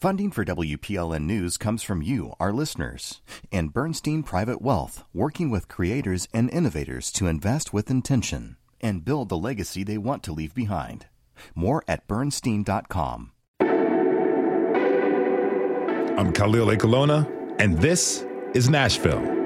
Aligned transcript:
Funding 0.00 0.30
for 0.30 0.46
WPLN 0.46 1.24
News 1.24 1.58
comes 1.58 1.82
from 1.82 2.00
you, 2.00 2.32
our 2.40 2.54
listeners, 2.54 3.20
and 3.52 3.70
Bernstein 3.70 4.22
Private 4.22 4.62
Wealth, 4.62 5.04
working 5.12 5.50
with 5.50 5.68
creators 5.68 6.26
and 6.32 6.48
innovators 6.48 7.12
to 7.12 7.26
invest 7.26 7.74
with 7.74 7.90
intention 7.90 8.56
and 8.80 9.04
build 9.04 9.28
the 9.28 9.36
legacy 9.36 9.84
they 9.84 9.98
want 9.98 10.22
to 10.22 10.32
leave 10.32 10.54
behind. 10.54 11.04
More 11.54 11.84
at 11.86 12.08
bernstein.com. 12.08 13.32
I'm 16.16 16.32
Khalil 16.32 16.68
Ekulona, 16.68 17.28
and 17.58 17.76
this 17.76 18.24
is 18.54 18.70
Nashville. 18.70 19.36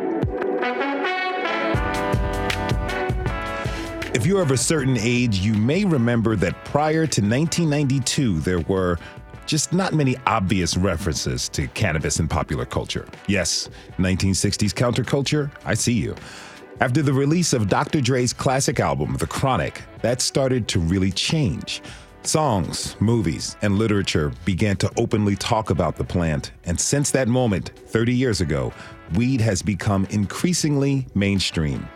If 4.15 4.25
you're 4.25 4.43
of 4.43 4.53
a 4.53 4.57
certain 4.57 4.97
age, 5.01 5.39
you 5.39 5.55
may 5.55 5.85
remember 5.85 6.37
that 6.37 6.65
prior 6.65 7.09
to 7.09 7.21
1992, 7.21 8.39
there 8.39 8.61
were 8.61 9.01
just 9.47 9.73
not 9.73 9.95
many 9.95 10.17
obvious 10.27 10.77
references 10.77 11.49
to 11.51 11.67
cannabis 11.69 12.21
in 12.21 12.29
popular 12.29 12.65
culture. 12.65 13.07
Yes, 13.27 13.69
1960s 13.99 14.73
counterculture, 14.73 15.51
I 15.65 15.75
see 15.75 15.93
you. 15.93 16.15
After 16.81 17.03
the 17.03 17.13
release 17.13 17.53
of 17.53 17.69
Dr. 17.69 18.01
Dre's 18.01 18.33
classic 18.33 18.81
album, 18.81 19.17
The 19.17 19.27
Chronic, 19.27 19.83
that 20.03 20.21
started 20.21 20.67
to 20.69 20.81
really 20.81 21.13
change. 21.13 21.83
Songs, 22.25 22.97
movies, 23.01 23.57
and 23.63 23.79
literature 23.79 24.33
began 24.45 24.77
to 24.79 24.91
openly 24.97 25.37
talk 25.37 25.71
about 25.71 25.97
the 25.97 26.05
plant, 26.05 26.53
and 26.65 26.81
since 26.81 27.11
that 27.11 27.29
moment, 27.29 27.73
30 27.87 28.15
years 28.15 28.41
ago, 28.41 28.73
weed 29.15 29.41
has 29.41 29.63
become 29.63 30.07
increasingly 30.07 31.07
mainstream. 31.15 31.87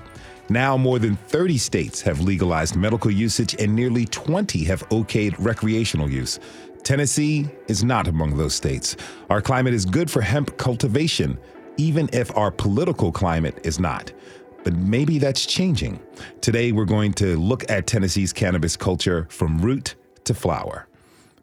Now, 0.51 0.77
more 0.77 0.99
than 0.99 1.17
30 1.17 1.59
states 1.59 2.01
have 2.03 2.21
legalized 2.21 2.77
medical 2.77 3.11
usage, 3.11 3.55
and 3.59 3.75
nearly 3.75 4.07
20 4.07 4.65
have 4.65 4.89
okayed 4.89 5.35
recreational 5.39 6.11
use. 6.11 6.39
Tennessee 6.83 7.49
is 7.67 7.85
not 7.85 8.09
among 8.09 8.37
those 8.37 8.55
states. 8.55 8.97
Our 9.31 9.43
climate 9.43 9.75
is 9.75 9.85
good 9.85 10.11
for 10.11 10.21
hemp 10.21 10.57
cultivation, 10.57 11.39
even 11.77 12.09
if 12.13 12.35
our 12.37 12.51
political 12.51 13.13
climate 13.13 13.59
is 13.65 13.79
not. 13.79 14.13
But 14.65 14.75
maybe 14.75 15.19
that's 15.19 15.47
changing. 15.47 16.01
Today, 16.41 16.73
we're 16.73 16.85
going 16.85 17.13
to 17.15 17.39
look 17.39 17.71
at 17.71 17.87
Tennessee's 17.87 18.33
cannabis 18.33 18.77
culture 18.77 19.27
from 19.31 19.61
root 19.61 19.95
to 20.25 20.35
flower. 20.35 20.89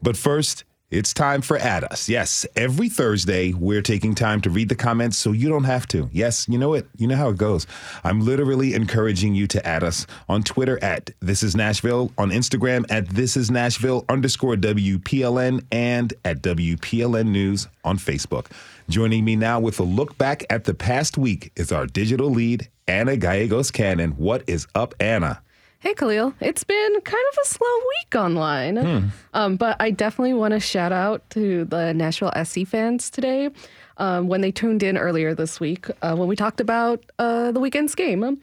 But 0.02 0.18
first, 0.18 0.64
it's 0.96 1.14
time 1.14 1.42
for 1.42 1.58
Add 1.58 1.84
Us. 1.84 2.08
Yes, 2.08 2.46
every 2.56 2.88
Thursday, 2.88 3.52
we're 3.52 3.82
taking 3.82 4.16
time 4.16 4.40
to 4.40 4.50
read 4.50 4.70
the 4.70 4.76
comments 4.76 5.18
so 5.18 5.34
you 5.34 5.50
don't 5.50 5.66
have 5.66 5.86
to. 5.90 6.10
Yes, 6.14 6.48
you 6.48 6.58
know 6.58 6.74
it. 6.74 6.88
You 6.96 7.06
know 7.08 7.18
how 7.18 7.30
it 7.30 7.38
goes. 7.38 7.68
I'm 8.06 8.22
literally 8.22 8.74
encouraging 8.74 9.36
you 9.36 9.46
to 9.48 9.68
add 9.68 9.84
us 9.84 10.08
on 10.30 10.44
Twitter 10.44 10.82
at 10.82 11.12
This 11.20 11.44
Is 11.44 11.54
Nashville, 11.54 12.14
on 12.18 12.30
Instagram 12.30 12.86
at 12.90 13.10
This 13.10 13.36
Is 13.36 13.52
Nashville 13.52 14.06
underscore 14.08 14.56
WPLN, 14.56 15.66
and 15.70 16.14
at 16.24 16.42
WPLN 16.42 17.28
News 17.28 17.68
on 17.84 17.98
Facebook. 17.98 18.46
Joining 18.88 19.26
me 19.26 19.36
now 19.36 19.60
with 19.60 19.80
a 19.82 19.84
look 19.84 20.18
back 20.18 20.46
at 20.50 20.64
the 20.64 20.74
past 20.74 21.18
week 21.18 21.52
is 21.58 21.74
our 21.74 21.88
digital 21.88 22.30
lead, 22.30 22.70
Anna 22.88 23.18
Gallegos 23.18 23.70
Cannon. 23.70 24.12
What 24.12 24.44
is 24.48 24.66
up, 24.74 24.96
Anna? 25.02 25.42
Hey, 25.86 25.94
Khalil. 25.94 26.34
It's 26.42 26.64
been 26.64 27.02
kind 27.02 27.24
of 27.32 27.38
a 27.44 27.48
slow 27.48 27.78
week 27.78 28.16
online. 28.16 28.78
Hmm. 28.78 29.08
Um, 29.36 29.56
but 29.56 29.78
I 29.80 29.92
definitely 29.92 30.34
want 30.34 30.54
to 30.54 30.60
shout 30.60 30.92
out 30.92 31.30
to 31.30 31.64
the 31.66 31.94
Nashville 31.94 32.34
SC 32.44 32.66
fans 32.66 33.12
today 33.12 33.52
um, 33.98 34.28
when 34.28 34.42
they 34.42 34.52
tuned 34.52 34.82
in 34.82 34.98
earlier 34.98 35.36
this 35.36 35.60
week 35.60 35.86
uh, 36.02 36.16
when 36.16 36.28
we 36.28 36.36
talked 36.36 36.60
about 36.60 37.06
uh, 37.20 37.52
the 37.52 37.60
weekend's 37.60 37.94
game. 37.94 38.40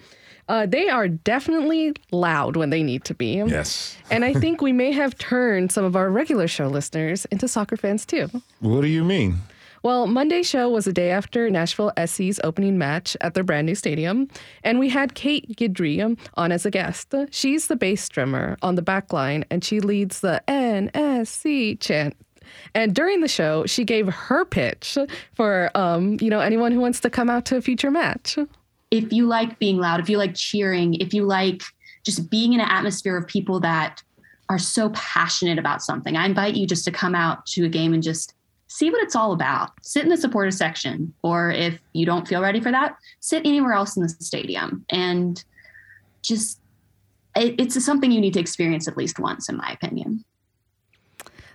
Uh, 0.48 0.66
they 0.66 0.88
are 0.88 1.08
definitely 1.08 1.94
loud 2.12 2.56
when 2.56 2.70
they 2.70 2.84
need 2.84 3.02
to 3.06 3.14
be. 3.14 3.42
Yes. 3.44 3.96
and 4.08 4.24
I 4.24 4.34
think 4.34 4.62
we 4.62 4.70
may 4.72 4.92
have 4.92 5.18
turned 5.18 5.72
some 5.72 5.84
of 5.84 5.96
our 5.96 6.10
regular 6.10 6.46
show 6.46 6.68
listeners 6.68 7.24
into 7.32 7.48
soccer 7.48 7.77
fans 7.77 8.06
too. 8.06 8.28
What 8.60 8.82
do 8.82 8.86
you 8.86 9.02
mean? 9.02 9.38
Well, 9.83 10.06
Monday's 10.06 10.48
show 10.48 10.69
was 10.69 10.86
a 10.86 10.92
day 10.92 11.11
after 11.11 11.50
Nashville 11.50 11.92
SC's 12.05 12.38
opening 12.44 12.78
match 12.78 13.16
at 13.20 13.34
their 13.34 13.44
brand 13.44 13.66
new 13.66 13.75
stadium, 13.75 14.28
and 14.62 14.78
we 14.78 14.89
had 14.89 15.14
Kate 15.14 15.56
Guidry 15.56 16.16
on 16.34 16.52
as 16.52 16.64
a 16.64 16.70
guest. 16.70 17.14
She's 17.30 17.67
the 17.67 17.77
bass 17.77 18.08
drummer 18.08 18.56
on 18.62 18.77
the 18.77 18.83
back 18.83 19.12
line, 19.12 19.45
and 19.51 19.64
she 19.64 19.80
leads 19.80 20.20
the 20.20 20.42
NSC 20.46 21.80
chant 21.80 22.17
and 22.74 22.95
during 22.95 23.20
the 23.20 23.29
show, 23.29 23.67
she 23.67 23.84
gave 23.84 24.08
her 24.08 24.45
pitch 24.45 24.98
for 25.34 25.70
um, 25.74 26.17
you 26.20 26.30
know 26.30 26.40
anyone 26.40 26.73
who 26.73 26.80
wants 26.80 27.01
to 27.01 27.11
come 27.11 27.30
out 27.30 27.45
to 27.46 27.56
a 27.56 27.61
future 27.61 27.90
match. 27.90 28.39
If 28.90 29.12
you 29.12 29.27
like 29.27 29.58
being 29.58 29.79
loud, 29.79 30.01
if 30.01 30.08
you 30.08 30.18
like 30.18 30.35
cheering, 30.35 30.95
if 30.95 31.14
you 31.14 31.24
like 31.24 31.62
just 32.05 32.30
being 32.30 32.52
in 32.52 32.61
an 32.61 32.68
atmosphere 32.68 33.17
of 33.17 33.27
people 33.27 33.61
that 33.61 34.02
are 34.48 34.58
so 34.58 34.90
passionate 34.90 35.58
about 35.58 35.83
something, 35.83 36.17
I 36.17 36.27
invite 36.27 36.56
you 36.56 36.67
just 36.67 36.85
to 36.85 36.90
come 36.90 37.14
out 37.14 37.46
to 37.46 37.64
a 37.64 37.68
game 37.68 37.95
and 37.95 38.02
just 38.02 38.35
see 38.72 38.90
what 38.90 39.02
it's 39.02 39.14
all 39.14 39.33
about. 39.33 39.70
Sit 39.83 40.02
in 40.02 40.08
the 40.08 40.16
supporter 40.16 40.50
section, 40.50 41.12
or 41.22 41.50
if 41.50 41.78
you 41.92 42.06
don't 42.06 42.27
feel 42.27 42.40
ready 42.40 42.60
for 42.60 42.72
that, 42.72 42.96
sit 43.20 43.46
anywhere 43.46 43.74
else 43.74 43.96
in 43.96 44.02
the 44.02 44.08
stadium 44.08 44.84
and 44.90 45.44
just 46.22 46.58
it, 47.36 47.55
it's 47.58 47.82
something 47.84 48.11
you 48.11 48.20
need 48.20 48.34
to 48.34 48.40
experience 48.40 48.88
at 48.88 48.96
least 48.96 49.18
once, 49.18 49.48
in 49.48 49.56
my 49.56 49.70
opinion. 49.70 50.24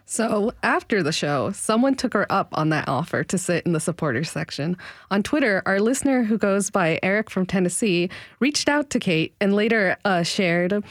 So 0.09 0.53
after 0.63 1.03
the 1.03 1.11
show, 1.11 1.51
someone 1.51 1.95
took 1.95 2.13
her 2.13 2.31
up 2.31 2.47
on 2.53 2.69
that 2.69 2.88
offer 2.88 3.25
to 3.25 3.38
sit 3.38 3.66
in 3.66 3.73
the 3.73 3.79
supporters 3.81 4.31
section. 4.31 4.77
On 5.11 5.22
Twitter, 5.22 5.61
our 5.66 5.81
listener 5.81 6.23
who 6.23 6.38
goes 6.38 6.69
by 6.69 6.97
Eric 7.03 7.29
from 7.29 7.45
Tennessee 7.45 8.09
reached 8.39 8.69
out 8.69 8.89
to 8.91 9.00
Kate 9.00 9.35
and 9.41 9.53
later 9.53 9.97
uh, 10.06 10.23
shared 10.23 10.81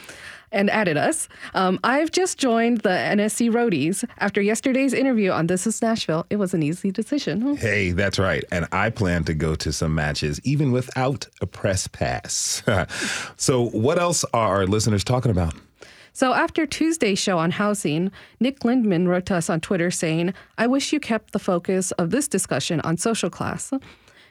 and 0.51 0.69
added 0.69 0.97
us. 0.97 1.27
Um, 1.53 1.79
I've 1.83 2.11
just 2.11 2.37
joined 2.37 2.81
the 2.81 2.89
NSC 2.89 3.51
Roadies. 3.51 4.07
After 4.19 4.41
yesterday's 4.41 4.93
interview 4.93 5.31
on 5.31 5.47
This 5.47 5.67
Is 5.67 5.81
Nashville, 5.81 6.25
it 6.29 6.37
was 6.37 6.53
an 6.53 6.63
easy 6.63 6.91
decision. 6.91 7.57
Hey, 7.57 7.91
that's 7.91 8.19
right. 8.19 8.43
And 8.51 8.67
I 8.71 8.89
plan 8.89 9.23
to 9.25 9.33
go 9.33 9.55
to 9.55 9.71
some 9.71 9.93
matches 9.95 10.39
even 10.43 10.71
without 10.71 11.27
a 11.41 11.45
press 11.45 11.87
pass. 11.87 12.63
so, 13.37 13.69
what 13.69 13.99
else 13.99 14.23
are 14.33 14.57
our 14.57 14.67
listeners 14.67 15.03
talking 15.03 15.31
about? 15.31 15.53
So 16.17 16.33
after 16.33 16.65
Tuesday's 16.65 17.19
show 17.19 17.37
on 17.37 17.51
housing, 17.51 18.11
Nick 18.39 18.65
Lindman 18.65 19.07
wrote 19.07 19.27
to 19.27 19.35
us 19.35 19.51
on 19.51 19.61
Twitter 19.61 19.91
saying, 19.91 20.33
I 20.57 20.65
wish 20.65 20.91
you 20.91 20.99
kept 20.99 21.31
the 21.31 21.37
focus 21.37 21.91
of 21.91 22.09
this 22.09 22.27
discussion 22.27 22.81
on 22.81 22.97
social 22.97 23.29
class 23.29 23.71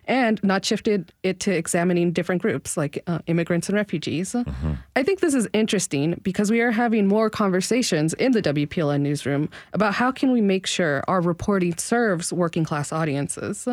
and 0.06 0.42
not 0.42 0.64
shifted 0.64 1.12
it 1.22 1.40
to 1.40 1.52
examining 1.52 2.12
different 2.12 2.42
groups 2.42 2.76
like 2.76 3.02
uh, 3.06 3.18
immigrants 3.26 3.68
and 3.68 3.76
refugees. 3.76 4.32
Mm-hmm. 4.32 4.74
I 4.94 5.02
think 5.02 5.20
this 5.20 5.34
is 5.34 5.48
interesting 5.52 6.20
because 6.22 6.50
we 6.50 6.60
are 6.60 6.70
having 6.70 7.06
more 7.06 7.28
conversations 7.28 8.14
in 8.14 8.32
the 8.32 8.42
WPLN 8.42 9.00
newsroom 9.00 9.48
about 9.72 9.94
how 9.94 10.12
can 10.12 10.32
we 10.32 10.40
make 10.40 10.66
sure 10.66 11.02
our 11.08 11.20
reporting 11.20 11.76
serves 11.76 12.32
working 12.32 12.64
class 12.64 12.92
audiences. 12.92 13.66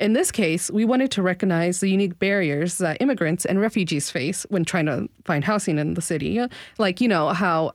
In 0.00 0.12
this 0.12 0.32
case, 0.32 0.70
we 0.70 0.84
wanted 0.84 1.10
to 1.12 1.22
recognize 1.22 1.80
the 1.80 1.88
unique 1.88 2.18
barriers 2.18 2.78
that 2.78 3.00
immigrants 3.00 3.44
and 3.44 3.60
refugees 3.60 4.10
face 4.10 4.44
when 4.48 4.64
trying 4.64 4.86
to 4.86 5.08
find 5.24 5.44
housing 5.44 5.78
in 5.78 5.94
the 5.94 6.02
city, 6.02 6.40
like 6.78 7.00
you 7.00 7.08
know 7.08 7.28
how 7.28 7.72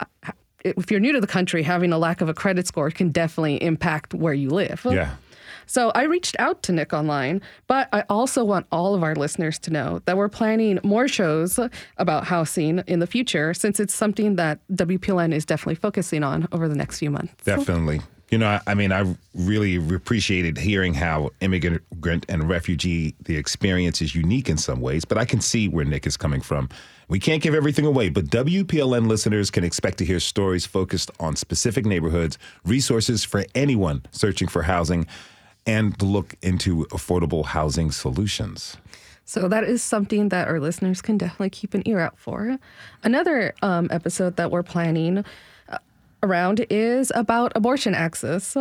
if 0.64 0.92
you're 0.92 1.00
new 1.00 1.12
to 1.14 1.22
the 1.22 1.28
country, 1.28 1.64
having 1.64 1.92
a 1.92 1.98
lack 1.98 2.22
of 2.22 2.30
a 2.30 2.34
credit 2.34 2.68
score 2.68 2.92
can 2.92 3.10
definitely 3.10 3.62
impact 3.64 4.14
where 4.14 4.34
you 4.34 4.50
live. 4.50 4.86
Yeah. 4.90 5.16
So 5.72 5.90
I 5.96 6.04
reached 6.04 6.36
out 6.38 6.64
to 6.64 6.74
Nick 6.74 6.92
online, 6.92 7.42
but 7.68 7.88
I 7.94 8.04
also 8.10 8.44
want 8.44 8.68
all 8.74 8.94
of 8.94 9.04
our 9.04 9.16
listeners 9.16 9.58
to 9.60 9.72
know 9.72 10.02
that 10.04 10.18
we're 10.18 10.28
planning 10.28 10.82
more 10.84 11.08
shows 11.08 11.62
about 11.96 12.26
housing 12.26 12.80
in 12.88 13.00
the 13.00 13.08
future 13.08 13.54
since 13.54 13.80
it's 13.80 13.94
something 13.94 14.36
that 14.36 14.60
WPLN 14.74 15.34
is 15.34 15.46
definitely 15.46 15.76
focusing 15.76 16.24
on 16.24 16.46
over 16.52 16.68
the 16.68 16.76
next 16.76 17.00
few 17.00 17.10
months. 17.10 17.34
Definitely. 17.46 18.02
You 18.32 18.38
know, 18.38 18.60
I 18.68 18.74
mean, 18.74 18.92
I 18.92 19.16
really 19.34 19.78
appreciated 19.78 20.58
hearing 20.58 20.94
how 20.94 21.30
immigrant 21.40 22.26
and 22.28 22.50
refugee, 22.50 23.16
the 23.24 23.38
experience 23.38 24.02
is 24.02 24.14
unique 24.14 24.50
in 24.50 24.58
some 24.58 24.82
ways, 24.82 25.06
but 25.06 25.18
I 25.18 25.24
can 25.24 25.40
see 25.40 25.70
where 25.70 25.86
Nick 25.86 26.06
is 26.06 26.18
coming 26.18 26.42
from. 26.42 26.68
We 27.08 27.18
can't 27.18 27.42
give 27.42 27.56
everything 27.56 27.86
away, 27.86 28.10
but 28.10 28.26
WPLN 28.26 29.08
listeners 29.08 29.50
can 29.50 29.64
expect 29.64 30.00
to 30.00 30.06
hear 30.06 30.20
stories 30.20 30.66
focused 30.66 31.12
on 31.22 31.38
specific 31.38 31.86
neighborhoods, 31.86 32.38
resources 32.66 33.24
for 33.24 33.46
anyone 33.56 34.04
searching 34.12 34.50
for 34.50 34.64
housing, 34.64 35.08
and 35.66 36.02
look 36.02 36.36
into 36.42 36.86
affordable 36.86 37.46
housing 37.46 37.92
solutions. 37.92 38.78
So 39.26 39.48
that 39.48 39.64
is 39.64 39.82
something 39.82 40.30
that 40.30 40.48
our 40.48 40.60
listeners 40.60 41.02
can 41.02 41.18
definitely 41.18 41.52
keep 41.52 41.74
an 41.74 41.88
ear 41.88 42.00
out 42.00 42.18
for. 42.18 42.58
Another 43.04 43.54
um, 43.62 43.88
episode 43.92 44.36
that 44.36 44.52
we're 44.52 44.64
planning 44.64 45.24
uh, 45.70 45.78
around 46.24 46.66
is 46.70 47.12
about 47.16 47.54
abortion 47.56 47.96
access 47.96 48.58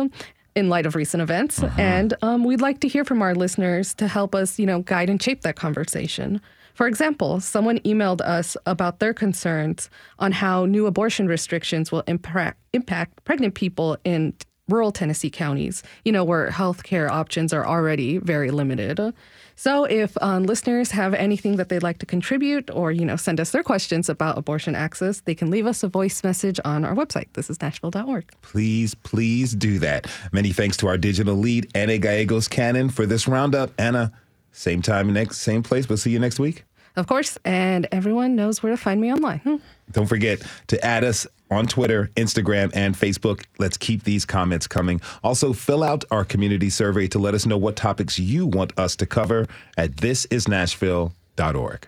in 0.55 0.69
light 0.69 0.85
of 0.85 0.95
recent 0.95 1.21
events, 1.21 1.63
uh-huh. 1.63 1.81
and 1.81 2.13
um, 2.21 2.43
we'd 2.43 2.61
like 2.61 2.79
to 2.81 2.87
hear 2.87 3.03
from 3.03 3.21
our 3.21 3.35
listeners 3.35 3.93
to 3.95 4.07
help 4.07 4.35
us, 4.35 4.59
you 4.59 4.65
know, 4.65 4.81
guide 4.81 5.09
and 5.09 5.21
shape 5.21 5.41
that 5.41 5.55
conversation. 5.55 6.41
For 6.73 6.87
example, 6.87 7.39
someone 7.39 7.79
emailed 7.79 8.21
us 8.21 8.55
about 8.65 8.99
their 8.99 9.13
concerns 9.13 9.89
on 10.19 10.31
how 10.31 10.65
new 10.65 10.85
abortion 10.85 11.27
restrictions 11.27 11.91
will 11.91 12.03
impact, 12.07 12.57
impact 12.73 13.23
pregnant 13.23 13.55
people 13.55 13.97
in 14.03 14.33
rural 14.71 14.91
Tennessee 14.91 15.29
counties, 15.29 15.83
you 16.05 16.11
know, 16.11 16.23
where 16.23 16.49
healthcare 16.49 17.09
options 17.09 17.53
are 17.53 17.65
already 17.65 18.17
very 18.17 18.51
limited. 18.51 19.13
So 19.55 19.83
if 19.83 20.17
um, 20.21 20.43
listeners 20.43 20.91
have 20.91 21.13
anything 21.13 21.57
that 21.57 21.69
they'd 21.69 21.83
like 21.83 21.99
to 21.99 22.05
contribute 22.05 22.71
or, 22.71 22.91
you 22.91 23.05
know, 23.05 23.15
send 23.15 23.39
us 23.39 23.51
their 23.51 23.61
questions 23.61 24.09
about 24.09 24.37
abortion 24.37 24.75
access, 24.75 25.21
they 25.21 25.35
can 25.35 25.51
leave 25.51 25.67
us 25.67 25.83
a 25.83 25.87
voice 25.87 26.23
message 26.23 26.59
on 26.65 26.83
our 26.83 26.95
website. 26.95 27.27
This 27.33 27.49
is 27.49 27.61
Nashville.org. 27.61 28.31
Please, 28.41 28.95
please 28.95 29.53
do 29.53 29.77
that. 29.79 30.07
Many 30.31 30.51
thanks 30.51 30.77
to 30.77 30.87
our 30.87 30.97
digital 30.97 31.35
lead, 31.35 31.69
Anna 31.75 31.97
Gallegos 31.99 32.47
Cannon, 32.47 32.89
for 32.89 33.05
this 33.05 33.27
roundup. 33.27 33.71
Anna, 33.77 34.11
same 34.51 34.81
time, 34.81 35.13
next 35.13 35.37
same 35.37 35.61
place. 35.61 35.87
We'll 35.87 35.97
see 35.97 36.11
you 36.11 36.19
next 36.19 36.39
week. 36.39 36.63
Of 36.95 37.07
course, 37.07 37.37
and 37.45 37.87
everyone 37.91 38.35
knows 38.35 38.61
where 38.61 38.71
to 38.71 38.77
find 38.77 38.99
me 38.99 39.13
online. 39.13 39.39
Hmm. 39.39 39.55
Don't 39.91 40.07
forget 40.07 40.41
to 40.67 40.83
add 40.83 41.03
us 41.03 41.25
on 41.51 41.67
Twitter, 41.67 42.09
Instagram, 42.15 42.71
and 42.73 42.95
Facebook. 42.95 43.45
Let's 43.59 43.77
keep 43.77 44.03
these 44.03 44.25
comments 44.25 44.67
coming. 44.67 45.01
Also, 45.23 45.53
fill 45.53 45.83
out 45.83 46.03
our 46.09 46.25
community 46.25 46.69
survey 46.69 47.07
to 47.09 47.19
let 47.19 47.35
us 47.35 47.45
know 47.45 47.57
what 47.57 47.75
topics 47.75 48.17
you 48.17 48.47
want 48.47 48.77
us 48.79 48.95
to 48.95 49.05
cover 49.05 49.47
at 49.77 49.91
thisisnashville.org. 49.91 51.87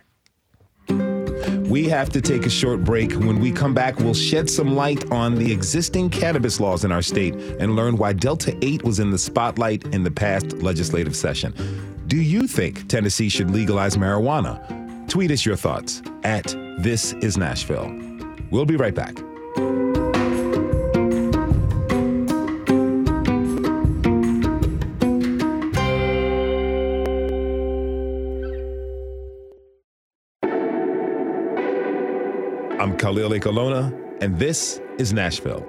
We 1.70 1.90
have 1.90 2.10
to 2.10 2.22
take 2.22 2.46
a 2.46 2.50
short 2.50 2.84
break. 2.84 3.14
When 3.14 3.40
we 3.40 3.52
come 3.52 3.74
back, 3.74 3.98
we'll 4.00 4.14
shed 4.14 4.50
some 4.50 4.76
light 4.76 5.12
on 5.12 5.36
the 5.36 5.52
existing 5.52 6.10
cannabis 6.10 6.60
laws 6.60 6.86
in 6.86 6.92
our 6.92 7.02
state 7.02 7.34
and 7.34 7.76
learn 7.76 7.98
why 7.98 8.14
Delta 8.14 8.56
8 8.62 8.84
was 8.84 9.00
in 9.00 9.10
the 9.10 9.18
spotlight 9.18 9.86
in 9.88 10.04
the 10.04 10.12
past 10.12 10.54
legislative 10.54 11.16
session. 11.16 11.54
Do 12.08 12.18
you 12.18 12.48
think 12.48 12.88
Tennessee 12.90 13.30
should 13.30 13.50
legalize 13.50 13.98
marijuana? 13.98 15.08
Tweet 15.08 15.32
us 15.32 15.46
your 15.46 15.56
thoughts 15.56 16.02
at 16.24 16.46
This 16.80 17.14
Is 17.14 17.38
Nashville. 17.38 17.92
We'll 18.52 18.66
be 18.66 18.76
right 18.76 18.94
back. 18.94 19.18
I'm 32.84 32.98
Khalil 32.98 33.30
Ekulona, 33.30 33.98
and 34.22 34.38
this 34.38 34.82
is 34.98 35.14
Nashville. 35.14 35.66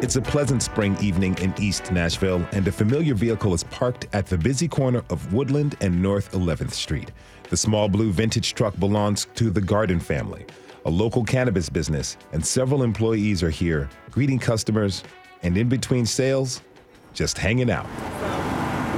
It's 0.00 0.14
a 0.14 0.22
pleasant 0.22 0.62
spring 0.62 0.96
evening 1.00 1.36
in 1.38 1.52
East 1.58 1.90
Nashville, 1.90 2.46
and 2.52 2.68
a 2.68 2.70
familiar 2.70 3.16
vehicle 3.16 3.54
is 3.54 3.64
parked 3.64 4.06
at 4.12 4.26
the 4.26 4.38
busy 4.38 4.68
corner 4.68 5.02
of 5.10 5.32
Woodland 5.34 5.76
and 5.80 6.00
North 6.00 6.30
11th 6.30 6.70
Street. 6.70 7.10
The 7.50 7.56
small 7.56 7.88
blue 7.88 8.12
vintage 8.12 8.54
truck 8.54 8.78
belongs 8.78 9.26
to 9.34 9.50
the 9.50 9.60
Garden 9.60 9.98
family, 9.98 10.46
a 10.84 10.90
local 10.90 11.24
cannabis 11.24 11.68
business, 11.68 12.16
and 12.30 12.46
several 12.46 12.84
employees 12.84 13.42
are 13.42 13.50
here 13.50 13.90
greeting 14.12 14.38
customers 14.38 15.02
and 15.42 15.58
in 15.58 15.68
between 15.68 16.06
sales, 16.06 16.62
just 17.14 17.36
hanging 17.36 17.68
out. 17.68 17.88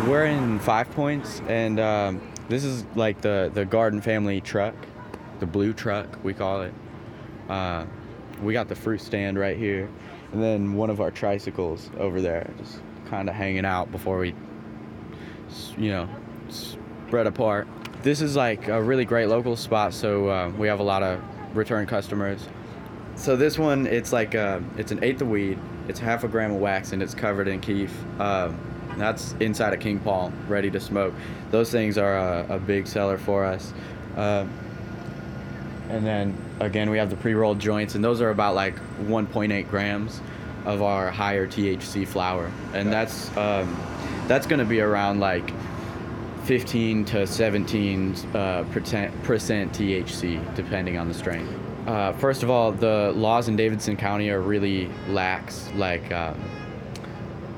We're 0.07 0.27
in 0.27 0.59
Five 0.59 0.91
Points, 0.91 1.41
and 1.49 1.81
um, 1.81 2.21
this 2.51 2.65
is 2.65 2.85
like 2.97 3.21
the, 3.21 3.51
the 3.55 3.65
Garden 3.65 4.01
family 4.01 4.41
truck, 4.41 4.75
the 5.39 5.47
blue 5.47 5.73
truck, 5.73 6.23
we 6.25 6.35
call 6.35 6.63
it. 6.63 6.75
Uh, 7.49 7.87
we 8.43 8.53
got 8.53 8.69
the 8.69 8.75
fruit 8.75 9.01
stand 9.01 9.39
right 9.39 9.57
here, 9.57 9.89
and 10.33 10.43
then 10.43 10.75
one 10.75 10.91
of 10.91 11.01
our 11.01 11.13
tricycles 11.13 11.91
over 11.99 12.21
there, 12.21 12.51
just 12.59 12.81
kind 13.07 13.29
of 13.29 13.37
hanging 13.37 13.65
out 13.65 13.93
before 13.93 14.19
we, 14.19 14.35
you 15.79 15.91
know, 15.91 16.09
spread 16.49 17.29
apart. 17.29 17.69
This 18.03 18.21
is 18.21 18.35
like 18.35 18.67
a 18.69 18.83
really 18.83 19.05
great 19.05 19.27
local 19.27 19.57
spot, 19.57 19.95
so 19.95 20.29
uh, 20.29 20.53
we 20.59 20.67
have 20.67 20.81
a 20.81 20.85
lot 20.85 21.05
of 21.05 21.21
return 21.55 21.87
customers. 21.87 22.49
So 23.15 23.37
this 23.37 23.59
one, 23.59 23.87
it's 23.87 24.13
like 24.13 24.35
uh, 24.35 24.61
it's 24.77 24.91
an 24.91 25.05
eighth 25.05 25.21
of 25.21 25.29
weed, 25.29 25.59
it's 25.87 26.01
half 26.01 26.25
a 26.25 26.29
gram 26.29 26.51
of 26.53 26.61
wax, 26.61 26.93
and 26.93 27.03
it's 27.03 27.15
covered 27.15 27.47
in 27.47 27.61
kief. 27.61 27.93
Uh, 28.19 28.53
that's 29.01 29.33
inside 29.41 29.73
of 29.73 29.81
King 29.81 29.99
Palm, 30.01 30.33
ready 30.49 30.71
to 30.71 30.81
smoke. 30.81 31.15
Those 31.51 31.71
things 31.71 31.99
are 31.99 32.17
a, 32.17 32.57
a 32.57 32.59
big 32.59 32.87
seller 32.87 33.19
for 33.19 33.45
us. 33.45 33.73
Uh, 34.17 34.47
and 35.89 36.07
then 36.07 36.37
again, 36.61 36.91
we 36.91 36.99
have 36.99 37.11
the 37.11 37.17
pre-rolled 37.17 37.59
joints, 37.59 37.95
and 37.95 38.05
those 38.05 38.21
are 38.21 38.31
about 38.31 38.55
like 38.55 38.77
1.8 39.07 39.69
grams 39.69 40.21
of 40.67 40.83
our 40.83 41.11
higher 41.11 41.47
THC 41.47 42.07
flower, 42.07 42.51
and 42.75 42.93
that's 42.93 43.35
um, 43.37 43.77
that's 44.29 44.47
going 44.47 44.59
to 44.59 44.65
be 44.65 44.81
around 44.81 45.19
like 45.21 45.51
15 46.45 47.05
to 47.07 47.27
17 47.27 48.15
uh, 48.35 48.65
percent, 48.71 49.23
percent 49.23 49.73
THC, 49.73 50.55
depending 50.55 50.99
on 50.99 51.09
the 51.09 51.15
strain. 51.15 51.47
Uh, 51.87 52.13
first 52.15 52.43
of 52.43 52.51
all, 52.51 52.73
the 52.73 53.13
laws 53.17 53.49
in 53.49 53.57
Davidson 53.57 53.97
County 53.97 54.31
are 54.31 54.41
really 54.41 54.91
lax. 55.09 55.69
Like, 55.75 56.13
um, 56.13 56.41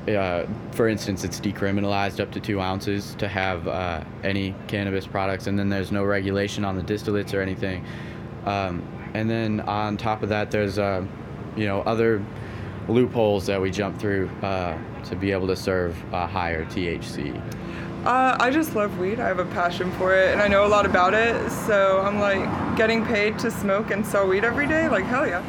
uh, 0.07 0.45
for 0.71 0.87
instance, 0.87 1.23
it's 1.23 1.39
decriminalized 1.39 2.19
up 2.19 2.31
to 2.31 2.39
two 2.39 2.59
ounces 2.59 3.15
to 3.15 3.27
have 3.27 3.67
uh, 3.67 4.03
any 4.23 4.53
cannabis 4.67 5.07
products, 5.07 5.47
and 5.47 5.57
then 5.57 5.69
there's 5.69 5.91
no 5.91 6.03
regulation 6.03 6.65
on 6.65 6.75
the 6.75 6.83
distillates 6.83 7.33
or 7.33 7.41
anything. 7.41 7.85
Um, 8.45 8.85
and 9.13 9.29
then 9.29 9.61
on 9.61 9.97
top 9.97 10.23
of 10.23 10.29
that, 10.29 10.51
there's 10.51 10.77
uh, 10.77 11.05
you 11.55 11.65
know 11.65 11.81
other 11.81 12.23
loopholes 12.89 13.45
that 13.45 13.61
we 13.61 13.71
jump 13.71 13.97
through 13.97 14.29
uh, 14.41 14.77
to 15.03 15.15
be 15.15 15.31
able 15.31 15.47
to 15.47 15.55
serve 15.55 15.97
higher 16.11 16.65
THC. 16.65 17.41
Uh, 18.05 18.35
I 18.37 18.49
just 18.49 18.75
love 18.75 18.99
weed. 18.99 19.21
I 19.21 19.27
have 19.29 19.39
a 19.39 19.45
passion 19.45 19.89
for 19.93 20.13
it, 20.13 20.33
and 20.33 20.41
I 20.41 20.49
know 20.49 20.65
a 20.65 20.67
lot 20.67 20.85
about 20.85 21.13
it. 21.13 21.49
So 21.49 22.01
I'm 22.01 22.19
like 22.19 22.75
getting 22.75 23.05
paid 23.05 23.39
to 23.39 23.49
smoke 23.49 23.91
and 23.91 24.05
sell 24.05 24.27
weed 24.27 24.43
every 24.43 24.67
day. 24.67 24.89
Like 24.89 25.05
hell 25.05 25.25
yeah. 25.25 25.41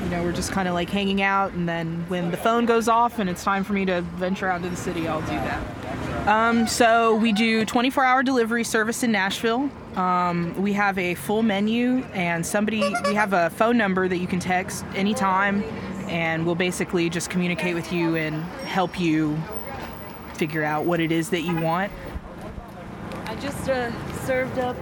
know, 0.11 0.23
we're 0.23 0.31
just 0.31 0.51
kind 0.51 0.67
of 0.67 0.73
like 0.73 0.89
hanging 0.89 1.21
out, 1.21 1.53
and 1.53 1.67
then 1.67 2.05
when 2.07 2.31
the 2.31 2.37
phone 2.37 2.65
goes 2.65 2.87
off 2.87 3.19
and 3.19 3.29
it's 3.29 3.43
time 3.43 3.63
for 3.63 3.73
me 3.73 3.85
to 3.85 4.01
venture 4.01 4.47
out 4.47 4.61
to 4.63 4.69
the 4.69 4.75
city, 4.75 5.07
I'll 5.07 5.21
do 5.21 5.27
that. 5.27 6.27
Um, 6.27 6.67
so 6.67 7.15
we 7.15 7.33
do 7.33 7.65
24-hour 7.65 8.23
delivery 8.23 8.63
service 8.63 9.01
in 9.01 9.11
Nashville. 9.11 9.69
Um, 9.95 10.53
we 10.61 10.73
have 10.73 10.97
a 10.97 11.15
full 11.15 11.41
menu, 11.41 12.03
and 12.13 12.45
somebody 12.45 12.81
we 13.05 13.15
have 13.15 13.33
a 13.33 13.49
phone 13.49 13.77
number 13.77 14.07
that 14.07 14.17
you 14.17 14.27
can 14.27 14.39
text 14.39 14.85
anytime 14.95 15.63
and 16.11 16.45
we'll 16.45 16.55
basically 16.55 17.09
just 17.09 17.29
communicate 17.29 17.73
with 17.73 17.91
you 17.93 18.17
and 18.17 18.43
help 18.65 18.99
you 18.99 19.41
figure 20.33 20.63
out 20.63 20.83
what 20.85 20.99
it 20.99 21.11
is 21.11 21.29
that 21.29 21.41
you 21.41 21.55
want. 21.55 21.91
I 23.25 23.35
just 23.35 23.69
uh, 23.69 23.91
served 24.25 24.59
up 24.59 24.75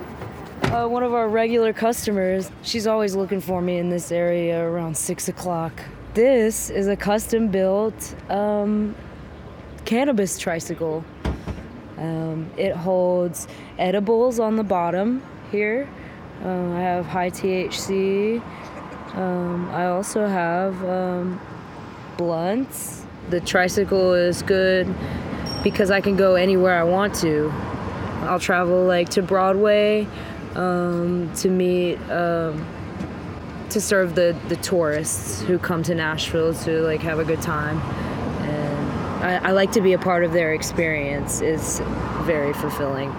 uh, 0.72 0.88
one 0.88 1.04
of 1.04 1.14
our 1.14 1.28
regular 1.28 1.74
customers. 1.74 2.52
She's 2.62 2.88
always 2.88 3.16
looking 3.16 3.42
for 3.42 3.62
me 3.62 3.78
in 3.78 3.90
this 3.90 4.12
area 4.12 4.64
around 4.64 4.96
six 4.96 5.28
o'clock. 5.28 5.74
This 6.14 6.70
is 6.70 6.88
a 6.88 6.96
custom 6.96 7.48
built 7.48 8.16
um, 8.30 8.96
cannabis 9.86 10.38
tricycle. 10.38 11.04
Um, 11.98 12.50
it 12.58 12.76
holds 12.76 13.48
edibles 13.78 14.40
on 14.40 14.56
the 14.56 14.64
bottom 14.64 15.22
here. 15.52 15.90
Uh, 16.44 16.72
I 16.72 16.80
have 16.80 17.06
high 17.06 17.30
THC 17.30 18.42
um, 19.14 19.70
I 19.72 19.88
also 19.88 20.28
have 20.28 20.84
um, 20.86 21.42
blunts. 22.18 23.06
The 23.30 23.42
tricycle 23.42 24.14
is 24.14 24.42
good 24.44 24.88
because 25.64 25.92
I 25.92 26.00
can 26.02 26.16
go 26.16 26.36
anywhere 26.36 26.80
I 26.80 26.84
want 26.84 27.16
to. 27.16 27.52
I'll 28.22 28.40
travel 28.40 28.86
like 28.86 29.10
to 29.10 29.22
Broadway 29.22 30.08
um, 30.56 31.32
to 31.36 31.50
meet 31.50 31.98
um, 32.10 32.66
to 33.70 33.80
serve 33.80 34.16
the 34.16 34.38
the 34.48 34.56
tourists 34.58 35.42
who 35.42 35.60
come 35.60 35.84
to 35.84 35.96
Nashville 35.96 36.54
to 36.54 36.82
like 36.82 37.02
have 37.02 37.20
a 37.20 37.26
good 37.26 37.42
time. 37.42 37.80
And 38.48 39.24
I, 39.24 39.50
I 39.50 39.52
like 39.52 39.72
to 39.74 39.82
be 39.82 39.94
a 39.94 40.00
part 40.00 40.24
of 40.24 40.34
their 40.34 40.54
experience. 40.54 41.42
It's 41.42 41.80
very 42.26 42.54
fulfilling 42.54 43.14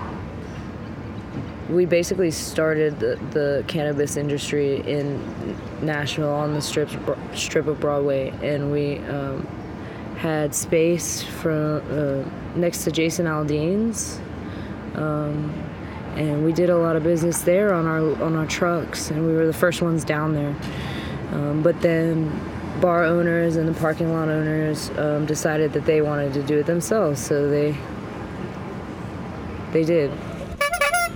we 1.71 1.87
basically 1.87 2.31
started 2.31 2.99
the, 2.99 3.19
the, 3.31 3.65
cannabis 3.69 4.17
industry 4.17 4.81
in 4.81 5.57
Nashville 5.81 6.33
on 6.33 6.53
the 6.53 6.61
strip 6.61 6.91
strip 7.35 7.67
of 7.67 7.81
Broadway, 7.81 8.31
and 8.43 8.73
we 8.73 8.99
um, 9.09 9.47
had 10.17 10.55
space 10.55 11.23
from 11.23 11.81
uh, 11.91 12.59
next 12.59 12.85
to 12.85 12.91
Jason 12.91 13.27
Aldean's, 13.27 14.21
um, 14.97 15.53
and 16.21 16.45
we 16.45 16.53
did 16.53 16.69
a 16.69 16.77
lot 16.77 16.97
of 16.97 17.03
business 17.03 17.41
there 17.43 17.73
on 17.73 17.87
our 17.87 18.23
on 18.23 18.37
our 18.37 18.45
trucks, 18.47 19.11
and 19.11 19.27
we 19.27 19.33
were 19.33 19.47
the 19.47 19.55
first 19.55 19.81
ones 19.81 20.05
down 20.05 20.35
there. 20.35 20.55
Um, 21.33 21.63
but 21.63 21.81
then 21.81 22.29
bar 22.81 23.05
owners 23.05 23.57
and 23.57 23.67
the 23.67 23.73
parking 23.81 24.13
lot 24.13 24.29
owners 24.29 24.91
um, 24.99 25.25
decided 25.25 25.73
that 25.73 25.87
they 25.87 26.03
wanted 26.03 26.35
to 26.35 26.43
do 26.43 26.59
it 26.59 26.67
themselves, 26.67 27.25
so 27.25 27.49
they 27.49 27.75
they 29.73 29.83
did. 29.83 30.11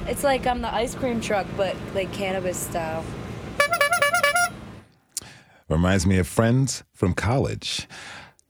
It's 0.07 0.25
like 0.25 0.47
I'm 0.47 0.63
the 0.63 0.73
ice 0.73 0.95
cream 0.95 1.21
truck, 1.21 1.47
but 1.55 1.77
like 1.95 2.11
cannabis 2.13 2.57
style. 2.57 3.05
Reminds 5.69 6.07
me 6.07 6.19
of 6.19 6.27
friends 6.27 6.83
from 6.95 7.13
college. 7.13 7.87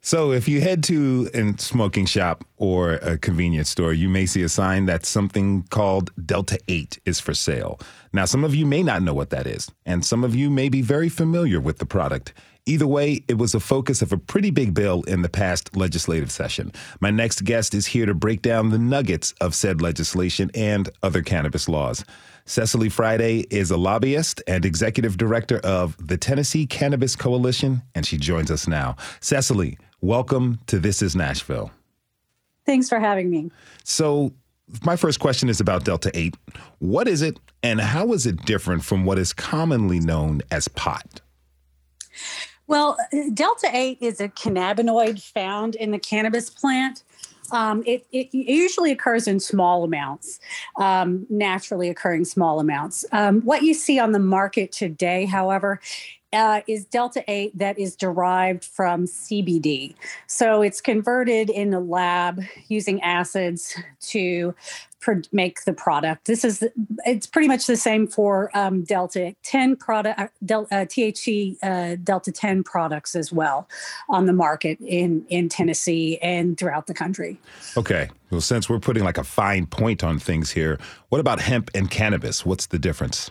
So, 0.07 0.33
if 0.33 0.47
you 0.49 0.61
head 0.61 0.85
to 0.85 1.31
a 1.33 1.59
smoking 1.59 2.05
shop 2.05 2.45
or 2.59 2.97
a 2.97 3.17
convenience 3.17 3.71
store, 3.71 3.95
you 3.95 4.11
may 4.11 4.27
see 4.27 4.43
a 4.43 4.51
sign 4.51 4.85
that 4.85 5.07
something 5.07 5.63
called 5.71 6.11
Delta 6.27 6.59
8 6.69 6.99
is 7.07 7.21
for 7.21 7.33
sale. 7.33 7.81
Now, 8.13 8.27
some 8.27 8.45
of 8.45 8.55
you 8.55 8.67
may 8.67 8.83
not 8.83 9.01
know 9.01 9.15
what 9.15 9.31
that 9.31 9.47
is, 9.47 9.71
and 9.87 10.05
some 10.05 10.23
of 10.23 10.35
you 10.35 10.51
may 10.51 10.69
be 10.69 10.83
very 10.83 11.09
familiar 11.09 11.59
with 11.59 11.79
the 11.79 11.87
product. 11.87 12.35
Either 12.67 12.87
way, 12.87 13.25
it 13.29 13.39
was 13.39 13.55
a 13.55 13.61
focus 13.61 14.03
of 14.03 14.13
a 14.13 14.19
pretty 14.19 14.51
big 14.51 14.75
bill 14.75 15.05
in 15.05 15.23
the 15.23 15.29
past 15.31 15.75
legislative 15.75 16.31
session. 16.31 16.71
My 17.01 17.11
next 17.11 17.43
guest 17.45 17.75
is 17.75 17.87
here 17.87 18.05
to 18.05 18.13
break 18.13 18.43
down 18.43 18.69
the 18.69 18.79
nuggets 18.79 19.33
of 19.41 19.55
said 19.55 19.81
legislation 19.81 20.51
and 20.55 20.91
other 21.03 21.23
cannabis 21.23 21.67
laws. 21.67 22.05
Cecily 22.47 22.91
Friday 22.91 23.47
is 23.49 23.71
a 23.71 23.79
lobbyist 23.79 24.43
and 24.47 24.67
executive 24.67 25.17
director 25.17 25.61
of 25.61 25.97
the 26.07 26.19
Tennessee 26.19 26.67
Cannabis 26.67 27.17
Coalition, 27.17 27.81
and 27.95 28.05
she 28.05 28.19
joins 28.19 28.51
us 28.51 28.69
now. 28.69 28.97
Cecily, 29.21 29.79
welcome 30.05 30.59
to 30.67 30.79
This 30.79 31.01
is 31.01 31.17
Nashville. 31.17 31.71
Thanks 32.67 32.91
for 32.91 33.01
having 33.01 33.31
me. 33.31 33.51
So, 33.85 34.35
my 34.85 34.97
first 34.97 35.19
question 35.19 35.49
is 35.49 35.61
about 35.61 35.85
Delta 35.85 36.11
8. 36.13 36.37
What 36.79 37.09
is 37.09 37.23
it, 37.23 37.39
and 37.63 37.81
how 37.81 38.13
is 38.13 38.27
it 38.27 38.45
different 38.45 38.85
from 38.85 39.07
what 39.07 39.19
is 39.19 39.33
commonly 39.33 40.01
known 40.01 40.43
as 40.51 40.69
pot? 40.69 41.23
Well, 42.67 42.99
Delta 43.33 43.71
8 43.73 43.99
is 44.01 44.21
a 44.21 44.29
cannabinoid 44.29 45.23
found 45.23 45.75
in 45.75 45.91
the 45.91 45.99
cannabis 45.99 46.51
plant. 46.51 47.03
Um, 47.51 47.83
it, 47.87 48.07
it, 48.11 48.29
usually 48.33 48.91
occurs 48.91 49.29
in 49.29 49.39
small 49.39 49.85
amounts, 49.85 50.41
um, 50.77 51.27
naturally 51.29 51.91
occurring 51.91 52.25
small 52.25 52.59
amounts. 52.59 53.05
Um, 53.13 53.43
what 53.43 53.63
you 53.63 53.75
see 53.75 53.99
on 53.99 54.13
the 54.13 54.19
market 54.19 54.73
today, 54.73 55.27
however, 55.27 55.81
uh, 56.35 56.61
is 56.67 56.85
delta 56.85 57.25
8 57.29 57.57
that 57.59 57.79
is 57.79 57.97
derived 57.97 58.64
from 58.64 59.07
CBD. 59.07 59.95
So 60.26 60.62
it's 60.62 60.81
converted 60.81 61.49
in 61.49 61.71
the 61.71 61.81
lab 61.81 62.43
using 62.69 63.00
acids 63.03 63.76
to 64.00 64.55
make 65.33 65.64
the 65.64 65.73
product. 65.73 66.26
This 66.26 66.45
is 66.45 66.64
it's 67.05 67.26
pretty 67.26 67.49
much 67.49 67.67
the 67.67 67.76
same 67.76 68.07
for 68.07 68.50
um, 68.55 68.85
delta 68.85 69.35
10 69.43 69.76
product 69.76 70.19
uh, 70.19 70.29
del, 70.45 70.62
uh, 70.73 70.87
THC 70.87 71.57
uh, 71.62 71.97
delta 72.03 72.33
10 72.33 72.64
products 72.64 73.14
as 73.14 73.33
well 73.33 73.69
on 74.09 74.26
the 74.26 74.33
market 74.33 74.79
in 74.81 75.25
in 75.29 75.49
Tennessee 75.49 76.19
and 76.23 76.57
throughout 76.57 76.87
the 76.87 76.95
country. 76.95 77.38
Okay. 77.76 78.09
Well, 78.31 78.41
since 78.41 78.69
we're 78.69 78.81
putting 78.81 79.05
like 79.05 79.19
a 79.19 79.25
fine 79.25 79.67
point 79.67 80.03
on 80.03 80.19
things 80.19 80.50
here, 80.50 80.79
what 81.11 81.21
about 81.21 81.41
hemp 81.41 81.71
and 81.75 81.91
cannabis? 81.91 82.45
What's 82.45 82.67
the 82.67 82.79
difference? 82.79 83.31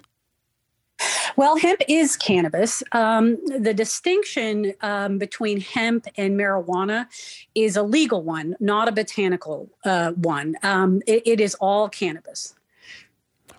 Well, 1.35 1.57
hemp 1.57 1.81
is 1.87 2.15
cannabis. 2.15 2.83
Um, 2.91 3.37
the 3.45 3.73
distinction 3.73 4.73
um, 4.81 5.17
between 5.17 5.61
hemp 5.61 6.07
and 6.17 6.39
marijuana 6.39 7.07
is 7.55 7.75
a 7.75 7.83
legal 7.83 8.21
one, 8.21 8.55
not 8.59 8.87
a 8.87 8.91
botanical 8.91 9.69
uh, 9.85 10.11
one. 10.11 10.55
Um, 10.63 11.01
it, 11.07 11.23
it 11.25 11.39
is 11.39 11.55
all 11.55 11.89
cannabis. 11.89 12.53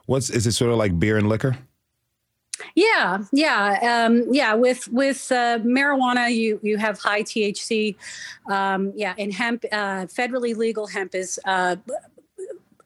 What's 0.07 0.31
is 0.31 0.47
it 0.47 0.53
sort 0.53 0.71
of 0.71 0.77
like 0.77 0.99
beer 0.99 1.17
and 1.17 1.29
liquor? 1.29 1.57
Yeah, 2.75 3.25
yeah, 3.33 4.05
um, 4.07 4.27
yeah. 4.33 4.55
With 4.55 4.89
with 4.89 5.31
uh, 5.33 5.59
marijuana, 5.61 6.35
you 6.35 6.61
you 6.63 6.77
have 6.77 6.99
high 6.99 7.23
THC. 7.23 7.97
Um, 8.51 8.93
yeah, 8.95 9.15
and 9.19 9.33
hemp, 9.33 9.65
uh, 9.73 10.07
federally 10.07 10.57
legal 10.57 10.87
hemp 10.87 11.15
is 11.15 11.41
uh, 11.45 11.77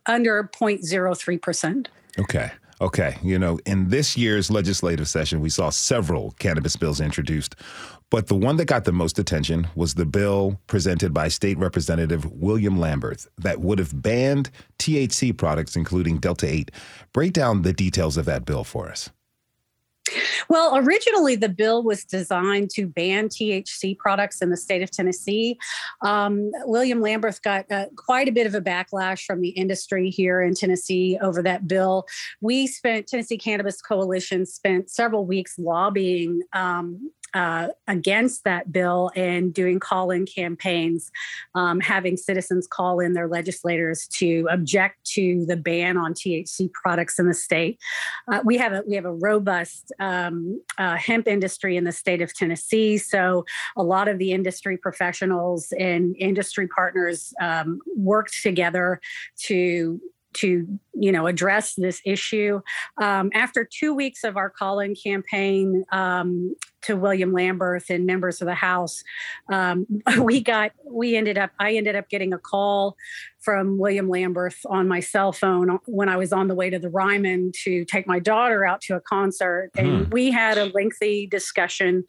under 0.07 0.45
0.03 0.45 1.43
percent. 1.43 1.89
Okay. 2.19 2.51
Okay, 2.81 3.17
you 3.25 3.41
know, 3.41 3.59
in 3.67 3.89
this 3.89 4.17
year's 4.17 4.53
legislative 4.53 5.09
session, 5.09 5.41
we 5.41 5.51
saw 5.51 5.69
several 5.69 6.31
cannabis 6.39 6.77
bills 6.77 7.01
introduced, 7.01 7.57
but 8.09 8.29
the 8.29 8.37
one 8.37 8.57
that 8.57 8.67
got 8.67 8.85
the 8.85 8.93
most 8.93 9.19
attention 9.19 9.67
was 9.75 9.95
the 9.95 10.07
bill 10.07 10.61
presented 10.69 11.13
by 11.13 11.27
State 11.27 11.59
Representative 11.59 12.25
William 12.31 12.79
Lamberth 12.79 13.27
that 13.37 13.61
would 13.61 13.81
have 13.81 14.01
banned 14.01 14.51
THC 14.79 15.37
products, 15.37 15.75
including 15.75 16.19
Delta 16.19 16.47
8. 16.49 16.71
Break 17.13 17.33
down 17.33 17.63
the 17.63 17.73
details 17.73 18.17
of 18.17 18.27
that 18.27 18.45
bill 18.45 18.63
for 18.63 18.89
us. 18.89 19.11
Well, 20.49 20.77
originally 20.77 21.37
the 21.37 21.49
bill 21.49 21.83
was 21.83 22.05
designed 22.05 22.71
to 22.71 22.87
ban 22.87 23.29
THC 23.29 23.97
products 23.99 24.41
in 24.43 24.51
the 24.51 24.57
state 24.57 24.83
of 24.83 24.91
Tennessee. 24.91 25.59
Um, 26.03 26.51
William 26.65 27.01
Lamberth 27.01 27.43
got 27.43 27.71
uh, 27.71 27.87
quite 27.97 28.29
a 28.29 28.33
bit 28.33 28.47
of 28.47 28.55
a 28.55 28.61
backlash 28.61 29.25
from 29.25 29.41
the 29.41 29.51
industry 29.51 30.11
here 30.11 30.43
in 30.43 30.55
Tennessee 30.55 31.19
over 31.21 31.43
that 31.43 31.67
bill. 31.67 32.07
We 32.41 32.67
spent, 32.67 33.07
Tennessee 33.07 33.39
Cannabis 33.39 33.81
Coalition 33.81 34.47
spent 34.47 34.91
several 34.91 35.27
weeks 35.27 35.59
lobbying 35.59 36.43
um, 36.53 37.11
uh, 37.35 37.69
against 37.87 38.45
that 38.45 38.73
bill 38.73 39.11
and 39.15 39.53
doing 39.53 39.79
call 39.79 40.11
in 40.11 40.27
campaigns, 40.27 41.11
um, 41.55 41.81
having 41.81 42.17
citizens 42.17 42.67
call 42.67 43.01
in 43.01 43.13
their 43.13 43.29
legislators 43.29 44.07
to 44.09 44.47
object 44.51 45.05
to 45.05 45.45
the 45.47 45.57
ban 45.57 45.97
on 45.97 46.15
THC 46.15 46.73
products 46.73 47.19
in 47.19 47.27
the 47.27 47.35
state. 47.35 47.79
Uh, 48.31 48.41
we 48.45 48.57
have 48.57 48.73
a 48.73 48.83
we 48.87 48.95
have 48.95 49.05
a 49.05 49.13
robust 49.13 49.93
um, 49.99 50.61
uh, 50.79 50.97
hemp 50.97 51.29
industry 51.29 51.77
in 51.77 51.85
the 51.85 51.93
state 51.93 52.23
of 52.23 52.35
Tennessee, 52.35 52.99
so 52.99 53.45
a 53.77 53.83
lot 53.83 54.09
of 54.09 54.19
the 54.19 54.33
industry 54.33 54.77
professionals 54.77 55.73
and 55.79 56.17
industry 56.19 56.69
partners 56.69 57.33
um, 57.41 57.81
worked 57.97 58.43
together 58.43 59.01
to 59.37 60.01
to 60.35 60.79
you 60.99 61.13
know 61.13 61.27
address 61.27 61.75
this 61.75 62.01
issue 62.05 62.61
um, 63.01 63.31
after 63.35 63.65
two 63.65 63.95
weeks 63.95 64.25
of 64.25 64.37
our 64.37 64.51
call-in 64.51 64.95
campaign 64.95 65.85
um, 65.93 66.55
to 66.83 66.97
william 66.97 67.33
lamberth 67.33 67.91
and 67.91 68.07
members 68.07 68.41
of 68.41 68.47
the 68.47 68.55
house 68.55 69.03
um, 69.53 69.87
we 70.21 70.41
got 70.41 70.73
we 70.85 71.17
ended 71.17 71.39
up 71.39 71.51
i 71.59 71.75
ended 71.75 71.97
up 71.97 72.09
getting 72.09 72.33
a 72.33 72.39
call 72.39 72.97
from 73.39 73.79
william 73.79 74.09
lamberth 74.09 74.59
on 74.67 74.89
my 74.89 75.01
cell 75.01 75.33
phone 75.33 75.79
when 75.87 76.09
i 76.09 76.17
was 76.17 76.33
on 76.33 76.49
the 76.49 76.55
way 76.55 76.71
to 76.71 76.79
the 76.79 76.91
ryman 76.91 77.53
to 77.55 77.85
take 77.85 78.07
my 78.07 78.19
daughter 78.19 78.67
out 78.67 78.81
to 78.81 78.95
a 78.95 79.01
concert 79.01 79.71
and 79.77 80.07
hmm. 80.07 80.11
we 80.11 80.31
had 80.31 80.59
a 80.59 80.67
lengthy 80.67 81.27
discussion 81.27 82.05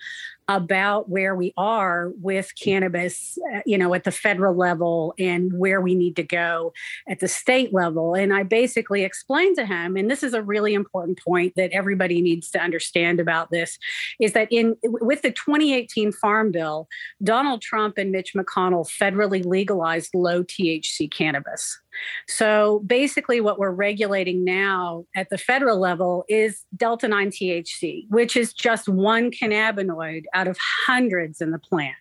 about 0.50 1.08
where 1.08 1.36
we 1.36 1.54
are 1.58 2.12
with 2.20 2.52
cannabis, 2.60 3.38
you 3.68 3.78
know, 3.78 3.94
at 3.94 4.04
the 4.04 4.12
federal 4.12 4.56
level 4.56 5.14
and 5.20 5.54
where 5.54 5.80
we 5.80 5.94
need 5.94 6.16
to 6.16 6.24
go 6.24 6.74
at 7.08 7.20
the 7.20 7.28
state 7.28 7.72
level. 7.72 8.16
And 8.16 8.34
I 8.34 8.42
basically 8.42 8.79
explained 8.80 9.56
to 9.58 9.66
him, 9.66 9.96
and 9.96 10.10
this 10.10 10.24
is 10.24 10.34
a 10.34 10.42
really 10.42 10.74
important 10.74 11.20
point 11.20 11.54
that 11.56 11.72
everybody 11.72 12.22
needs 12.22 12.50
to 12.52 12.60
understand 12.60 13.20
about 13.20 13.52
this, 13.52 13.78
is 14.20 14.34
that 14.34 14.48
in 14.52 14.76
with 14.84 15.22
the 15.22 15.32
2018 15.32 16.12
Farm 16.12 16.52
Bill, 16.52 16.88
Donald 17.24 17.62
Trump 17.62 17.98
and 17.98 18.12
Mitch 18.12 18.34
McConnell 18.34 18.90
federally 18.90 19.46
legalized 19.46 20.14
low 20.14 20.44
THC 20.44 21.12
cannabis. 21.12 21.80
So 22.28 22.84
basically, 22.86 23.42
what 23.42 23.60
we're 23.60 23.72
regulating 23.72 24.44
now 24.44 25.06
at 25.16 25.30
the 25.30 25.38
federal 25.38 25.80
level 25.80 26.26
is 26.30 26.64
Delta 26.76 27.08
9 27.08 27.30
THC, 27.30 28.06
which 28.10 28.38
is 28.38 28.54
just 28.54 28.88
one 28.88 29.32
cannabinoid 29.32 30.24
out 30.34 30.48
of 30.48 30.58
hundreds 30.86 31.42
in 31.42 31.52
the 31.52 31.60
plant. 31.60 31.96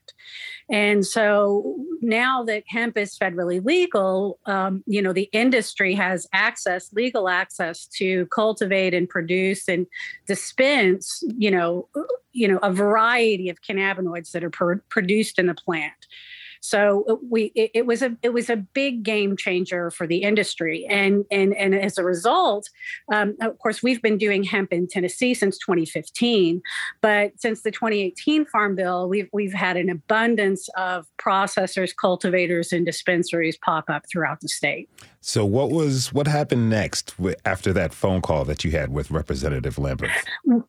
And 0.71 1.07
so 1.07 1.77
now 2.03 2.43
that 2.45 2.65
hemp 2.67 2.99
is 2.99 3.17
federally 3.17 3.65
legal, 3.65 4.39
um, 4.45 4.85
you 4.87 5.01
know, 5.01 5.13
the 5.13 5.29
industry 5.33 5.95
has 5.95 6.27
access, 6.33 6.93
legal 6.93 7.29
access 7.29 7.87
to 7.97 8.27
cultivate 8.27 8.93
and 8.93 9.09
produce 9.09 9.67
and 9.69 9.87
dispense, 10.27 11.23
you 11.39 11.51
know, 11.51 11.89
you 12.33 12.47
know, 12.47 12.59
a 12.63 12.71
variety 12.71 13.49
of 13.49 13.63
cannabinoids 13.63 14.33
that 14.33 14.45
are 14.45 14.51
pr- 14.51 14.75
produced 14.91 15.39
in 15.39 15.47
the 15.47 15.55
plant. 15.55 16.07
So 16.61 17.05
uh, 17.09 17.17
we 17.29 17.53
it, 17.55 17.71
it, 17.75 17.87
was 17.87 18.03
a 18.03 18.17
it 18.23 18.33
was 18.33 18.51
a 18.51 18.57
big 18.57 19.03
game 19.03 19.37
changer 19.37 19.91
for 19.91 20.07
the 20.07 20.19
industry, 20.19 20.87
and 20.89 21.25
and 21.31 21.55
and 21.57 21.75
as 21.75 21.99
a 21.99 22.05
result, 22.05 22.69
um, 23.13 23.37
of 23.41 23.59
course, 23.59 23.83
we've 23.83 24.03
been 24.03 24.19
doing 24.19 24.43
hemp 24.43 24.73
in 24.73 24.87
Tennessee 24.87 25.35
since 25.35 25.59
2015, 25.59 26.63
but 27.01 27.33
since 27.37 27.63
the 27.63 27.71
2018 27.71 28.47
Farm 28.47 28.75
Bill, 28.75 29.09
we've 29.09 29.29
we've 29.33 29.53
had 29.53 29.77
an 29.77 29.89
abundance 29.89 30.69
of 30.77 31.07
processors, 31.19 31.93
cultivators, 31.99 32.73
and 32.73 32.85
dispensaries 32.87 33.59
pop 33.59 33.85
up 33.89 34.05
throughout 34.11 34.41
the 34.41 34.49
state. 34.49 34.89
So 35.21 35.45
what 35.45 35.71
was 35.71 36.13
what 36.13 36.27
happened 36.27 36.71
next 36.71 37.15
after 37.45 37.73
that 37.73 37.93
phone 37.93 38.23
call 38.23 38.45
that 38.45 38.65
you 38.65 38.71
had 38.71 38.91
with 38.91 39.11
Representative 39.11 39.77
Lamberth? 39.77 40.11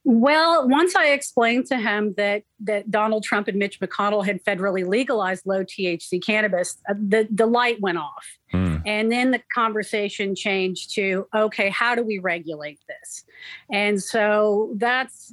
Well, 0.04 0.68
once 0.68 0.96
I 0.96 1.08
explained 1.08 1.68
to 1.68 1.78
him 1.78 2.14
that 2.18 2.44
that 2.62 2.90
Donald 2.90 3.24
Trump 3.24 3.48
and 3.48 3.58
Mitch 3.58 3.80
McConnell 3.80 4.26
had 4.26 4.44
federally 4.44 4.88
legalized 4.88 5.46
low 5.46 5.64
THC 5.64 6.24
cannabis, 6.24 6.78
uh, 6.90 6.94
the 6.98 7.28
the 7.30 7.46
light 7.46 7.80
went 7.80 8.00
off. 8.00 8.26
Mm. 8.54 8.69
And 8.90 9.12
then 9.12 9.30
the 9.30 9.42
conversation 9.54 10.34
changed 10.34 10.96
to 10.96 11.28
okay, 11.36 11.70
how 11.70 11.94
do 11.94 12.02
we 12.02 12.18
regulate 12.18 12.80
this? 12.88 13.24
And 13.72 14.02
so 14.02 14.74
that's 14.78 15.32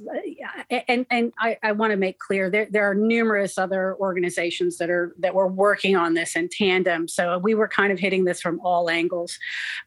and 0.69 1.07
and 1.09 1.33
I, 1.39 1.57
I 1.63 1.71
want 1.71 1.89
to 1.89 1.97
make 1.97 2.19
clear 2.19 2.51
there 2.51 2.67
there 2.69 2.89
are 2.89 2.93
numerous 2.93 3.57
other 3.57 3.95
organizations 3.95 4.77
that 4.77 4.91
are 4.91 5.15
that 5.17 5.33
were 5.33 5.47
working 5.47 5.95
on 5.95 6.13
this 6.13 6.35
in 6.35 6.49
tandem. 6.49 7.07
So 7.07 7.39
we 7.39 7.55
were 7.55 7.67
kind 7.67 7.91
of 7.91 7.97
hitting 7.97 8.25
this 8.25 8.39
from 8.41 8.59
all 8.59 8.91
angles, 8.91 9.39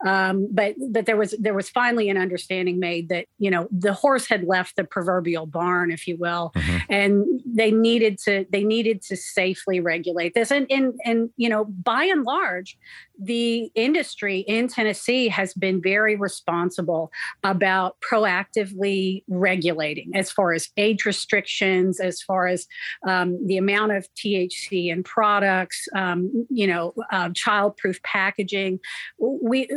um, 0.05 0.49
but 0.51 0.75
but 0.91 1.07
there 1.07 1.17
was 1.17 1.37
there 1.39 1.55
was 1.55 1.71
finally 1.71 2.09
an 2.09 2.17
understanding 2.17 2.81
made 2.81 3.09
that 3.09 3.27
you 3.39 3.53
know 3.53 3.69
the 3.71 3.93
horse 3.93 4.27
had 4.27 4.43
left 4.43 4.75
the 4.75 4.85
proverbial 4.85 5.47
barn, 5.47 5.93
if 5.93 6.09
you 6.09 6.17
will, 6.17 6.51
mm-hmm. 6.57 6.79
and 6.89 7.25
they 7.47 7.71
needed 7.71 8.19
to 8.25 8.47
they 8.51 8.65
needed 8.65 9.01
to 9.03 9.17
safely 9.17 9.79
regulate 9.79 10.35
this. 10.35 10.51
And 10.51 10.67
and 10.71 10.99
and 11.05 11.31
you 11.37 11.49
know 11.49 11.67
by 11.67 12.03
and 12.05 12.25
large, 12.25 12.77
the 13.17 13.60
industry 13.75 14.41
in 14.41 14.69
Tennessee 14.69 15.29
has 15.29 15.55
been 15.55 15.81
very 15.83 16.17
responsible 16.17 17.11
about 17.45 17.97
proactively 18.01 19.23
regulating 19.29 20.11
as 20.15 20.31
far 20.31 20.53
as 20.53 20.69
age 20.77 21.05
restrictions, 21.05 22.01
as 22.01 22.23
far 22.23 22.47
as 22.47 22.67
um, 23.07 23.39
the 23.47 23.57
amount 23.57 23.93
of 23.93 24.07
THC 24.15 24.89
in 24.89 25.03
products, 25.03 25.87
um, 25.95 26.47
you 26.51 26.67
know, 26.67 26.95
uh, 27.13 27.31
child-proof 27.35 28.03
packaging. 28.03 28.79
We 29.19 29.69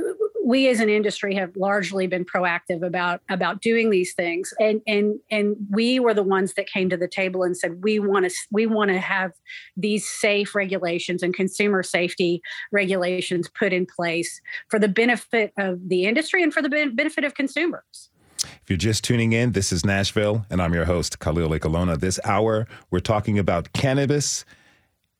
we 0.45 0.67
as 0.67 0.79
an 0.79 0.89
industry 0.89 1.35
have 1.35 1.55
largely 1.55 2.07
been 2.07 2.25
proactive 2.25 2.85
about 2.85 3.21
about 3.29 3.61
doing 3.61 3.89
these 3.89 4.13
things, 4.13 4.53
and 4.59 4.81
and 4.87 5.19
and 5.31 5.55
we 5.71 5.99
were 5.99 6.13
the 6.13 6.23
ones 6.23 6.53
that 6.55 6.67
came 6.67 6.89
to 6.89 6.97
the 6.97 7.07
table 7.07 7.43
and 7.43 7.55
said 7.55 7.83
we 7.83 7.99
want 7.99 8.29
to 8.29 8.35
we 8.51 8.65
want 8.65 8.89
to 8.91 8.99
have 8.99 9.31
these 9.77 10.07
safe 10.07 10.55
regulations 10.55 11.23
and 11.23 11.33
consumer 11.33 11.83
safety 11.83 12.41
regulations 12.71 13.49
put 13.63 13.71
in 13.71 13.85
place 13.85 14.41
for 14.67 14.77
the 14.77 14.89
benefit 14.89 15.53
of 15.57 15.87
the 15.87 16.03
industry 16.05 16.43
and 16.43 16.53
for 16.53 16.61
the 16.61 16.91
benefit 16.93 17.23
of 17.23 17.33
consumers. 17.33 18.09
If 18.39 18.63
you're 18.67 18.75
just 18.75 19.05
tuning 19.05 19.31
in, 19.31 19.53
this 19.53 19.71
is 19.71 19.85
Nashville, 19.85 20.45
and 20.49 20.61
I'm 20.61 20.73
your 20.73 20.83
host, 20.83 21.19
Khalil 21.19 21.51
Ekulona. 21.51 21.97
This 21.97 22.19
hour, 22.25 22.67
we're 22.91 22.99
talking 22.99 23.39
about 23.39 23.71
cannabis 23.71 24.43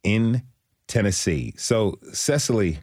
in 0.03 0.43
Tennessee. 0.87 1.53
So, 1.55 1.99
Cecily, 2.11 2.79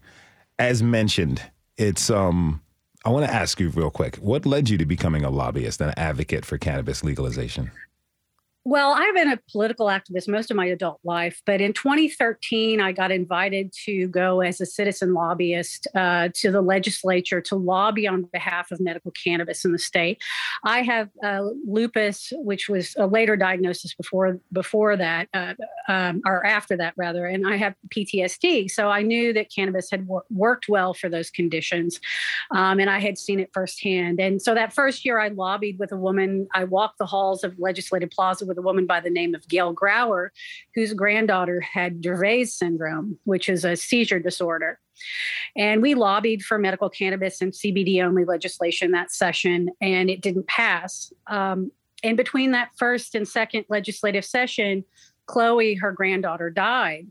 as 0.59 0.83
mentioned, 0.83 1.43
it's 1.77 2.09
um 2.09 2.63
I 3.05 3.11
want 3.11 3.27
to 3.27 3.35
ask 3.35 3.61
you 3.61 3.69
real 3.71 3.91
quick, 3.91 4.17
what 4.17 4.47
led 4.47 4.71
you 4.71 4.79
to 4.79 4.87
becoming 4.87 5.25
a 5.25 5.31
lobbyist 5.31 5.81
and 5.83 5.91
an 5.91 5.99
advocate 5.99 6.47
for 6.47 6.57
cannabis 6.57 7.05
legalization? 7.05 7.71
Well, 8.67 8.93
I've 8.93 9.15
been 9.15 9.33
a 9.33 9.41
political 9.51 9.87
activist 9.87 10.29
most 10.29 10.51
of 10.51 10.57
my 10.57 10.67
adult 10.67 11.01
life, 11.03 11.41
but 11.47 11.63
in 11.63 11.73
2013, 11.73 12.79
I 12.79 12.93
got 12.93 13.11
invited 13.11 13.73
to 13.87 14.07
go 14.09 14.43
as 14.43 14.61
a 14.61 14.67
citizen 14.67 15.15
lobbyist 15.15 15.87
uh, 15.95 16.29
to 16.35 16.51
the 16.51 16.61
legislature 16.61 17.41
to 17.41 17.57
lobby 17.57 18.07
on 18.07 18.25
behalf 18.25 18.71
of 18.71 18.79
medical 18.79 19.13
cannabis 19.13 19.65
in 19.65 19.73
the 19.73 19.79
state. 19.79 20.23
I 20.63 20.83
have 20.83 21.09
uh, 21.25 21.41
lupus, 21.67 22.35
which 22.37 22.69
was 22.69 22.95
a 22.99 23.07
later 23.07 23.35
diagnosis 23.35 23.95
before 23.95 24.39
before 24.53 24.95
that, 24.95 25.29
uh, 25.33 25.55
um, 25.89 26.21
or 26.27 26.45
after 26.45 26.77
that 26.77 26.93
rather, 26.99 27.27
and 27.27 27.49
I 27.49 27.57
have 27.57 27.75
PTSD. 27.89 28.71
So 28.71 28.91
I 28.91 29.01
knew 29.01 29.33
that 29.33 29.51
cannabis 29.51 29.91
had 29.91 30.07
wor- 30.07 30.25
worked 30.29 30.69
well 30.69 30.93
for 30.93 31.09
those 31.09 31.31
conditions, 31.31 31.99
um, 32.51 32.79
and 32.79 32.91
I 32.91 32.99
had 32.99 33.17
seen 33.17 33.41
it 33.41 33.49
firsthand. 33.55 34.21
And 34.21 34.43
so 34.43 34.55
that 34.55 34.75
first 34.75 35.07
year, 35.07 35.19
I 35.19 35.29
lobbied 35.29 35.79
with 35.79 35.93
a 35.93 35.97
woman. 35.97 36.47
I 36.53 36.65
walked 36.65 36.99
the 36.99 37.07
halls 37.07 37.43
of 37.43 37.59
Legislative 37.59 38.11
Plaza 38.11 38.50
with 38.51 38.59
a 38.59 38.63
woman 38.63 38.85
by 38.85 39.01
the 39.01 39.09
name 39.09 39.35
of 39.35 39.49
Gail 39.49 39.73
Grauer, 39.75 40.31
whose 40.75 40.93
granddaughter 40.93 41.61
had 41.61 42.03
Dravet 42.03 42.49
syndrome, 42.49 43.19
which 43.25 43.49
is 43.49 43.65
a 43.65 43.77
seizure 43.77 44.19
disorder. 44.19 44.79
And 45.57 45.81
we 45.81 45.95
lobbied 45.95 46.43
for 46.43 46.59
medical 46.59 46.91
cannabis 46.91 47.41
and 47.41 47.53
CBD 47.53 48.05
only 48.05 48.25
legislation 48.25 48.91
that 48.91 49.11
session, 49.13 49.71
and 49.81 50.11
it 50.11 50.21
didn't 50.21 50.49
pass. 50.49 51.13
Um, 51.29 51.71
and 52.03 52.17
between 52.17 52.51
that 52.51 52.71
first 52.77 53.15
and 53.15 53.27
second 53.27 53.67
legislative 53.69 54.25
session, 54.25 54.85
Chloe, 55.27 55.75
her 55.75 55.93
granddaughter, 55.93 56.51
died. 56.51 57.07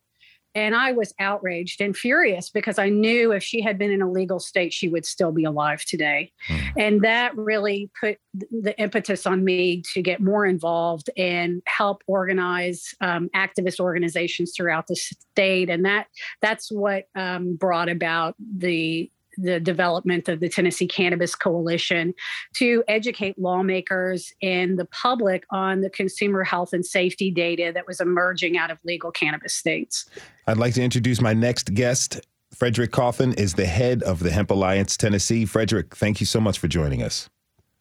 And 0.55 0.75
I 0.75 0.91
was 0.91 1.13
outraged 1.19 1.79
and 1.81 1.95
furious 1.95 2.49
because 2.49 2.79
I 2.79 2.89
knew 2.89 3.31
if 3.31 3.43
she 3.43 3.61
had 3.61 3.77
been 3.77 3.91
in 3.91 4.01
a 4.01 4.09
legal 4.09 4.39
state, 4.39 4.73
she 4.73 4.87
would 4.87 5.05
still 5.05 5.31
be 5.31 5.43
alive 5.43 5.83
today. 5.85 6.31
Mm. 6.47 6.71
And 6.77 7.01
that 7.01 7.35
really 7.37 7.91
put 7.99 8.17
the 8.33 8.77
impetus 8.79 9.27
on 9.27 9.43
me 9.43 9.83
to 9.93 10.01
get 10.01 10.21
more 10.21 10.45
involved 10.45 11.09
and 11.17 11.61
help 11.65 12.03
organize 12.07 12.95
um, 13.01 13.29
activist 13.35 13.79
organizations 13.79 14.53
throughout 14.55 14.87
the 14.87 14.95
state. 14.95 15.69
And 15.69 15.85
that 15.85 16.07
that's 16.41 16.71
what 16.71 17.05
um, 17.15 17.55
brought 17.55 17.89
about 17.89 18.35
the 18.39 19.11
the 19.41 19.59
development 19.59 20.27
of 20.27 20.39
the 20.39 20.49
Tennessee 20.49 20.87
Cannabis 20.87 21.35
Coalition 21.35 22.13
to 22.55 22.83
educate 22.87 23.37
lawmakers 23.39 24.33
and 24.41 24.77
the 24.77 24.85
public 24.85 25.45
on 25.51 25.81
the 25.81 25.89
consumer 25.89 26.43
health 26.43 26.73
and 26.73 26.85
safety 26.85 27.31
data 27.31 27.71
that 27.73 27.87
was 27.87 27.99
emerging 27.99 28.57
out 28.57 28.71
of 28.71 28.77
legal 28.83 29.11
cannabis 29.11 29.53
states. 29.53 30.05
I'd 30.47 30.57
like 30.57 30.73
to 30.75 30.83
introduce 30.83 31.21
my 31.21 31.33
next 31.33 31.73
guest. 31.73 32.21
Frederick 32.53 32.91
Cawthon 32.91 33.37
is 33.39 33.53
the 33.53 33.65
head 33.65 34.03
of 34.03 34.19
the 34.19 34.31
Hemp 34.31 34.51
Alliance 34.51 34.97
Tennessee. 34.97 35.45
Frederick, 35.45 35.95
thank 35.95 36.19
you 36.19 36.25
so 36.25 36.41
much 36.41 36.59
for 36.59 36.67
joining 36.67 37.03
us. 37.03 37.29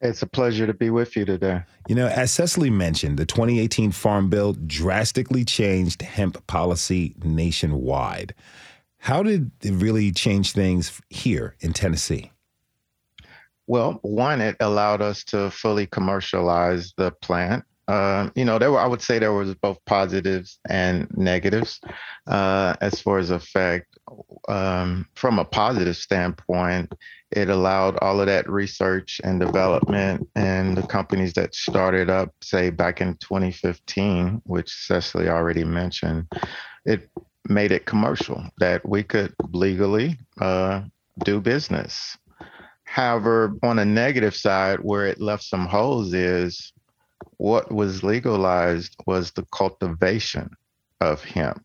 It's 0.00 0.22
a 0.22 0.26
pleasure 0.26 0.66
to 0.66 0.74
be 0.74 0.90
with 0.90 1.16
you 1.16 1.24
today. 1.24 1.62
You 1.88 1.96
know, 1.96 2.06
as 2.06 2.30
Cecily 2.30 2.70
mentioned, 2.70 3.18
the 3.18 3.26
2018 3.26 3.90
Farm 3.90 4.30
Bill 4.30 4.52
drastically 4.52 5.44
changed 5.44 6.02
hemp 6.02 6.46
policy 6.46 7.14
nationwide. 7.24 8.34
How 8.98 9.22
did 9.22 9.50
it 9.62 9.72
really 9.72 10.12
change 10.12 10.52
things 10.52 11.00
here 11.08 11.54
in 11.60 11.72
Tennessee? 11.72 12.32
Well, 13.66 13.98
one, 14.02 14.40
it 14.40 14.56
allowed 14.60 15.02
us 15.02 15.24
to 15.24 15.50
fully 15.50 15.86
commercialize 15.86 16.94
the 16.96 17.12
plant. 17.22 17.64
Uh, 17.86 18.28
you 18.34 18.44
know, 18.44 18.58
there 18.58 18.70
were 18.70 18.80
I 18.80 18.86
would 18.86 19.00
say 19.00 19.18
there 19.18 19.32
was 19.32 19.54
both 19.54 19.78
positives 19.86 20.58
and 20.68 21.08
negatives 21.16 21.80
uh, 22.26 22.74
as 22.80 23.00
far 23.00 23.18
as 23.18 23.30
effect. 23.30 23.86
Um, 24.48 25.06
from 25.14 25.38
a 25.38 25.44
positive 25.44 25.96
standpoint, 25.96 26.92
it 27.30 27.50
allowed 27.50 27.98
all 27.98 28.20
of 28.20 28.26
that 28.26 28.48
research 28.48 29.20
and 29.24 29.40
development 29.40 30.28
and 30.34 30.76
the 30.76 30.82
companies 30.82 31.34
that 31.34 31.54
started 31.54 32.08
up, 32.08 32.32
say 32.42 32.70
back 32.70 33.00
in 33.00 33.16
2015, 33.16 34.42
which 34.44 34.70
Cecily 34.70 35.28
already 35.28 35.64
mentioned, 35.64 36.26
it 36.86 37.10
made 37.48 37.72
it 37.72 37.86
commercial 37.86 38.44
that 38.58 38.86
we 38.88 39.02
could 39.02 39.34
legally 39.52 40.18
uh, 40.40 40.82
do 41.24 41.40
business. 41.40 42.16
However, 42.84 43.54
on 43.62 43.78
a 43.78 43.84
negative 43.84 44.34
side, 44.34 44.80
where 44.80 45.06
it 45.06 45.20
left 45.20 45.44
some 45.44 45.66
holes 45.66 46.14
is 46.14 46.72
what 47.36 47.70
was 47.70 48.02
legalized 48.02 48.96
was 49.06 49.30
the 49.30 49.46
cultivation 49.52 50.50
of 51.00 51.22
hemp 51.22 51.64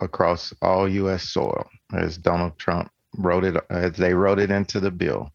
across 0.00 0.52
all 0.62 0.88
U.S. 0.88 1.30
soil, 1.30 1.66
as 1.92 2.18
Donald 2.18 2.58
Trump 2.58 2.90
wrote 3.16 3.44
it, 3.44 3.56
as 3.70 3.92
they 3.92 4.14
wrote 4.14 4.38
it 4.38 4.50
into 4.50 4.80
the 4.80 4.90
bill. 4.90 5.30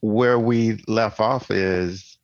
Where 0.00 0.38
we 0.38 0.82
left 0.86 1.20
off 1.20 1.50
is 1.50 2.18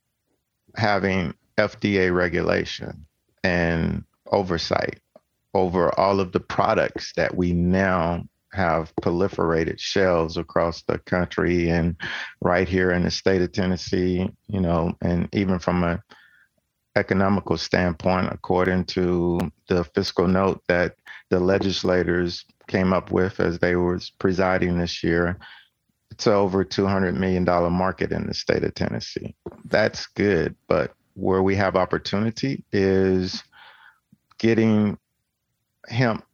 having 0.77 1.35
FDA 1.59 2.15
regulation 2.15 3.05
and 3.45 4.05
oversight 4.31 5.01
over 5.55 5.99
all 5.99 6.21
of 6.21 6.33
the 6.33 6.41
products 6.41 7.13
that 7.17 7.37
we 7.37 7.53
now 7.53 8.25
have 8.53 8.93
proliferated 9.03 9.79
shelves 9.79 10.37
across 10.37 10.83
the 10.83 10.99
country 10.99 11.71
and 11.71 11.97
right 12.41 12.69
here 12.69 12.91
in 12.91 13.03
the 13.03 13.11
state 13.11 13.41
of 13.41 13.53
Tennessee, 13.53 14.29
you 14.47 14.61
know, 14.61 14.95
and 15.01 15.29
even 15.33 15.59
from 15.59 15.85
a 15.85 16.03
economical 16.97 17.57
standpoint, 17.57 18.29
according 18.31 18.85
to 18.85 19.41
the 19.69 19.85
fiscal 19.95 20.29
note 20.29 20.63
that 20.69 20.97
the 21.31 21.41
legislators 21.41 22.45
came 22.67 22.93
up 22.93 23.11
with 23.11 23.41
as 23.41 23.59
they 23.59 23.77
were 23.77 23.99
presiding 24.19 24.77
this 24.77 25.03
year, 25.03 25.39
it's 26.11 26.27
over 26.27 26.63
$200 26.63 27.17
million 27.17 27.45
market 27.73 28.13
in 28.13 28.27
the 28.27 28.35
state 28.35 28.65
of 28.65 28.75
Tennessee. 28.75 29.35
That's 29.65 30.07
good, 30.09 30.55
but 30.69 30.93
where 31.15 31.43
we 31.43 31.57
have 31.57 31.77
opportunity 31.77 32.65
is 32.73 33.43
getting 34.39 34.99
hemp 35.89 36.25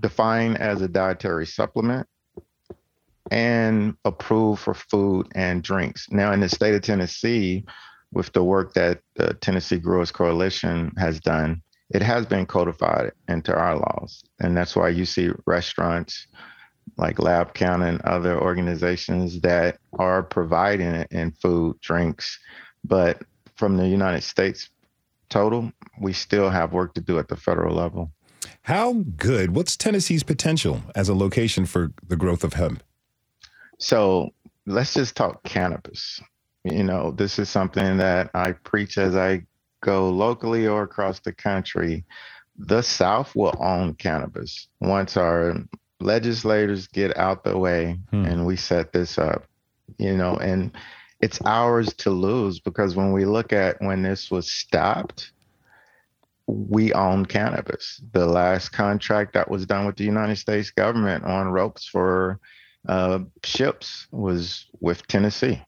defined 0.00 0.58
as 0.58 0.82
a 0.82 0.88
dietary 0.88 1.46
supplement 1.46 2.06
and 3.30 3.96
approved 4.04 4.60
for 4.60 4.74
food 4.74 5.26
and 5.34 5.62
drinks. 5.62 6.06
Now, 6.10 6.32
in 6.32 6.40
the 6.40 6.48
state 6.48 6.74
of 6.74 6.82
Tennessee, 6.82 7.64
with 8.12 8.32
the 8.32 8.44
work 8.44 8.74
that 8.74 9.00
the 9.14 9.34
Tennessee 9.34 9.78
Growers 9.78 10.12
Coalition 10.12 10.92
has 10.98 11.18
done, 11.20 11.62
it 11.90 12.02
has 12.02 12.26
been 12.26 12.46
codified 12.46 13.12
into 13.28 13.54
our 13.54 13.76
laws. 13.76 14.22
And 14.40 14.56
that's 14.56 14.76
why 14.76 14.88
you 14.90 15.04
see 15.04 15.30
restaurants 15.46 16.26
like 16.98 17.16
LabCanna 17.16 17.88
and 17.88 18.00
other 18.02 18.38
organizations 18.38 19.40
that 19.40 19.78
are 19.98 20.22
providing 20.22 20.88
it 20.88 21.08
in 21.10 21.32
food, 21.32 21.80
drinks. 21.80 22.38
But 22.84 23.22
from 23.56 23.76
the 23.76 23.86
United 23.86 24.22
States 24.22 24.68
total, 25.30 25.72
we 26.00 26.12
still 26.12 26.50
have 26.50 26.72
work 26.72 26.94
to 26.94 27.00
do 27.00 27.18
at 27.18 27.28
the 27.28 27.36
federal 27.36 27.74
level. 27.74 28.10
How 28.62 29.04
good? 29.16 29.54
What's 29.54 29.76
Tennessee's 29.76 30.22
potential 30.22 30.82
as 30.94 31.08
a 31.08 31.14
location 31.14 31.66
for 31.66 31.92
the 32.06 32.16
growth 32.16 32.44
of 32.44 32.54
hemp? 32.54 32.82
So 33.78 34.30
let's 34.66 34.94
just 34.94 35.16
talk 35.16 35.42
cannabis. 35.44 36.20
You 36.64 36.84
know, 36.84 37.10
this 37.10 37.38
is 37.38 37.48
something 37.48 37.96
that 37.96 38.30
I 38.34 38.52
preach 38.52 38.98
as 38.98 39.16
I 39.16 39.44
go 39.82 40.08
locally 40.08 40.66
or 40.66 40.82
across 40.82 41.20
the 41.20 41.32
country, 41.32 42.04
the 42.56 42.82
South 42.82 43.34
will 43.36 43.54
own 43.60 43.94
cannabis 43.94 44.68
once 44.80 45.16
our 45.16 45.56
legislators 46.00 46.86
get 46.86 47.16
out 47.18 47.44
the 47.44 47.58
way 47.58 47.98
hmm. 48.10 48.24
and 48.24 48.46
we 48.46 48.56
set 48.56 48.92
this 48.92 49.18
up, 49.18 49.44
you 49.98 50.16
know, 50.16 50.36
and 50.36 50.72
it's 51.20 51.40
ours 51.44 51.92
to 51.94 52.10
lose 52.10 52.58
because 52.58 52.96
when 52.96 53.12
we 53.12 53.24
look 53.24 53.52
at 53.52 53.80
when 53.80 54.02
this 54.02 54.30
was 54.30 54.50
stopped, 54.50 55.32
we 56.46 56.92
own 56.92 57.26
cannabis. 57.26 58.00
The 58.12 58.26
last 58.26 58.70
contract 58.70 59.34
that 59.34 59.50
was 59.50 59.66
done 59.66 59.86
with 59.86 59.96
the 59.96 60.04
United 60.04 60.36
States 60.36 60.70
government 60.70 61.24
on 61.24 61.48
ropes 61.48 61.86
for 61.86 62.40
uh, 62.88 63.20
ships 63.44 64.06
was 64.10 64.66
with 64.80 65.06
Tennessee. 65.06 65.62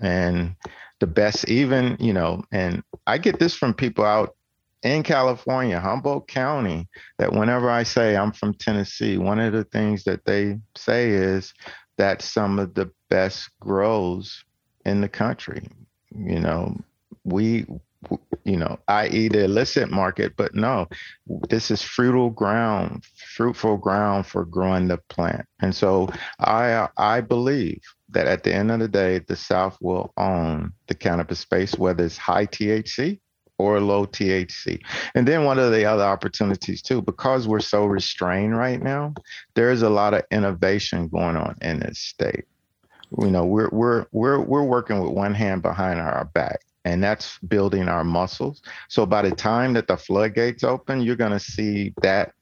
And 0.00 0.54
the 1.00 1.06
best, 1.06 1.48
even, 1.48 1.96
you 1.98 2.12
know, 2.12 2.44
and 2.52 2.82
I 3.06 3.18
get 3.18 3.38
this 3.38 3.54
from 3.54 3.74
people 3.74 4.04
out 4.04 4.36
in 4.82 5.02
California, 5.02 5.80
Humboldt 5.80 6.28
County, 6.28 6.88
that 7.18 7.32
whenever 7.32 7.70
I 7.70 7.82
say 7.82 8.16
I'm 8.16 8.32
from 8.32 8.54
Tennessee, 8.54 9.18
one 9.18 9.40
of 9.40 9.52
the 9.52 9.64
things 9.64 10.04
that 10.04 10.24
they 10.24 10.58
say 10.76 11.10
is 11.10 11.52
that 11.96 12.22
some 12.22 12.58
of 12.58 12.74
the 12.74 12.90
best 13.08 13.50
grows 13.60 14.44
in 14.84 15.00
the 15.00 15.08
country. 15.08 15.66
You 16.14 16.40
know, 16.40 16.76
we 17.24 17.66
you 18.44 18.56
know, 18.56 18.78
i.e. 18.88 19.28
the 19.28 19.44
illicit 19.44 19.90
market, 19.90 20.34
but 20.36 20.54
no, 20.54 20.88
this 21.48 21.70
is 21.70 21.82
fruitful 21.82 22.30
ground, 22.30 23.04
fruitful 23.36 23.76
ground 23.76 24.26
for 24.26 24.44
growing 24.44 24.88
the 24.88 24.98
plant. 25.08 25.44
And 25.60 25.74
so 25.74 26.08
I 26.38 26.88
I 26.96 27.20
believe 27.20 27.82
that 28.10 28.26
at 28.26 28.44
the 28.44 28.54
end 28.54 28.70
of 28.70 28.78
the 28.80 28.88
day, 28.88 29.18
the 29.18 29.36
South 29.36 29.76
will 29.80 30.12
own 30.16 30.72
the 30.86 30.94
cannabis 30.94 31.40
space, 31.40 31.74
whether 31.74 32.04
it's 32.04 32.16
high 32.16 32.46
THC 32.46 33.20
or 33.58 33.80
low 33.80 34.06
THC. 34.06 34.80
And 35.14 35.26
then 35.26 35.44
one 35.44 35.58
of 35.58 35.72
the 35.72 35.84
other 35.84 36.04
opportunities 36.04 36.80
too, 36.80 37.02
because 37.02 37.48
we're 37.48 37.60
so 37.60 37.84
restrained 37.84 38.56
right 38.56 38.80
now, 38.80 39.14
there's 39.54 39.82
a 39.82 39.90
lot 39.90 40.14
of 40.14 40.22
innovation 40.30 41.08
going 41.08 41.36
on 41.36 41.56
in 41.60 41.80
this 41.80 41.98
state. 41.98 42.44
You 43.18 43.30
know, 43.30 43.44
we're 43.44 43.70
we're 43.72 44.06
we're 44.12 44.40
we're 44.40 44.62
working 44.62 45.00
with 45.00 45.12
one 45.12 45.34
hand 45.34 45.62
behind 45.62 45.98
our 45.98 46.24
back 46.34 46.60
and 46.92 47.02
that's 47.02 47.38
building 47.38 47.88
our 47.88 48.04
muscles. 48.04 48.62
So 48.88 49.06
by 49.06 49.22
the 49.22 49.30
time 49.30 49.72
that 49.74 49.86
the 49.86 49.96
floodgates 49.96 50.64
open, 50.64 51.00
you're 51.00 51.16
going 51.16 51.32
to 51.32 51.40
see 51.40 51.94
that 52.02 52.32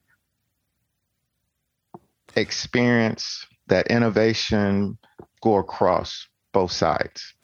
experience, 2.36 3.46
that 3.66 3.86
innovation 3.88 4.98
go 5.42 5.56
across 5.56 6.28
both 6.52 6.72
sides. 6.72 7.34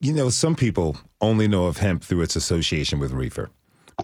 You 0.00 0.12
know, 0.12 0.28
some 0.28 0.54
people 0.54 0.96
only 1.20 1.48
know 1.48 1.66
of 1.66 1.78
hemp 1.78 2.02
through 2.02 2.22
its 2.22 2.36
association 2.36 2.98
with 2.98 3.12
reefer, 3.12 3.50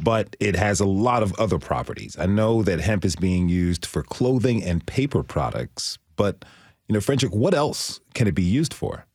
but 0.02 0.34
it 0.40 0.56
has 0.56 0.80
a 0.80 0.86
lot 0.86 1.22
of 1.22 1.38
other 1.38 1.58
properties. 1.58 2.16
I 2.18 2.26
know 2.26 2.62
that 2.62 2.80
hemp 2.80 3.04
is 3.04 3.16
being 3.16 3.48
used 3.48 3.84
for 3.84 4.02
clothing 4.02 4.62
and 4.64 4.84
paper 4.86 5.22
products, 5.22 5.98
but 6.16 6.44
you 6.88 6.94
know, 6.94 7.00
Frederick, 7.00 7.34
what 7.34 7.54
else 7.54 8.00
can 8.14 8.26
it 8.26 8.34
be 8.34 8.42
used 8.42 8.74
for? 8.74 9.06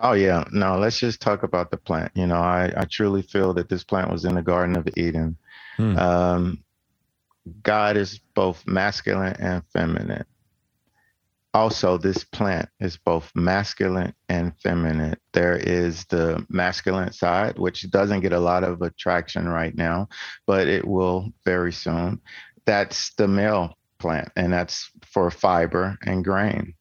Oh 0.00 0.12
yeah, 0.12 0.44
no. 0.52 0.78
Let's 0.78 0.98
just 0.98 1.20
talk 1.20 1.42
about 1.42 1.70
the 1.70 1.76
plant. 1.76 2.12
You 2.14 2.26
know, 2.26 2.36
I 2.36 2.72
I 2.76 2.84
truly 2.84 3.22
feel 3.22 3.52
that 3.54 3.68
this 3.68 3.84
plant 3.84 4.10
was 4.10 4.24
in 4.24 4.34
the 4.34 4.42
Garden 4.42 4.76
of 4.76 4.88
Eden. 4.96 5.36
Hmm. 5.76 5.98
Um, 5.98 6.64
God 7.62 7.96
is 7.96 8.20
both 8.34 8.66
masculine 8.66 9.36
and 9.38 9.62
feminine. 9.72 10.24
Also, 11.54 11.96
this 11.96 12.24
plant 12.24 12.68
is 12.78 12.96
both 12.98 13.32
masculine 13.34 14.14
and 14.28 14.52
feminine. 14.62 15.16
There 15.32 15.56
is 15.56 16.04
the 16.04 16.44
masculine 16.48 17.12
side, 17.12 17.58
which 17.58 17.90
doesn't 17.90 18.20
get 18.20 18.34
a 18.34 18.38
lot 18.38 18.64
of 18.64 18.82
attraction 18.82 19.48
right 19.48 19.74
now, 19.74 20.08
but 20.46 20.68
it 20.68 20.86
will 20.86 21.32
very 21.44 21.72
soon. 21.72 22.20
That's 22.66 23.14
the 23.14 23.26
male 23.26 23.78
plant, 23.98 24.30
and 24.36 24.52
that's 24.52 24.90
for 25.06 25.30
fiber 25.30 25.96
and 26.04 26.22
grain. 26.22 26.74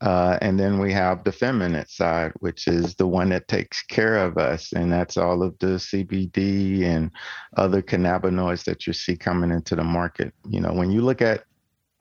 Uh, 0.00 0.38
and 0.40 0.58
then 0.58 0.78
we 0.78 0.92
have 0.92 1.24
the 1.24 1.32
feminine 1.32 1.86
side, 1.88 2.32
which 2.38 2.68
is 2.68 2.94
the 2.94 3.06
one 3.06 3.30
that 3.30 3.48
takes 3.48 3.82
care 3.82 4.16
of 4.16 4.38
us. 4.38 4.72
And 4.72 4.92
that's 4.92 5.16
all 5.16 5.42
of 5.42 5.58
the 5.58 5.78
CBD 5.78 6.84
and 6.84 7.10
other 7.56 7.82
cannabinoids 7.82 8.64
that 8.64 8.86
you 8.86 8.92
see 8.92 9.16
coming 9.16 9.50
into 9.50 9.74
the 9.74 9.82
market. 9.82 10.32
You 10.48 10.60
know, 10.60 10.72
when 10.72 10.90
you 10.90 11.02
look 11.02 11.20
at 11.20 11.44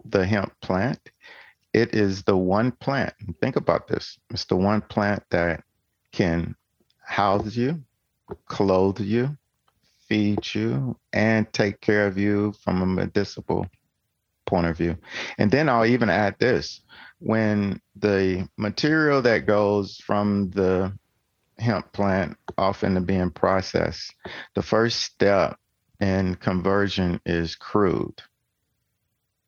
the 0.06 0.26
hemp 0.26 0.54
plant, 0.62 1.00
it 1.74 1.94
is 1.96 2.24
the 2.24 2.38
one 2.38 2.72
plant. 2.72 3.14
Think 3.42 3.56
about 3.56 3.88
this 3.88 4.18
it's 4.30 4.46
the 4.46 4.56
one 4.56 4.82
plant 4.82 5.24
that 5.32 5.64
can 6.12 6.56
house 7.04 7.56
you, 7.56 7.84
clothe 8.46 9.00
you, 9.00 9.38
feed 10.08 10.54
you, 10.54 10.98
and 11.14 11.52
take 11.52 11.82
care 11.82 12.08
of 12.08 12.18
you 12.18 12.54
from 12.64 12.82
a 12.82 12.86
medicinal 12.86 13.68
point 14.46 14.68
of 14.68 14.78
view. 14.78 14.98
And 15.38 15.52
then 15.52 15.70
I'll 15.70 15.86
even 15.86 16.10
add 16.10 16.36
this 16.40 16.82
when 17.20 17.82
the 17.96 18.48
material 18.58 19.22
that 19.24 19.46
goes 19.46 19.98
from 19.98 20.52
the 20.52 20.94
hemp 21.58 21.92
plant 21.92 22.38
off 22.58 22.84
into 22.84 23.02
being 23.02 23.32
processed, 23.32 24.14
the 24.54 24.62
first 24.62 25.02
step 25.02 25.58
in 26.00 26.36
conversion 26.36 27.20
is 27.26 27.56
crude. 27.56 28.22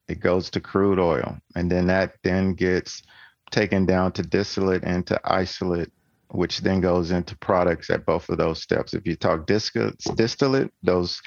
It 0.08 0.20
goes 0.20 0.50
to 0.52 0.60
crude 0.60 1.00
oil, 1.00 1.38
and 1.56 1.72
then 1.72 1.88
that 1.88 2.16
then 2.24 2.56
gets 2.56 3.04
taken 3.52 3.86
down 3.86 4.12
to 4.14 4.24
distillate 4.24 4.84
and 4.84 5.06
to 5.08 5.20
isolate, 5.24 5.92
which 6.30 6.60
then 6.60 6.82
goes 6.82 7.12
into 7.12 7.38
products 7.38 7.92
at 7.92 8.06
both 8.06 8.30
of 8.30 8.38
those 8.38 8.62
steps. 8.62 8.96
If 8.96 9.06
you 9.06 9.16
talk 9.16 9.46
distillate, 9.46 10.72
those 10.82 11.22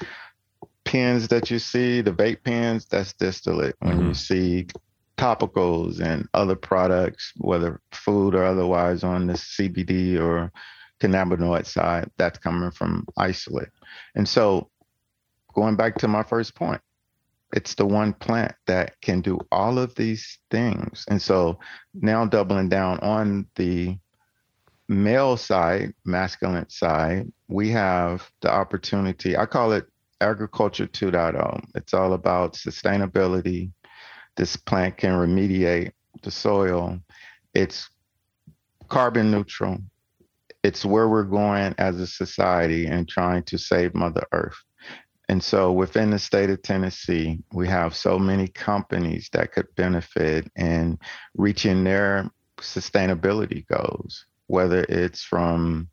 pens 0.83 1.29
that 1.29 1.49
you 1.49 1.59
see, 1.59 2.01
the 2.01 2.11
vape 2.11 2.43
pens, 2.43 2.85
that's 2.85 3.13
distillate. 3.13 3.75
When 3.79 3.97
mm-hmm. 3.97 4.07
you 4.09 4.13
see 4.13 4.67
topicals 5.17 5.99
and 5.99 6.27
other 6.33 6.55
products, 6.55 7.33
whether 7.37 7.81
food 7.91 8.35
or 8.35 8.43
otherwise, 8.43 9.03
on 9.03 9.27
the 9.27 9.33
CBD 9.33 10.19
or 10.19 10.51
cannabinoid 11.01 11.65
side, 11.65 12.09
that's 12.17 12.39
coming 12.39 12.71
from 12.71 13.05
isolate. 13.17 13.69
And 14.15 14.27
so, 14.27 14.69
going 15.53 15.75
back 15.75 15.97
to 15.99 16.07
my 16.07 16.23
first 16.23 16.55
point, 16.55 16.81
it's 17.53 17.75
the 17.75 17.85
one 17.85 18.13
plant 18.13 18.55
that 18.65 18.99
can 19.01 19.21
do 19.21 19.39
all 19.51 19.77
of 19.77 19.93
these 19.95 20.39
things. 20.49 21.05
And 21.07 21.21
so, 21.21 21.59
now 21.93 22.25
doubling 22.25 22.69
down 22.69 22.99
on 22.99 23.47
the 23.55 23.97
male 24.87 25.37
side, 25.37 25.93
masculine 26.05 26.69
side, 26.69 27.31
we 27.47 27.69
have 27.69 28.29
the 28.41 28.51
opportunity. 28.51 29.37
I 29.37 29.45
call 29.45 29.71
it 29.73 29.85
agriculture 30.21 30.87
2.0. 30.87 31.63
It's 31.75 31.93
all 31.93 32.13
about 32.13 32.53
sustainability, 32.53 33.71
this 34.35 34.55
plant 34.55 34.97
can 34.97 35.13
remediate 35.13 35.91
the 36.21 36.31
soil. 36.31 36.99
It's 37.53 37.89
carbon 38.89 39.31
neutral. 39.31 39.79
It's 40.63 40.85
where 40.85 41.09
we're 41.09 41.23
going 41.23 41.75
as 41.77 41.99
a 41.99 42.07
society 42.07 42.85
and 42.87 43.07
trying 43.07 43.43
to 43.43 43.57
save 43.57 43.93
Mother 43.93 44.25
Earth. 44.31 44.57
And 45.29 45.43
so 45.43 45.71
within 45.71 46.09
the 46.09 46.19
state 46.19 46.49
of 46.49 46.61
Tennessee, 46.61 47.39
we 47.53 47.67
have 47.67 47.95
so 47.95 48.19
many 48.19 48.47
companies 48.47 49.29
that 49.33 49.51
could 49.51 49.73
benefit 49.75 50.51
in 50.55 50.99
reaching 51.35 51.83
their 51.83 52.29
sustainability 52.59 53.65
goals, 53.67 54.25
whether 54.47 54.85
it's 54.89 55.23
from 55.23 55.89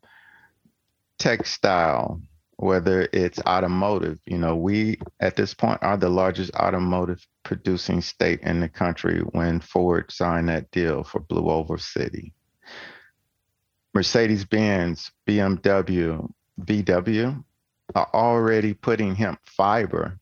textile, 1.17 2.21
whether 2.61 3.09
it's 3.11 3.39
automotive. 3.47 4.19
You 4.25 4.37
know, 4.37 4.55
we 4.55 4.99
at 5.19 5.35
this 5.35 5.53
point 5.53 5.79
are 5.81 5.97
the 5.97 6.09
largest 6.09 6.53
automotive 6.53 7.25
producing 7.43 8.01
state 8.01 8.39
in 8.41 8.59
the 8.59 8.69
country 8.69 9.21
when 9.31 9.59
Ford 9.59 10.11
signed 10.11 10.47
that 10.49 10.69
deal 10.69 11.03
for 11.03 11.21
Blue 11.21 11.49
Oval 11.49 11.79
City. 11.79 12.33
Mercedes 13.95 14.45
Benz, 14.45 15.11
BMW, 15.27 16.31
VW 16.61 17.43
are 17.95 18.09
already 18.13 18.73
putting 18.75 19.15
hemp 19.15 19.39
fiber 19.45 20.19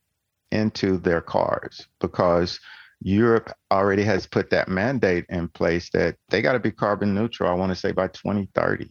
into 0.52 0.98
their 0.98 1.22
cars 1.22 1.88
because 2.00 2.60
Europe 3.02 3.52
already 3.70 4.04
has 4.04 4.26
put 4.26 4.50
that 4.50 4.70
mandate 4.70 5.26
in 5.28 5.50
place 5.50 5.90
that 5.92 6.16
they 6.30 6.42
got 6.42 6.54
to 6.54 6.60
be 6.60 6.72
carbon 6.72 7.14
neutral, 7.14 7.50
I 7.50 7.54
want 7.54 7.72
to 7.72 7.76
say 7.76 7.92
by 7.92 8.08
2030. 8.08 8.90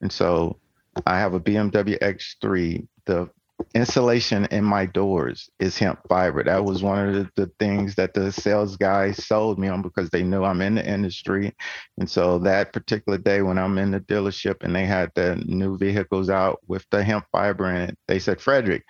And 0.00 0.10
so 0.10 0.58
I 1.04 1.18
have 1.18 1.34
a 1.34 1.40
BMW 1.40 1.98
X3. 1.98 2.86
The 3.04 3.28
insulation 3.74 4.46
in 4.50 4.64
my 4.64 4.86
doors 4.86 5.48
is 5.58 5.78
hemp 5.78 6.00
fiber. 6.08 6.42
That 6.44 6.64
was 6.64 6.82
one 6.82 7.08
of 7.08 7.14
the, 7.14 7.30
the, 7.36 7.50
things 7.58 7.94
that 7.94 8.14
the 8.14 8.30
sales 8.32 8.76
guy 8.76 9.12
sold 9.12 9.58
me 9.58 9.68
on 9.68 9.82
because 9.82 10.10
they 10.10 10.22
knew 10.22 10.44
I'm 10.44 10.60
in 10.60 10.76
the 10.76 10.86
industry. 10.86 11.54
And 11.98 12.08
so 12.08 12.38
that 12.40 12.72
particular 12.72 13.18
day 13.18 13.42
when 13.42 13.58
I'm 13.58 13.78
in 13.78 13.90
the 13.90 14.00
dealership 14.00 14.56
and 14.62 14.74
they 14.74 14.86
had 14.86 15.10
the 15.14 15.36
new 15.46 15.78
vehicles 15.78 16.30
out 16.30 16.60
with 16.66 16.84
the 16.90 17.02
hemp 17.02 17.24
fiber 17.32 17.70
in 17.70 17.90
it, 17.90 17.98
they 18.08 18.18
said, 18.18 18.40
Frederick, 18.40 18.84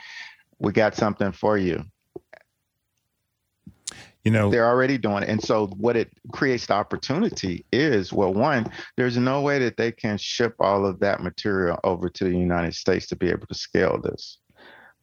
we 0.59 0.73
got 0.73 0.95
something 0.95 1.33
for 1.33 1.59
you. 1.59 1.85
You 4.27 4.33
know, 4.33 4.51
they're 4.51 4.67
already 4.67 4.99
doing 4.99 5.23
it. 5.23 5.29
And 5.29 5.41
so 5.41 5.69
what 5.77 5.97
it 5.97 6.11
creates 6.33 6.67
the 6.67 6.75
opportunity 6.75 7.65
is 7.71 8.12
well, 8.12 8.35
one, 8.35 8.67
there's 8.97 9.17
no 9.17 9.41
way 9.41 9.61
that 9.61 9.77
they 9.77 9.93
can 9.93 10.19
ship 10.19 10.57
all 10.59 10.85
of 10.85 10.99
that 10.99 11.23
material 11.23 11.79
over 11.85 12.09
to 12.09 12.25
the 12.25 12.37
United 12.37 12.75
States 12.75 13.07
to 13.07 13.15
be 13.15 13.31
able 13.31 13.47
to 13.47 13.55
scale 13.55 14.01
this. 14.03 14.39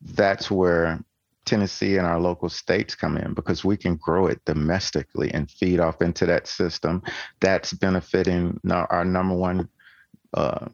that's 0.01 0.51
where 0.51 0.99
Tennessee 1.45 1.95
and 1.95 2.05
our 2.05 2.19
local 2.19 2.49
states 2.49 2.95
come 2.95 3.15
in 3.15 3.33
because 3.33 3.63
we 3.63 3.77
can 3.77 3.95
grow 3.95 4.27
it 4.27 4.43
domestically 4.43 5.33
and 5.33 5.49
feed 5.49 5.79
off 5.79 6.01
into 6.01 6.25
that 6.25 6.45
system. 6.45 7.01
That's 7.39 7.71
benefiting 7.71 8.59
our 8.69 9.05
number 9.05 9.35
one 9.35 9.69
uh, 10.33 10.67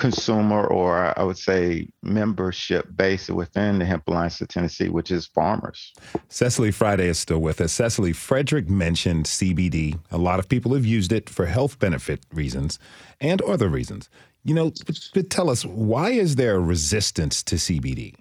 consumer, 0.00 0.66
or 0.66 1.16
I 1.16 1.22
would 1.22 1.38
say 1.38 1.88
membership 2.02 2.88
base 2.96 3.28
within 3.28 3.78
the 3.78 3.84
Hemp 3.84 4.08
Alliance 4.08 4.40
of 4.40 4.48
Tennessee, 4.48 4.88
which 4.88 5.10
is 5.12 5.26
farmers. 5.26 5.92
Cecily 6.28 6.72
Friday 6.72 7.06
is 7.06 7.18
still 7.18 7.38
with 7.38 7.60
us. 7.60 7.72
Cecily, 7.72 8.12
Frederick 8.12 8.68
mentioned 8.68 9.26
CBD. 9.26 10.00
A 10.10 10.18
lot 10.18 10.40
of 10.40 10.48
people 10.48 10.74
have 10.74 10.84
used 10.84 11.12
it 11.12 11.30
for 11.30 11.46
health 11.46 11.78
benefit 11.78 12.24
reasons 12.32 12.78
and 13.20 13.40
other 13.42 13.68
reasons. 13.68 14.08
You 14.42 14.54
know, 14.54 14.72
but, 14.86 14.98
but 15.14 15.30
tell 15.30 15.50
us, 15.50 15.64
why 15.64 16.10
is 16.10 16.36
there 16.36 16.58
resistance 16.58 17.42
to 17.44 17.56
CBD? 17.56 18.14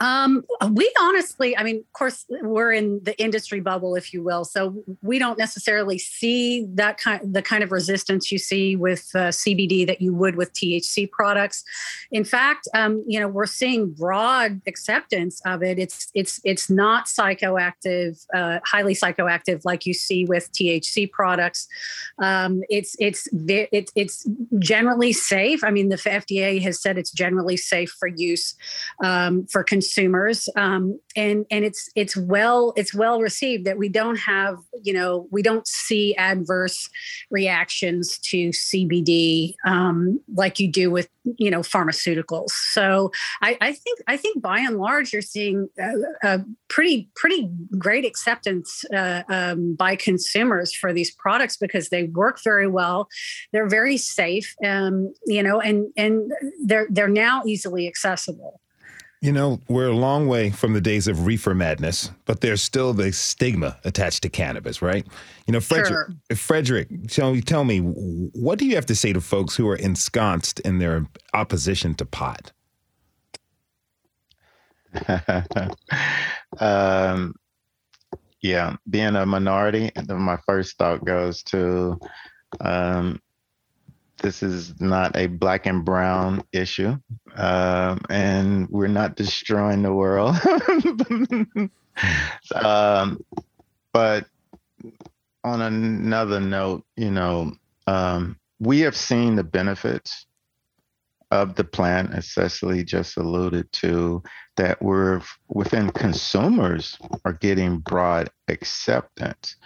Um, 0.00 0.44
we 0.72 0.92
honestly, 1.00 1.56
I 1.56 1.62
mean, 1.62 1.76
of 1.76 1.92
course, 1.92 2.26
we're 2.28 2.72
in 2.72 3.00
the 3.04 3.16
industry 3.22 3.60
bubble, 3.60 3.94
if 3.94 4.12
you 4.12 4.24
will, 4.24 4.44
so 4.44 4.82
we 5.02 5.18
don't 5.18 5.38
necessarily 5.38 5.98
see 5.98 6.66
that 6.74 6.98
kind, 6.98 7.32
the 7.32 7.42
kind 7.42 7.62
of 7.62 7.70
resistance 7.70 8.32
you 8.32 8.38
see 8.38 8.74
with 8.74 9.08
uh, 9.14 9.28
CBD 9.28 9.86
that 9.86 10.00
you 10.00 10.12
would 10.12 10.34
with 10.34 10.52
THC 10.52 11.08
products. 11.10 11.62
In 12.10 12.24
fact, 12.24 12.66
um, 12.74 13.04
you 13.06 13.20
know, 13.20 13.28
we're 13.28 13.46
seeing 13.46 13.90
broad 13.92 14.60
acceptance 14.66 15.40
of 15.46 15.62
it. 15.62 15.78
It's 15.78 16.10
it's 16.12 16.40
it's 16.44 16.68
not 16.68 17.06
psychoactive, 17.06 18.24
uh, 18.34 18.58
highly 18.64 18.94
psychoactive 18.94 19.64
like 19.64 19.86
you 19.86 19.94
see 19.94 20.24
with 20.24 20.50
THC 20.52 21.10
products. 21.10 21.68
Um, 22.18 22.62
it's 22.68 22.96
it's 22.98 23.28
it's 23.32 23.92
it's 23.94 24.28
generally 24.58 25.12
safe. 25.12 25.62
I 25.62 25.70
mean, 25.70 25.88
the 25.88 25.96
FDA 25.96 26.60
has 26.62 26.82
said 26.82 26.98
it's 26.98 27.12
generally 27.12 27.56
safe 27.56 27.90
for 27.90 28.08
use 28.08 28.56
um, 29.02 29.46
for 29.46 29.62
consumers 29.62 29.83
consumers 29.84 30.48
um, 30.56 30.98
and 31.14 31.44
and 31.50 31.64
it's 31.64 31.90
it's 31.94 32.16
well 32.16 32.72
it's 32.76 32.94
well 32.94 33.20
received 33.20 33.66
that 33.66 33.76
we 33.76 33.88
don't 33.88 34.16
have 34.16 34.56
you 34.82 34.92
know 34.92 35.28
we 35.30 35.42
don't 35.42 35.66
see 35.66 36.14
adverse 36.16 36.88
reactions 37.30 38.18
to 38.18 38.48
CBD 38.48 39.54
um, 39.66 40.20
like 40.34 40.58
you 40.58 40.70
do 40.70 40.90
with 40.90 41.08
you 41.38 41.50
know 41.50 41.60
pharmaceuticals. 41.60 42.50
So 42.50 43.10
I, 43.42 43.56
I 43.60 43.72
think 43.72 43.98
I 44.06 44.16
think 44.16 44.42
by 44.42 44.58
and 44.60 44.78
large 44.78 45.12
you're 45.12 45.22
seeing 45.22 45.68
a, 45.78 45.92
a 46.22 46.44
pretty 46.68 47.10
pretty 47.14 47.50
great 47.78 48.04
acceptance 48.04 48.84
uh, 48.94 49.22
um, 49.28 49.74
by 49.74 49.96
consumers 49.96 50.72
for 50.72 50.92
these 50.92 51.10
products 51.10 51.56
because 51.56 51.90
they 51.90 52.04
work 52.04 52.42
very 52.42 52.66
well 52.66 53.08
they're 53.52 53.68
very 53.68 53.96
safe 53.96 54.54
um, 54.64 55.12
you 55.26 55.42
know 55.42 55.60
and 55.60 55.86
and 55.96 56.32
they're 56.64 56.86
they're 56.90 57.08
now 57.08 57.42
easily 57.46 57.86
accessible 57.86 58.60
you 59.24 59.32
know, 59.32 59.58
we're 59.68 59.88
a 59.88 59.96
long 59.96 60.28
way 60.28 60.50
from 60.50 60.74
the 60.74 60.82
days 60.82 61.08
of 61.08 61.24
reefer 61.24 61.54
madness, 61.54 62.10
but 62.26 62.42
there's 62.42 62.60
still 62.60 62.92
the 62.92 63.10
stigma 63.10 63.78
attached 63.82 64.22
to 64.24 64.28
cannabis, 64.28 64.82
right? 64.82 65.06
You 65.46 65.52
know, 65.52 65.60
Frederick, 65.60 66.10
sure. 66.28 66.36
Frederick, 66.36 66.88
tell, 67.08 67.34
tell 67.40 67.64
me, 67.64 67.78
what 67.78 68.58
do 68.58 68.66
you 68.66 68.74
have 68.74 68.84
to 68.84 68.94
say 68.94 69.14
to 69.14 69.22
folks 69.22 69.56
who 69.56 69.66
are 69.66 69.76
ensconced 69.76 70.60
in 70.60 70.78
their 70.78 71.06
opposition 71.32 71.94
to 71.94 72.04
pot? 72.04 72.52
um, 76.58 77.34
yeah, 78.42 78.76
being 78.90 79.16
a 79.16 79.24
minority, 79.24 79.90
my 80.06 80.36
first 80.44 80.76
thought 80.76 81.02
goes 81.02 81.42
to 81.44 81.98
um, 82.60 83.22
this 84.24 84.42
is 84.42 84.80
not 84.80 85.14
a 85.16 85.26
black 85.26 85.66
and 85.66 85.84
brown 85.84 86.42
issue, 86.50 86.96
um, 87.36 88.00
and 88.08 88.66
we're 88.70 88.86
not 88.86 89.16
destroying 89.16 89.82
the 89.82 89.92
world. 89.92 90.34
um, 92.54 93.22
but 93.92 94.24
on 95.44 95.60
another 95.60 96.40
note, 96.40 96.86
you 96.96 97.10
know, 97.10 97.52
um, 97.86 98.38
we 98.60 98.80
have 98.80 98.96
seen 98.96 99.36
the 99.36 99.44
benefits 99.44 100.24
of 101.30 101.54
the 101.56 101.64
plant, 101.64 102.14
as 102.14 102.30
Cecily 102.30 102.82
just 102.82 103.18
alluded 103.18 103.70
to, 103.72 104.22
that 104.56 104.80
we're 104.80 105.20
within 105.48 105.90
consumers 105.90 106.96
are 107.26 107.34
getting 107.34 107.76
broad 107.76 108.30
acceptance. 108.48 109.56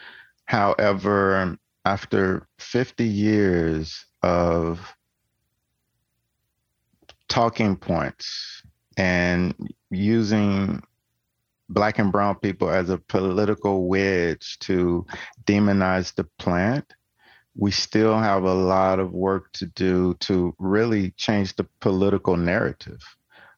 However, 0.46 1.56
after 1.84 2.48
50 2.58 3.04
years 3.04 4.04
of 4.22 4.80
talking 7.28 7.76
points 7.76 8.62
and 8.96 9.54
using 9.90 10.82
black 11.68 11.98
and 11.98 12.10
brown 12.10 12.34
people 12.36 12.70
as 12.70 12.88
a 12.90 12.98
political 12.98 13.86
wedge 13.86 14.58
to 14.60 15.06
demonize 15.44 16.14
the 16.14 16.24
plant, 16.38 16.94
we 17.54 17.70
still 17.70 18.18
have 18.18 18.44
a 18.44 18.54
lot 18.54 18.98
of 18.98 19.12
work 19.12 19.52
to 19.52 19.66
do 19.66 20.14
to 20.20 20.54
really 20.58 21.10
change 21.12 21.54
the 21.56 21.66
political 21.80 22.36
narrative 22.36 23.00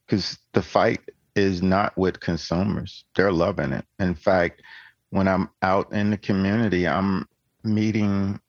because 0.06 0.38
the 0.52 0.62
fight 0.62 1.00
is 1.36 1.62
not 1.62 1.96
with 1.96 2.18
consumers. 2.20 3.04
They're 3.14 3.32
loving 3.32 3.72
it. 3.72 3.84
In 3.98 4.14
fact, 4.14 4.62
when 5.10 5.28
I'm 5.28 5.50
out 5.62 5.92
in 5.92 6.10
the 6.10 6.16
community, 6.16 6.88
I'm 6.88 7.26
meeting 7.62 8.40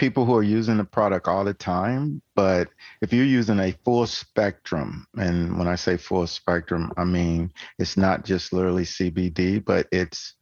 people 0.00 0.24
who 0.24 0.34
are 0.34 0.42
using 0.42 0.78
the 0.78 0.84
product 0.84 1.28
all 1.28 1.44
the 1.44 1.52
time, 1.52 2.22
but 2.34 2.70
if 3.02 3.12
you're 3.12 3.22
using 3.22 3.60
a 3.60 3.76
full 3.84 4.06
spectrum, 4.06 5.06
and 5.18 5.58
when 5.58 5.68
I 5.68 5.74
say 5.74 5.98
full 5.98 6.26
spectrum, 6.26 6.90
I 6.96 7.04
mean 7.04 7.52
it's 7.78 7.98
not 7.98 8.24
just 8.24 8.50
literally 8.50 8.84
CBD, 8.84 9.62
but 9.62 9.86
it's 9.92 10.36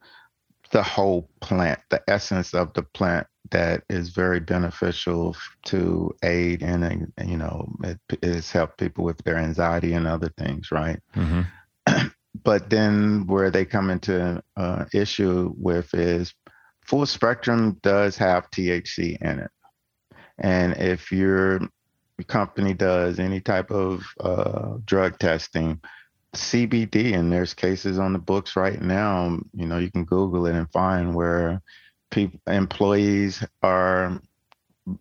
the 0.71 0.81
whole 0.81 1.29
plant, 1.41 1.81
the 1.89 2.01
essence 2.07 2.53
of 2.53 2.71
the 2.73 2.83
plant 2.83 3.27
that 3.51 3.83
is 3.89 4.11
very 4.11 4.39
beneficial 4.39 5.35
to 5.65 6.15
aid 6.23 6.63
and 6.63 7.11
you 7.25 7.37
know, 7.37 7.67
it, 7.83 7.99
it's 8.23 8.53
helped 8.53 8.77
people 8.77 9.03
with 9.03 9.17
their 9.25 9.37
anxiety 9.37 9.91
and 9.91 10.07
other 10.07 10.31
things, 10.37 10.71
right? 10.71 11.01
Mm-hmm. 11.17 12.07
but 12.45 12.69
then 12.69 13.27
where 13.27 13.51
they 13.51 13.65
come 13.65 13.89
into 13.89 14.41
uh, 14.55 14.85
issue 14.93 15.53
with 15.57 15.93
is 15.93 16.33
full 16.89 17.05
spectrum 17.05 17.77
does 17.83 18.17
have 18.17 18.49
THC 18.49 19.21
in 19.21 19.39
it. 19.39 19.51
And 20.39 20.75
if 20.77 21.11
your 21.11 21.61
company 22.25 22.73
does 22.73 23.19
any 23.19 23.39
type 23.41 23.69
of 23.69 24.03
uh, 24.19 24.77
drug 24.85 25.19
testing, 25.19 25.79
CBD, 26.35 27.13
and 27.13 27.31
there's 27.31 27.53
cases 27.53 27.99
on 27.99 28.13
the 28.13 28.19
books 28.19 28.55
right 28.55 28.81
now, 28.81 29.39
you 29.53 29.67
know, 29.67 29.77
you 29.77 29.91
can 29.91 30.03
Google 30.03 30.47
it 30.47 30.55
and 30.55 30.71
find 30.71 31.13
where 31.13 31.61
people, 32.09 32.39
employees 32.47 33.45
are 33.61 34.19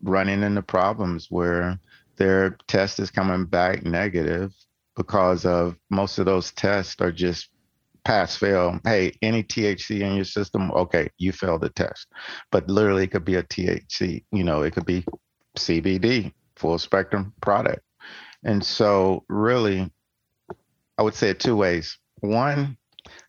running 0.02 0.42
into 0.42 0.60
problems 0.60 1.28
where 1.30 1.78
their 2.16 2.58
test 2.66 3.00
is 3.00 3.10
coming 3.10 3.46
back 3.46 3.86
negative 3.86 4.52
because 4.94 5.46
of 5.46 5.74
most 5.88 6.18
of 6.18 6.26
those 6.26 6.52
tests 6.52 6.96
are 7.00 7.12
just 7.12 7.48
pass 8.08 8.34
fail. 8.34 8.80
Hey, 8.84 9.12
any 9.20 9.42
THC 9.42 10.00
in 10.00 10.16
your 10.16 10.24
system? 10.24 10.70
Okay, 10.70 11.10
you 11.18 11.30
failed 11.30 11.60
the 11.60 11.68
test. 11.68 12.06
But 12.50 12.66
literally, 12.66 13.04
it 13.04 13.10
could 13.10 13.26
be 13.26 13.34
a 13.34 13.42
THC. 13.42 14.24
You 14.32 14.44
know, 14.44 14.62
it 14.62 14.72
could 14.72 14.86
be 14.86 15.04
CBD, 15.58 16.32
full 16.56 16.78
spectrum 16.78 17.34
product. 17.42 17.82
And 18.44 18.64
so, 18.64 19.24
really, 19.28 19.92
I 20.96 21.02
would 21.02 21.14
say 21.14 21.28
it 21.28 21.38
two 21.38 21.54
ways. 21.54 21.98
One, 22.20 22.78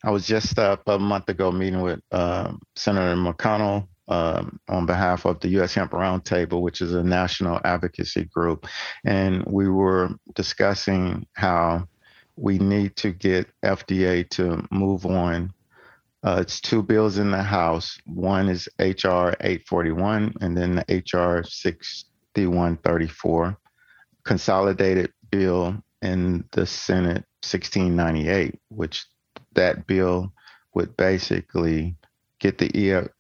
I 0.06 0.12
was 0.12 0.26
just 0.26 0.58
up 0.58 0.88
a 0.88 0.98
month 0.98 1.28
ago 1.28 1.52
meeting 1.52 1.82
with 1.82 2.00
uh, 2.14 2.54
Senator 2.78 3.18
McConnell 3.18 3.86
um, 4.08 4.62
on 4.70 4.86
behalf 4.86 5.26
of 5.26 5.42
the 5.42 5.50
U.S. 5.50 5.74
Hemp 5.74 5.92
Roundtable, 5.92 6.62
which 6.62 6.80
is 6.80 6.94
a 6.94 7.04
national 7.04 7.60
advocacy 7.66 8.30
group. 8.34 8.66
And 9.06 9.44
we 9.46 9.68
were 9.68 10.12
discussing 10.36 11.28
how 11.34 11.86
we 12.40 12.58
need 12.58 12.96
to 12.96 13.12
get 13.12 13.48
FDA 13.64 14.28
to 14.30 14.66
move 14.72 15.06
on. 15.06 15.54
Uh, 16.24 16.38
it's 16.42 16.60
two 16.62 16.82
bills 16.82 17.18
in 17.18 17.32
the 17.32 17.44
House. 17.44 18.00
One 18.06 18.48
is 18.50 18.70
HR 18.80 19.34
841, 19.42 20.36
and 20.42 20.58
then 20.58 20.76
the 20.76 20.84
HR 21.06 21.44
6134, 21.44 23.58
consolidated 24.24 25.12
bill 25.30 25.76
in 26.02 26.46
the 26.52 26.66
Senate 26.66 27.26
1698, 27.44 28.58
which 28.70 29.06
that 29.56 29.86
bill 29.88 30.32
would 30.74 30.96
basically 30.98 31.96
get 32.40 32.58
the 32.58 32.70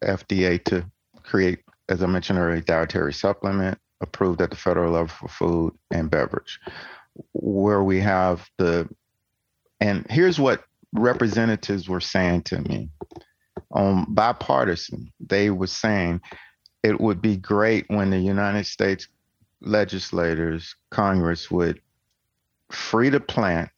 FDA 0.03 0.61
to 0.65 0.85
create, 1.23 1.59
as 1.89 2.03
I 2.03 2.07
mentioned 2.07 2.39
earlier, 2.39 2.61
dietary 2.61 3.13
supplement 3.13 3.77
approved 4.01 4.41
at 4.41 4.49
the 4.49 4.55
federal 4.55 4.93
level 4.93 5.09
for 5.09 5.27
food 5.27 5.73
and 5.91 6.09
beverage, 6.09 6.57
where 7.33 7.83
we 7.83 7.99
have 7.99 8.49
the 8.57 8.87
and 9.79 10.05
here's 10.09 10.39
what 10.39 10.63
representatives 10.93 11.87
were 11.87 12.01
saying 12.01 12.43
to 12.43 12.61
me 12.61 12.89
on 13.71 14.05
bipartisan. 14.13 15.11
They 15.19 15.49
were 15.49 15.67
saying 15.67 16.21
it 16.83 16.99
would 16.99 17.21
be 17.21 17.37
great 17.37 17.85
when 17.89 18.09
the 18.09 18.19
United 18.19 18.65
States 18.65 19.07
legislators, 19.61 20.75
Congress 20.89 21.51
would 21.51 21.81
free 22.71 23.09
to 23.09 23.19
plant, 23.19 23.69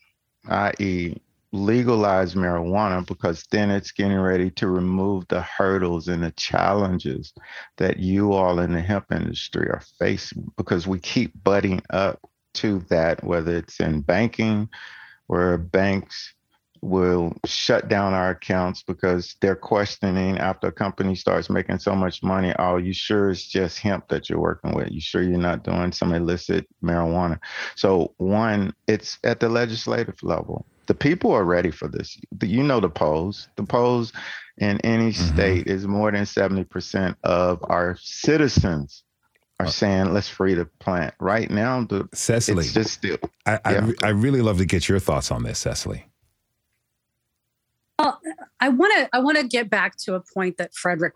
i.e., 0.47 1.15
legalize 1.53 2.33
marijuana 2.33 3.05
because 3.05 3.43
then 3.51 3.69
it's 3.69 3.91
getting 3.91 4.19
ready 4.19 4.49
to 4.49 4.67
remove 4.69 5.27
the 5.27 5.41
hurdles 5.41 6.07
and 6.07 6.23
the 6.23 6.31
challenges 6.31 7.33
that 7.77 7.99
you 7.99 8.31
all 8.31 8.59
in 8.59 8.71
the 8.71 8.81
hemp 8.81 9.11
industry 9.11 9.67
are 9.67 9.81
facing 9.99 10.49
because 10.55 10.87
we 10.87 10.97
keep 10.99 11.31
butting 11.43 11.81
up 11.89 12.19
to 12.53 12.79
that, 12.89 13.21
whether 13.23 13.57
it's 13.57 13.81
in 13.81 13.99
banking, 14.01 14.69
where 15.27 15.57
banks 15.57 16.33
will 16.81 17.33
shut 17.45 17.87
down 17.87 18.13
our 18.13 18.31
accounts 18.31 18.83
because 18.83 19.35
they're 19.39 19.55
questioning 19.55 20.37
after 20.39 20.67
a 20.67 20.71
company 20.71 21.13
starts 21.13 21.49
making 21.49 21.77
so 21.77 21.95
much 21.95 22.23
money 22.23 22.53
oh 22.57 22.77
you 22.77 22.91
sure 22.91 23.29
it's 23.29 23.45
just 23.45 23.79
hemp 23.79 24.07
that 24.09 24.29
you're 24.29 24.39
working 24.39 24.73
with? 24.73 24.91
You 24.91 24.99
sure 24.99 25.21
you're 25.21 25.37
not 25.37 25.63
doing 25.63 25.91
some 25.91 26.13
illicit 26.13 26.67
marijuana? 26.83 27.39
So 27.75 28.13
one 28.17 28.73
it's 28.87 29.19
at 29.23 29.39
the 29.39 29.49
legislative 29.49 30.21
level. 30.23 30.65
The 30.87 30.95
people 30.95 31.31
are 31.31 31.45
ready 31.45 31.71
for 31.71 31.87
this. 31.87 32.19
You 32.41 32.63
know 32.63 32.79
the 32.79 32.89
polls. 32.89 33.47
The 33.55 33.63
polls 33.63 34.11
in 34.57 34.81
any 34.81 35.11
mm-hmm. 35.11 35.33
state 35.33 35.67
is 35.67 35.87
more 35.87 36.11
than 36.11 36.23
70% 36.23 37.15
of 37.23 37.63
our 37.63 37.95
citizens 37.99 39.03
are 39.61 39.67
saying 39.67 40.13
let's 40.13 40.29
free 40.29 40.53
the 40.53 40.65
plant 40.79 41.13
right 41.19 41.49
now 41.49 41.83
the 41.83 42.07
cecily 42.13 42.65
it's 42.65 42.73
just 42.73 42.93
still 42.93 43.17
I, 43.45 43.59
yeah. 43.65 43.91
I, 44.03 44.07
I 44.07 44.09
really 44.09 44.41
love 44.41 44.57
to 44.57 44.65
get 44.65 44.87
your 44.87 44.99
thoughts 44.99 45.31
on 45.31 45.43
this 45.43 45.59
cecily 45.59 46.05
well, 48.01 48.19
I 48.59 48.69
want 48.69 48.93
to 48.95 49.09
I 49.13 49.19
want 49.19 49.37
to 49.37 49.47
get 49.47 49.69
back 49.69 49.95
to 49.97 50.15
a 50.15 50.21
point 50.33 50.57
that 50.57 50.73
Frederick 50.73 51.13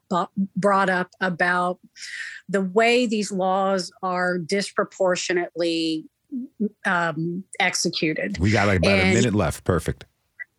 brought 0.55 0.89
up 0.89 1.09
about 1.19 1.79
the 2.47 2.61
way 2.61 3.07
these 3.07 3.31
laws 3.31 3.91
are 4.03 4.37
disproportionately 4.37 6.05
um, 6.85 7.43
executed. 7.59 8.37
We 8.37 8.51
got 8.51 8.67
like 8.67 8.79
about 8.79 8.99
and, 8.99 9.11
a 9.11 9.13
minute 9.13 9.33
left. 9.33 9.63
Perfect. 9.63 10.05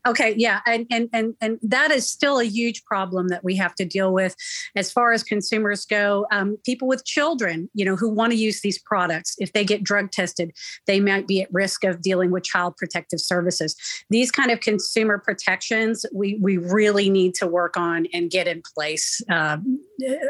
Okay, 0.06 0.34
yeah, 0.36 0.60
and 0.66 0.86
and 0.90 1.08
and 1.12 1.34
and 1.40 1.58
that 1.62 1.90
is 1.90 2.08
still 2.08 2.38
a 2.38 2.44
huge 2.44 2.84
problem 2.84 3.26
that 3.28 3.42
we 3.42 3.56
have 3.56 3.74
to 3.74 3.84
deal 3.84 4.12
with, 4.12 4.36
as 4.76 4.92
far 4.92 5.12
as 5.12 5.24
consumers 5.24 5.84
go. 5.84 6.26
Um, 6.30 6.58
people 6.64 6.86
with 6.86 7.04
children, 7.04 7.68
you 7.74 7.84
know, 7.84 7.96
who 7.96 8.08
want 8.08 8.32
to 8.32 8.38
use 8.38 8.60
these 8.60 8.78
products, 8.78 9.34
if 9.38 9.52
they 9.52 9.64
get 9.64 9.82
drug 9.82 10.12
tested, 10.12 10.52
they 10.86 11.00
might 11.00 11.26
be 11.26 11.42
at 11.42 11.52
risk 11.52 11.82
of 11.82 12.02
dealing 12.02 12.30
with 12.30 12.44
child 12.44 12.76
protective 12.76 13.20
services. 13.20 13.74
These 14.08 14.30
kind 14.30 14.52
of 14.52 14.60
consumer 14.60 15.18
protections, 15.18 16.06
we 16.14 16.38
we 16.40 16.56
really 16.56 17.10
need 17.10 17.34
to 17.36 17.46
work 17.48 17.76
on 17.76 18.06
and 18.12 18.30
get 18.30 18.46
in 18.46 18.62
place, 18.76 19.20
uh, 19.28 19.58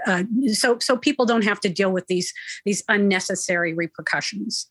uh, 0.06 0.24
so 0.52 0.78
so 0.78 0.96
people 0.96 1.26
don't 1.26 1.44
have 1.44 1.60
to 1.60 1.68
deal 1.68 1.92
with 1.92 2.06
these 2.06 2.32
these 2.64 2.82
unnecessary 2.88 3.74
repercussions. 3.74 4.70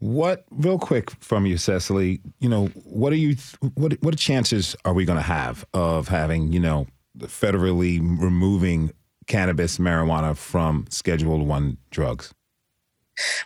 What, 0.00 0.44
real 0.50 0.78
quick 0.78 1.10
from 1.20 1.46
you, 1.46 1.58
Cecily, 1.58 2.20
you 2.40 2.48
know, 2.48 2.66
what 2.84 3.12
are 3.12 3.16
you, 3.16 3.36
what, 3.74 3.92
what 4.02 4.16
chances 4.16 4.74
are 4.84 4.94
we 4.94 5.04
going 5.04 5.18
to 5.18 5.22
have 5.22 5.64
of 5.74 6.08
having, 6.08 6.52
you 6.52 6.60
know, 6.60 6.86
federally 7.18 8.00
removing 8.00 8.92
cannabis, 9.26 9.78
marijuana 9.78 10.36
from 10.36 10.86
Schedule 10.88 11.44
One 11.44 11.76
drugs? 11.90 12.32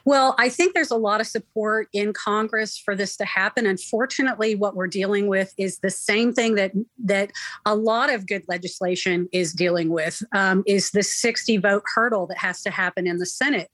Well, 0.05 0.35
I 0.39 0.49
think 0.49 0.75
there's 0.75 0.91
a 0.91 0.97
lot 0.97 1.21
of 1.21 1.27
support 1.27 1.89
in 1.93 2.13
Congress 2.13 2.79
for 2.79 2.95
this 2.95 3.17
to 3.17 3.25
happen. 3.25 3.67
Unfortunately, 3.67 4.55
what 4.55 4.77
we're 4.77 4.87
dealing 4.87 5.27
with 5.27 5.53
is 5.59 5.79
the 5.79 5.91
same 5.91 6.33
thing 6.33 6.55
that 6.55 6.73
that 7.05 7.33
a 7.65 7.75
lot 7.75 8.13
of 8.13 8.27
good 8.27 8.45
legislation 8.49 9.29
is 9.33 9.53
dealing 9.53 9.91
with 9.91 10.23
um, 10.33 10.63
is 10.67 10.91
the 10.91 11.03
60 11.03 11.57
vote 11.59 11.83
hurdle 11.95 12.27
that 12.29 12.39
has 12.39 12.63
to 12.63 12.71
happen 12.71 13.07
in 13.07 13.19
the 13.19 13.27
Senate. 13.27 13.69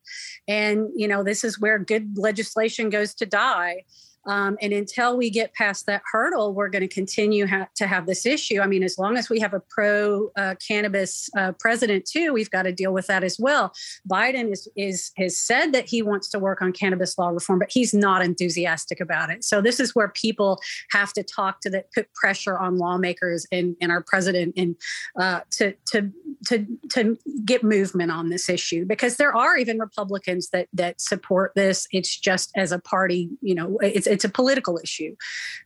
And 0.48 0.88
you 0.94 1.08
know, 1.08 1.22
this 1.22 1.44
is 1.44 1.60
where 1.60 1.78
good 1.78 2.16
legislation 2.16 2.90
goes 2.90 3.14
to 3.14 3.26
die. 3.26 3.84
Um, 4.26 4.58
and 4.60 4.72
until 4.72 5.16
we 5.16 5.30
get 5.30 5.54
past 5.54 5.86
that 5.86 6.02
hurdle, 6.10 6.52
we're 6.54 6.68
going 6.68 6.82
to 6.82 6.88
continue 6.88 7.46
ha- 7.46 7.68
to 7.76 7.86
have 7.86 8.06
this 8.06 8.26
issue. 8.26 8.60
I 8.60 8.66
mean, 8.66 8.82
as 8.82 8.98
long 8.98 9.16
as 9.16 9.30
we 9.30 9.40
have 9.40 9.54
a 9.54 9.60
pro 9.60 10.30
uh, 10.36 10.54
cannabis 10.66 11.28
uh, 11.36 11.52
president 11.52 12.04
too, 12.04 12.32
we've 12.32 12.50
got 12.50 12.62
to 12.62 12.72
deal 12.72 12.92
with 12.92 13.06
that 13.06 13.24
as 13.24 13.38
well. 13.38 13.72
Biden 14.10 14.52
is, 14.52 14.68
is 14.76 15.12
has 15.16 15.38
said 15.38 15.72
that 15.72 15.86
he 15.86 16.02
wants 16.02 16.28
to 16.30 16.38
work 16.38 16.60
on 16.60 16.72
cannabis 16.72 17.16
law 17.18 17.28
reform, 17.28 17.58
but 17.58 17.70
he's 17.70 17.94
not 17.94 18.22
enthusiastic 18.22 19.00
about 19.00 19.30
it. 19.30 19.44
So 19.44 19.60
this 19.60 19.80
is 19.80 19.94
where 19.94 20.08
people 20.08 20.60
have 20.90 21.12
to 21.14 21.22
talk 21.22 21.60
to 21.62 21.70
that, 21.70 21.92
put 21.92 22.12
pressure 22.14 22.58
on 22.58 22.78
lawmakers 22.78 23.46
and, 23.50 23.76
and 23.80 23.90
our 23.90 24.02
president 24.02 24.54
and 24.56 24.76
uh, 25.18 25.40
to 25.52 25.74
to 25.86 26.10
to 26.46 26.66
to 26.90 27.18
get 27.44 27.62
movement 27.62 28.10
on 28.10 28.28
this 28.28 28.48
issue 28.48 28.84
because 28.84 29.16
there 29.16 29.34
are 29.34 29.56
even 29.56 29.78
Republicans 29.78 30.50
that 30.50 30.68
that 30.72 31.00
support 31.00 31.52
this. 31.54 31.86
It's 31.92 32.18
just 32.18 32.50
as 32.56 32.72
a 32.72 32.78
party, 32.78 33.30
you 33.40 33.54
know, 33.54 33.78
it's 33.82 34.19
a 34.24 34.28
political 34.28 34.78
issue. 34.82 35.16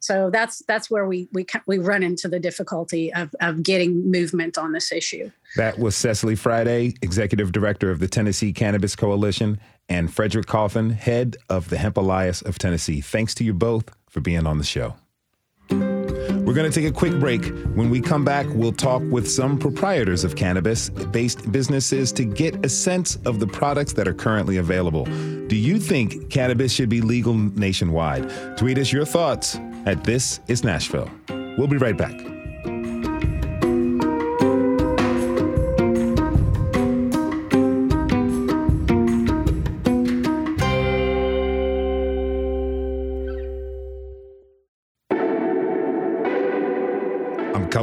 So 0.01 0.31
that's 0.31 0.63
that's 0.67 0.91
where 0.91 1.07
we 1.07 1.29
we 1.33 1.47
we 1.67 1.79
run 1.79 2.03
into 2.03 2.29
the 2.29 2.41
difficulty 2.41 3.13
of 3.15 3.35
of 3.41 3.63
getting 3.63 4.11
movement 4.11 4.59
on 4.59 4.73
this 4.73 4.93
issue. 4.93 5.31
That 5.57 5.79
was 5.79 5.97
Cecily 5.97 6.37
Friday, 6.37 6.95
executive 7.03 7.53
director 7.53 7.91
of 7.91 8.01
the 8.01 8.09
Tennessee 8.09 8.53
Cannabis 8.53 8.97
Coalition, 8.97 9.61
and 9.89 10.13
Frederick 10.13 10.47
Cawthon, 10.47 10.93
head 10.93 11.37
of 11.49 11.71
the 11.71 11.77
Hemp 11.77 11.97
Alliance 11.97 12.43
of 12.43 12.59
Tennessee. 12.59 13.01
Thanks 13.01 13.35
to 13.37 13.45
you 13.45 13.55
both 13.55 13.91
for 14.09 14.21
being 14.21 14.47
on 14.47 14.59
the 14.59 14.65
show. 14.65 14.95
We're 16.45 16.53
going 16.55 16.71
to 16.71 16.81
take 16.81 16.89
a 16.89 16.93
quick 16.93 17.19
break. 17.19 17.43
When 17.75 17.89
we 17.89 18.01
come 18.01 18.25
back, 18.25 18.47
we'll 18.51 18.73
talk 18.73 19.03
with 19.05 19.31
some 19.31 19.59
proprietors 19.59 20.25
of 20.25 20.37
cannabis 20.37 20.91
based 20.91 21.51
businesses 21.51 22.13
to 22.13 22.25
get 22.25 22.65
a 22.65 22.69
sense 22.69 23.17
of 23.25 23.41
the 23.41 23.47
products 23.47 23.95
that 23.95 24.07
are 24.07 24.15
currently 24.15 24.59
available. 24.59 25.05
Do 25.05 25.57
you 25.57 25.79
think 25.79 26.31
cannabis 26.31 26.73
should 26.73 26.91
be 26.91 27.01
legal 27.01 27.35
nationwide? 27.35 28.59
Tweet 28.59 28.79
us 28.79 28.93
your 28.93 29.07
thoughts 29.07 29.57
at 29.87 30.05
This 30.05 30.41
Is 30.49 30.65
Nashville. 30.65 31.11
We'll 31.57 31.69
be 31.69 31.79
right 31.79 31.97
back. 31.97 32.34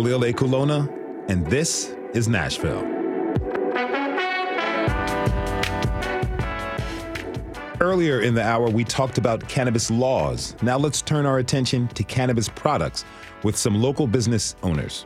Khalil 0.02 0.22
Ekulona, 0.22 0.90
and 1.30 1.46
this 1.46 1.94
is 2.16 2.28
Nashville. 2.28 2.82
Earlier 7.80 8.22
in 8.22 8.34
the 8.34 8.42
hour, 8.44 8.68
we 8.68 8.84
talked 8.84 9.20
about 9.20 9.48
cannabis 9.48 9.92
laws. 9.92 10.56
Now 10.64 10.80
let's 10.80 11.04
turn 11.04 11.28
our 11.28 11.38
attention 11.38 11.88
to 11.90 12.04
cannabis 12.04 12.50
products 12.50 13.06
with 13.44 13.56
some 13.56 13.80
local 13.80 14.08
business 14.08 14.56
owners. 14.64 15.06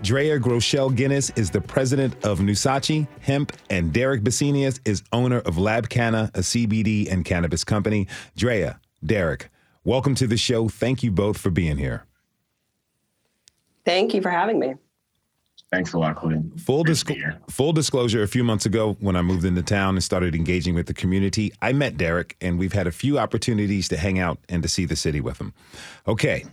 Drea 0.00 0.40
Groeschel 0.40 0.96
Guinness 0.96 1.28
is 1.36 1.50
the 1.50 1.60
president 1.60 2.14
of 2.24 2.38
NuSachi 2.38 3.06
Hemp, 3.20 3.52
and 3.68 3.92
Derek 3.92 4.22
Besenius 4.22 4.80
is 4.86 5.02
owner 5.12 5.40
of 5.40 5.56
LabCanna, 5.56 6.34
a 6.34 6.40
CBD 6.40 7.12
and 7.12 7.26
cannabis 7.26 7.62
company. 7.62 8.06
Drea, 8.36 8.80
Derek, 9.04 9.50
welcome 9.84 10.14
to 10.14 10.26
the 10.26 10.38
show. 10.38 10.70
Thank 10.70 11.02
you 11.02 11.10
both 11.10 11.36
for 11.36 11.50
being 11.50 11.76
here. 11.76 12.06
Thank 13.84 14.14
you 14.14 14.22
for 14.22 14.30
having 14.30 14.58
me. 14.58 14.74
Thanks 15.70 15.92
a 15.92 15.98
lot, 15.98 16.16
Chloe. 16.16 16.40
Full, 16.58 16.84
full 17.48 17.72
disclosure, 17.72 18.22
a 18.22 18.28
few 18.28 18.44
months 18.44 18.64
ago 18.64 18.96
when 19.00 19.16
I 19.16 19.22
moved 19.22 19.44
into 19.44 19.62
town 19.62 19.96
and 19.96 20.04
started 20.04 20.34
engaging 20.34 20.74
with 20.74 20.86
the 20.86 20.94
community, 20.94 21.52
I 21.60 21.72
met 21.72 21.96
Derek 21.96 22.36
and 22.40 22.58
we've 22.58 22.72
had 22.72 22.86
a 22.86 22.92
few 22.92 23.18
opportunities 23.18 23.88
to 23.88 23.96
hang 23.96 24.18
out 24.18 24.38
and 24.48 24.62
to 24.62 24.68
see 24.68 24.84
the 24.84 24.94
city 24.94 25.20
with 25.20 25.40
him. 25.40 25.52
Okay, 26.06 26.44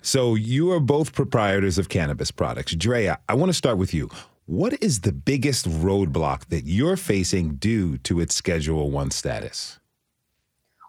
so 0.00 0.34
you 0.34 0.72
are 0.72 0.80
both 0.80 1.12
proprietors 1.12 1.76
of 1.76 1.88
cannabis 1.88 2.30
products. 2.30 2.74
Drea, 2.74 3.18
I 3.28 3.34
want 3.34 3.50
to 3.50 3.54
start 3.54 3.76
with 3.76 3.92
you. 3.92 4.08
What 4.46 4.82
is 4.82 5.00
the 5.00 5.12
biggest 5.12 5.68
roadblock 5.68 6.46
that 6.46 6.64
you're 6.64 6.96
facing 6.96 7.56
due 7.56 7.98
to 7.98 8.20
its 8.20 8.34
Schedule 8.34 8.90
1 8.90 9.10
status? 9.10 9.78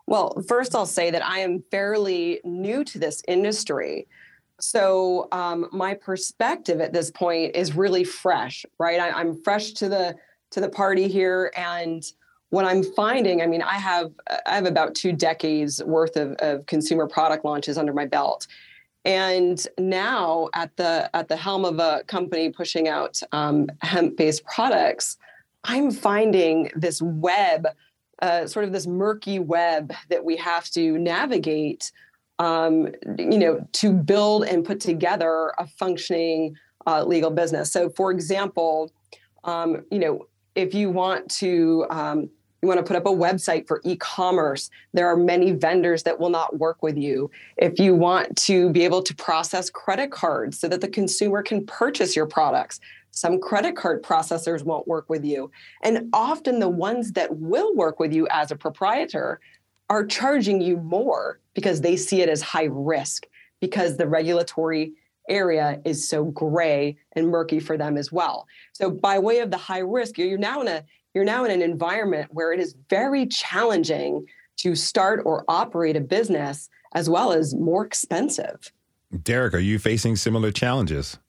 Well, 0.07 0.41
first, 0.47 0.73
I'll 0.73 0.85
say 0.85 1.11
that 1.11 1.25
I 1.25 1.39
am 1.39 1.63
fairly 1.69 2.39
new 2.43 2.83
to 2.85 2.97
this 2.97 3.21
industry. 3.27 4.07
So 4.63 5.27
um, 5.33 5.67
my 5.73 5.93
perspective 5.93 6.79
at 6.79 6.93
this 6.93 7.11
point 7.11 7.53
is 7.53 7.75
really 7.75 8.05
fresh, 8.05 8.65
right? 8.79 8.97
I, 8.97 9.09
I'm 9.09 9.35
fresh 9.43 9.71
to 9.73 9.89
the 9.89 10.15
to 10.51 10.61
the 10.61 10.69
party 10.69 11.07
here, 11.09 11.51
and 11.57 12.03
what 12.49 12.63
I'm 12.63 12.81
finding, 12.81 13.41
I 13.41 13.47
mean, 13.47 13.61
I 13.61 13.73
have 13.73 14.11
I 14.45 14.55
have 14.55 14.65
about 14.65 14.95
two 14.95 15.11
decades 15.11 15.83
worth 15.83 16.15
of, 16.15 16.33
of 16.39 16.65
consumer 16.65 17.07
product 17.07 17.43
launches 17.43 17.77
under 17.77 17.91
my 17.91 18.05
belt, 18.05 18.47
and 19.03 19.67
now 19.77 20.47
at 20.53 20.75
the 20.77 21.09
at 21.13 21.27
the 21.27 21.35
helm 21.35 21.65
of 21.65 21.79
a 21.79 22.03
company 22.07 22.49
pushing 22.49 22.87
out 22.87 23.19
um, 23.33 23.69
hemp-based 23.81 24.45
products, 24.45 25.17
I'm 25.65 25.91
finding 25.91 26.71
this 26.73 27.01
web, 27.01 27.67
uh, 28.21 28.47
sort 28.47 28.63
of 28.63 28.71
this 28.71 28.87
murky 28.87 29.39
web 29.39 29.91
that 30.09 30.23
we 30.23 30.37
have 30.37 30.69
to 30.69 30.97
navigate 30.97 31.91
um, 32.39 32.87
you 33.17 33.37
know, 33.37 33.67
to 33.73 33.91
build 33.91 34.45
and 34.45 34.65
put 34.65 34.79
together 34.79 35.53
a 35.57 35.67
functioning 35.67 36.55
uh, 36.87 37.03
legal 37.03 37.29
business. 37.29 37.71
So, 37.71 37.89
for 37.89 38.11
example, 38.11 38.91
um, 39.43 39.83
you 39.91 39.99
know, 39.99 40.27
if 40.55 40.73
you 40.73 40.89
want 40.89 41.29
to 41.31 41.85
um, 41.89 42.29
you 42.61 42.67
want 42.67 42.79
to 42.79 42.83
put 42.83 42.95
up 42.95 43.05
a 43.05 43.09
website 43.09 43.67
for 43.67 43.81
e 43.83 43.97
commerce, 43.97 44.69
there 44.93 45.07
are 45.07 45.17
many 45.17 45.51
vendors 45.51 46.03
that 46.03 46.17
will 46.17 46.29
not 46.29 46.59
work 46.59 46.81
with 46.81 46.97
you. 46.97 47.29
If 47.57 47.77
you 47.77 47.93
want 47.93 48.37
to 48.37 48.69
be 48.69 48.85
able 48.85 49.03
to 49.03 49.13
process 49.15 49.69
credit 49.69 50.11
cards 50.11 50.59
so 50.59 50.69
that 50.69 50.79
the 50.79 50.87
consumer 50.87 51.43
can 51.43 51.65
purchase 51.65 52.15
your 52.15 52.25
products, 52.25 52.79
some 53.11 53.39
credit 53.39 53.75
card 53.75 54.01
processors 54.01 54.63
won't 54.63 54.87
work 54.87 55.09
with 55.09 55.25
you. 55.25 55.51
And 55.83 56.09
often 56.13 56.59
the 56.59 56.69
ones 56.69 57.11
that 57.11 57.35
will 57.35 57.75
work 57.75 57.99
with 57.99 58.13
you 58.13 58.27
as 58.31 58.49
a 58.49 58.55
proprietor 58.55 59.41
are 59.89 60.05
charging 60.05 60.61
you 60.61 60.77
more 60.77 61.39
because 61.53 61.81
they 61.81 61.95
see 61.95 62.21
it 62.21 62.29
as 62.29 62.41
high 62.41 62.67
risk 62.69 63.25
because 63.59 63.97
the 63.97 64.07
regulatory 64.07 64.93
area 65.29 65.79
is 65.85 66.07
so 66.09 66.25
gray 66.25 66.97
and 67.13 67.27
murky 67.27 67.59
for 67.59 67.77
them 67.77 67.97
as 67.97 68.11
well. 68.11 68.45
So 68.73 68.89
by 68.89 69.19
way 69.19 69.39
of 69.39 69.51
the 69.51 69.57
high 69.57 69.79
risk, 69.79 70.17
you're 70.17 70.37
now 70.37 70.61
in 70.61 70.67
a 70.67 70.83
you're 71.13 71.23
now 71.23 71.45
in 71.45 71.51
an 71.51 71.61
environment 71.61 72.29
where 72.31 72.51
it 72.53 72.59
is 72.59 72.75
very 72.89 73.27
challenging 73.27 74.25
to 74.57 74.75
start 74.75 75.21
or 75.25 75.45
operate 75.47 75.95
a 75.95 76.01
business 76.01 76.69
as 76.93 77.09
well 77.09 77.31
as 77.31 77.53
more 77.53 77.85
expensive. 77.85 78.71
Derek, 79.21 79.53
are 79.53 79.59
you 79.59 79.77
facing 79.77 80.15
similar 80.15 80.51
challenges? 80.51 81.19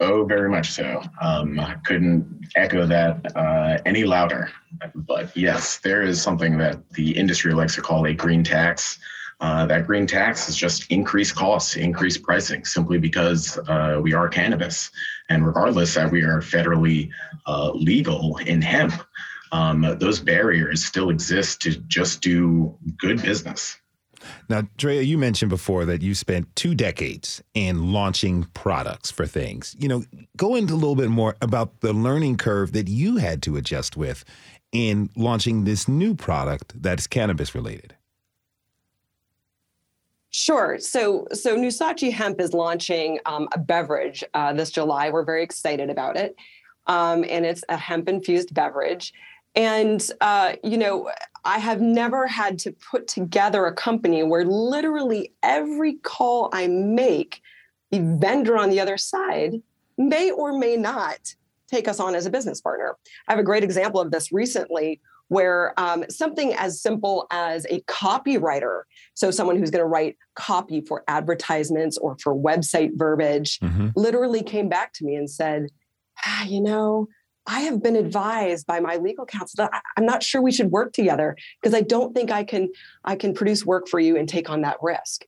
Oh, 0.00 0.24
very 0.24 0.48
much 0.48 0.70
so. 0.70 1.02
Um, 1.20 1.58
I 1.58 1.74
couldn't 1.84 2.48
echo 2.54 2.86
that 2.86 3.36
uh, 3.36 3.78
any 3.84 4.04
louder. 4.04 4.50
But 4.94 5.36
yes, 5.36 5.78
there 5.78 6.02
is 6.02 6.22
something 6.22 6.56
that 6.58 6.88
the 6.90 7.16
industry 7.16 7.52
likes 7.52 7.74
to 7.74 7.82
call 7.82 8.06
a 8.06 8.14
green 8.14 8.44
tax. 8.44 8.98
Uh, 9.40 9.66
that 9.66 9.86
green 9.86 10.06
tax 10.06 10.48
is 10.48 10.56
just 10.56 10.90
increased 10.90 11.34
costs, 11.34 11.76
increased 11.76 12.22
pricing, 12.22 12.64
simply 12.64 12.98
because 12.98 13.58
uh, 13.68 13.98
we 14.00 14.12
are 14.12 14.28
cannabis. 14.28 14.90
And 15.28 15.44
regardless 15.44 15.94
that 15.94 16.10
we 16.10 16.22
are 16.22 16.40
federally 16.40 17.10
uh, 17.46 17.70
legal 17.72 18.36
in 18.38 18.62
hemp, 18.62 18.94
um, 19.50 19.96
those 19.98 20.20
barriers 20.20 20.84
still 20.84 21.10
exist 21.10 21.60
to 21.62 21.74
just 21.88 22.20
do 22.20 22.76
good 22.98 23.20
business. 23.22 23.78
Now, 24.48 24.62
Drea, 24.76 25.02
you 25.02 25.18
mentioned 25.18 25.50
before 25.50 25.84
that 25.84 26.02
you 26.02 26.14
spent 26.14 26.54
two 26.56 26.74
decades 26.74 27.42
in 27.54 27.92
launching 27.92 28.44
products 28.54 29.10
for 29.10 29.26
things. 29.26 29.76
You 29.78 29.88
know, 29.88 30.04
go 30.36 30.54
into 30.54 30.74
a 30.74 30.76
little 30.76 30.96
bit 30.96 31.10
more 31.10 31.36
about 31.40 31.80
the 31.80 31.92
learning 31.92 32.36
curve 32.36 32.72
that 32.72 32.88
you 32.88 33.16
had 33.16 33.42
to 33.42 33.56
adjust 33.56 33.96
with 33.96 34.24
in 34.72 35.10
launching 35.16 35.64
this 35.64 35.88
new 35.88 36.14
product 36.14 36.80
that 36.82 36.98
is 36.98 37.06
cannabis 37.06 37.54
related. 37.54 37.94
Sure. 40.30 40.78
So, 40.78 41.26
so 41.32 41.56
NuSachi 41.56 42.12
Hemp 42.12 42.40
is 42.40 42.52
launching 42.52 43.18
um, 43.24 43.48
a 43.52 43.58
beverage 43.58 44.22
uh, 44.34 44.52
this 44.52 44.70
July. 44.70 45.10
We're 45.10 45.24
very 45.24 45.42
excited 45.42 45.88
about 45.88 46.16
it, 46.16 46.36
um, 46.86 47.24
and 47.28 47.46
it's 47.46 47.64
a 47.68 47.76
hemp 47.76 48.08
infused 48.08 48.52
beverage. 48.52 49.14
And 49.54 50.06
uh, 50.20 50.54
you 50.62 50.78
know, 50.78 51.10
I 51.44 51.58
have 51.58 51.80
never 51.80 52.26
had 52.26 52.58
to 52.60 52.72
put 52.72 53.08
together 53.08 53.66
a 53.66 53.72
company 53.72 54.22
where 54.22 54.44
literally 54.44 55.32
every 55.42 55.94
call 55.94 56.50
I 56.52 56.66
make, 56.68 57.40
the 57.90 58.00
vendor 58.00 58.58
on 58.58 58.70
the 58.70 58.80
other 58.80 58.98
side 58.98 59.62
may 59.96 60.30
or 60.30 60.56
may 60.56 60.76
not 60.76 61.34
take 61.68 61.88
us 61.88 62.00
on 62.00 62.14
as 62.14 62.26
a 62.26 62.30
business 62.30 62.60
partner. 62.60 62.96
I 63.26 63.32
have 63.32 63.38
a 63.38 63.44
great 63.44 63.64
example 63.64 64.00
of 64.00 64.10
this 64.10 64.32
recently 64.32 65.00
where 65.28 65.78
um, 65.78 66.04
something 66.08 66.54
as 66.54 66.80
simple 66.80 67.26
as 67.30 67.66
a 67.66 67.80
copywriter, 67.82 68.82
so 69.14 69.30
someone 69.30 69.56
who's 69.56 69.70
going 69.70 69.82
to 69.82 69.86
write 69.86 70.16
copy 70.34 70.80
for 70.80 71.04
advertisements 71.06 71.98
or 71.98 72.16
for 72.22 72.34
website 72.34 72.92
verbiage, 72.94 73.60
mm-hmm. 73.60 73.88
literally 73.94 74.42
came 74.42 74.68
back 74.68 74.94
to 74.94 75.04
me 75.04 75.14
and 75.14 75.30
said, 75.30 75.68
ah, 76.24 76.44
you 76.44 76.60
know, 76.60 77.08
I 77.48 77.60
have 77.60 77.82
been 77.82 77.96
advised 77.96 78.66
by 78.66 78.78
my 78.78 78.96
legal 78.96 79.24
counsel 79.24 79.56
that 79.64 79.82
I'm 79.96 80.04
not 80.04 80.22
sure 80.22 80.42
we 80.42 80.52
should 80.52 80.70
work 80.70 80.92
together 80.92 81.34
because 81.60 81.74
I 81.74 81.80
don't 81.80 82.14
think 82.14 82.30
I 82.30 82.44
can 82.44 82.68
I 83.04 83.16
can 83.16 83.32
produce 83.32 83.64
work 83.64 83.88
for 83.88 83.98
you 83.98 84.16
and 84.16 84.28
take 84.28 84.50
on 84.50 84.60
that 84.60 84.76
risk. 84.82 85.24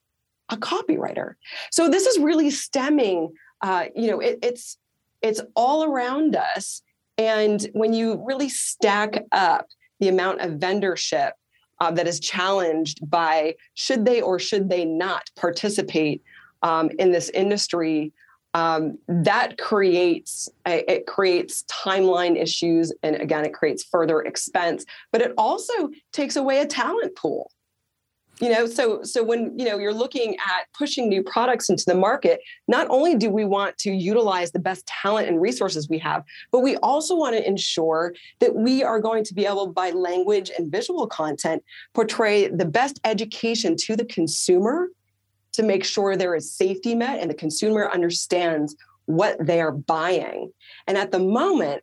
A 0.50 0.56
copywriter. 0.56 1.34
So 1.70 1.88
this 1.88 2.06
is 2.06 2.18
really 2.18 2.50
stemming. 2.50 3.32
Uh, 3.62 3.86
you 3.96 4.10
know, 4.10 4.20
it, 4.20 4.38
it's 4.42 4.76
it's 5.22 5.40
all 5.56 5.84
around 5.84 6.36
us, 6.36 6.82
and 7.16 7.66
when 7.72 7.94
you 7.94 8.22
really 8.26 8.50
stack 8.50 9.24
up 9.32 9.66
the 9.98 10.08
amount 10.08 10.40
of 10.40 10.52
vendorship 10.52 11.32
uh, 11.80 11.90
that 11.92 12.06
is 12.06 12.20
challenged 12.20 13.08
by 13.08 13.54
should 13.74 14.04
they 14.04 14.20
or 14.20 14.38
should 14.38 14.68
they 14.68 14.84
not 14.84 15.30
participate 15.36 16.22
um, 16.62 16.90
in 16.98 17.12
this 17.12 17.30
industry 17.30 18.12
um, 18.54 18.98
that 19.08 19.58
creates 19.58 20.48
it 20.66 21.06
creates 21.06 21.64
timeline 21.64 22.40
issues 22.40 22.92
and 23.02 23.16
again 23.16 23.44
it 23.44 23.54
creates 23.54 23.84
further 23.84 24.20
expense 24.22 24.84
but 25.12 25.20
it 25.20 25.32
also 25.38 25.90
takes 26.12 26.36
away 26.36 26.60
a 26.60 26.66
talent 26.66 27.14
pool. 27.16 27.50
You 28.40 28.48
know 28.48 28.66
so 28.66 29.02
so 29.02 29.22
when 29.22 29.56
you 29.58 29.66
know 29.66 29.78
you're 29.78 29.92
looking 29.92 30.34
at 30.36 30.64
pushing 30.76 31.10
new 31.10 31.22
products 31.22 31.68
into 31.68 31.84
the 31.86 31.94
market 31.94 32.40
not 32.68 32.86
only 32.88 33.14
do 33.14 33.28
we 33.28 33.44
want 33.44 33.76
to 33.78 33.90
utilize 33.90 34.50
the 34.50 34.58
best 34.58 34.86
talent 34.86 35.28
and 35.28 35.42
resources 35.42 35.90
we 35.90 35.98
have 35.98 36.24
but 36.50 36.60
we 36.60 36.76
also 36.78 37.14
want 37.14 37.36
to 37.36 37.46
ensure 37.46 38.14
that 38.38 38.54
we 38.54 38.82
are 38.82 38.98
going 38.98 39.24
to 39.24 39.34
be 39.34 39.44
able 39.44 39.66
by 39.66 39.90
language 39.90 40.50
and 40.56 40.72
visual 40.72 41.06
content 41.06 41.62
portray 41.92 42.48
the 42.48 42.64
best 42.64 42.98
education 43.04 43.76
to 43.76 43.94
the 43.94 44.06
consumer 44.06 44.88
to 45.52 45.62
make 45.62 45.84
sure 45.84 46.16
there 46.16 46.34
is 46.34 46.52
safety 46.52 46.94
met 46.94 47.20
and 47.20 47.30
the 47.30 47.34
consumer 47.34 47.90
understands 47.90 48.76
what 49.06 49.44
they 49.44 49.60
are 49.60 49.72
buying. 49.72 50.52
And 50.86 50.96
at 50.96 51.10
the 51.10 51.18
moment, 51.18 51.82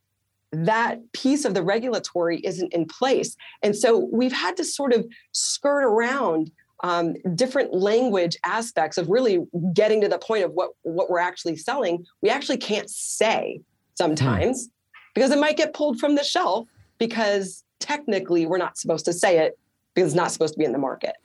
that 0.52 1.00
piece 1.12 1.44
of 1.46 1.54
the 1.54 1.64
regulatory 1.64 2.40
isn't 2.40 2.74
in 2.74 2.86
place. 2.86 3.36
And 3.62 3.76
so 3.76 4.08
we've 4.12 4.34
had 4.34 4.56
to 4.58 4.64
sort 4.64 4.94
of 4.94 5.06
skirt 5.34 5.84
around 5.84 6.52
um, 6.84 7.16
different 7.36 7.74
language 7.74 8.38
aspects 8.46 8.98
of 8.98 9.10
really 9.10 9.46
getting 9.74 10.02
to 10.02 10.08
the 10.08 10.20
point 10.20 10.46
of 10.46 10.52
what, 10.54 10.72
what 10.84 11.10
we're 11.10 11.20
actually 11.20 11.58
selling. 11.58 12.06
We 12.22 12.30
actually 12.30 12.58
can't 12.58 12.90
say 12.90 13.62
sometimes 13.96 14.70
because 15.16 15.32
it 15.32 15.40
might 15.40 15.58
get 15.58 15.74
pulled 15.74 16.00
from 16.00 16.16
the 16.16 16.24
shelf 16.24 16.70
because 16.98 17.64
technically 17.80 18.46
we're 18.46 18.58
not 18.58 18.78
supposed 18.78 19.06
to 19.06 19.14
say 19.14 19.40
it 19.40 19.58
because 19.94 20.12
it's 20.12 20.16
not 20.16 20.32
supposed 20.32 20.54
to 20.54 20.60
be 20.60 20.66
in 20.66 20.72
the 20.72 20.78
market. 20.78 21.16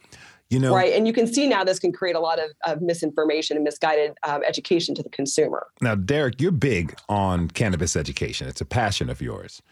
You 0.53 0.59
know, 0.59 0.75
right. 0.75 0.93
And 0.93 1.07
you 1.07 1.15
can 1.15 1.27
see 1.27 1.49
now 1.49 1.65
this 1.65 1.79
can 1.79 1.93
create 1.93 2.15
a 2.15 2.21
lot 2.21 2.39
of, 2.39 2.51
of 2.67 2.83
misinformation 2.83 3.57
and 3.57 3.65
misguided 3.65 4.13
um, 4.23 4.43
education 4.47 4.95
to 4.97 5.03
the 5.03 5.09
consumer. 5.09 5.67
Now, 5.81 5.95
Derek, 5.95 6.43
you're 6.43 6.53
big 6.53 6.95
on 7.09 7.49
cannabis 7.49 7.97
education. 7.97 8.49
It's 8.49 8.61
a 8.61 8.67
passion 8.67 9.09
of 9.09 9.23
yours. 9.23 9.63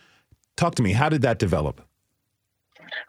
Talk 0.57 0.77
to 0.77 0.83
me. 0.83 0.93
How 0.93 1.11
did 1.11 1.21
that 1.21 1.39
develop? 1.39 1.83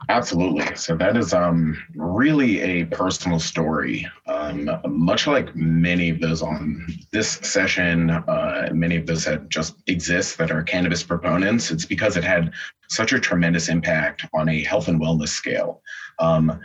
Absolutely. 0.10 0.76
So 0.76 0.98
that 0.98 1.16
is 1.16 1.34
um, 1.34 1.82
really 1.96 2.60
a 2.60 2.86
personal 2.88 3.40
story. 3.40 4.06
Um, 4.28 4.70
much 4.90 5.26
like 5.26 5.56
many 5.56 6.10
of 6.10 6.20
those 6.20 6.42
on 6.42 6.86
this 7.12 7.30
session, 7.30 8.10
uh, 8.10 8.70
many 8.74 8.98
of 8.98 9.06
those 9.06 9.24
that 9.24 9.48
just 9.48 9.76
exist 9.88 10.38
that 10.40 10.52
are 10.52 10.62
cannabis 10.62 11.04
proponents, 11.04 11.72
it's 11.72 11.86
because 11.86 12.18
it 12.18 12.26
had 12.26 12.52
such 12.90 13.14
a 13.14 13.20
tremendous 13.20 13.70
impact 13.70 14.26
on 14.34 14.50
a 14.50 14.62
health 14.62 14.90
and 14.90 15.00
wellness 15.00 15.30
scale. 15.30 15.82
Um, 16.20 16.60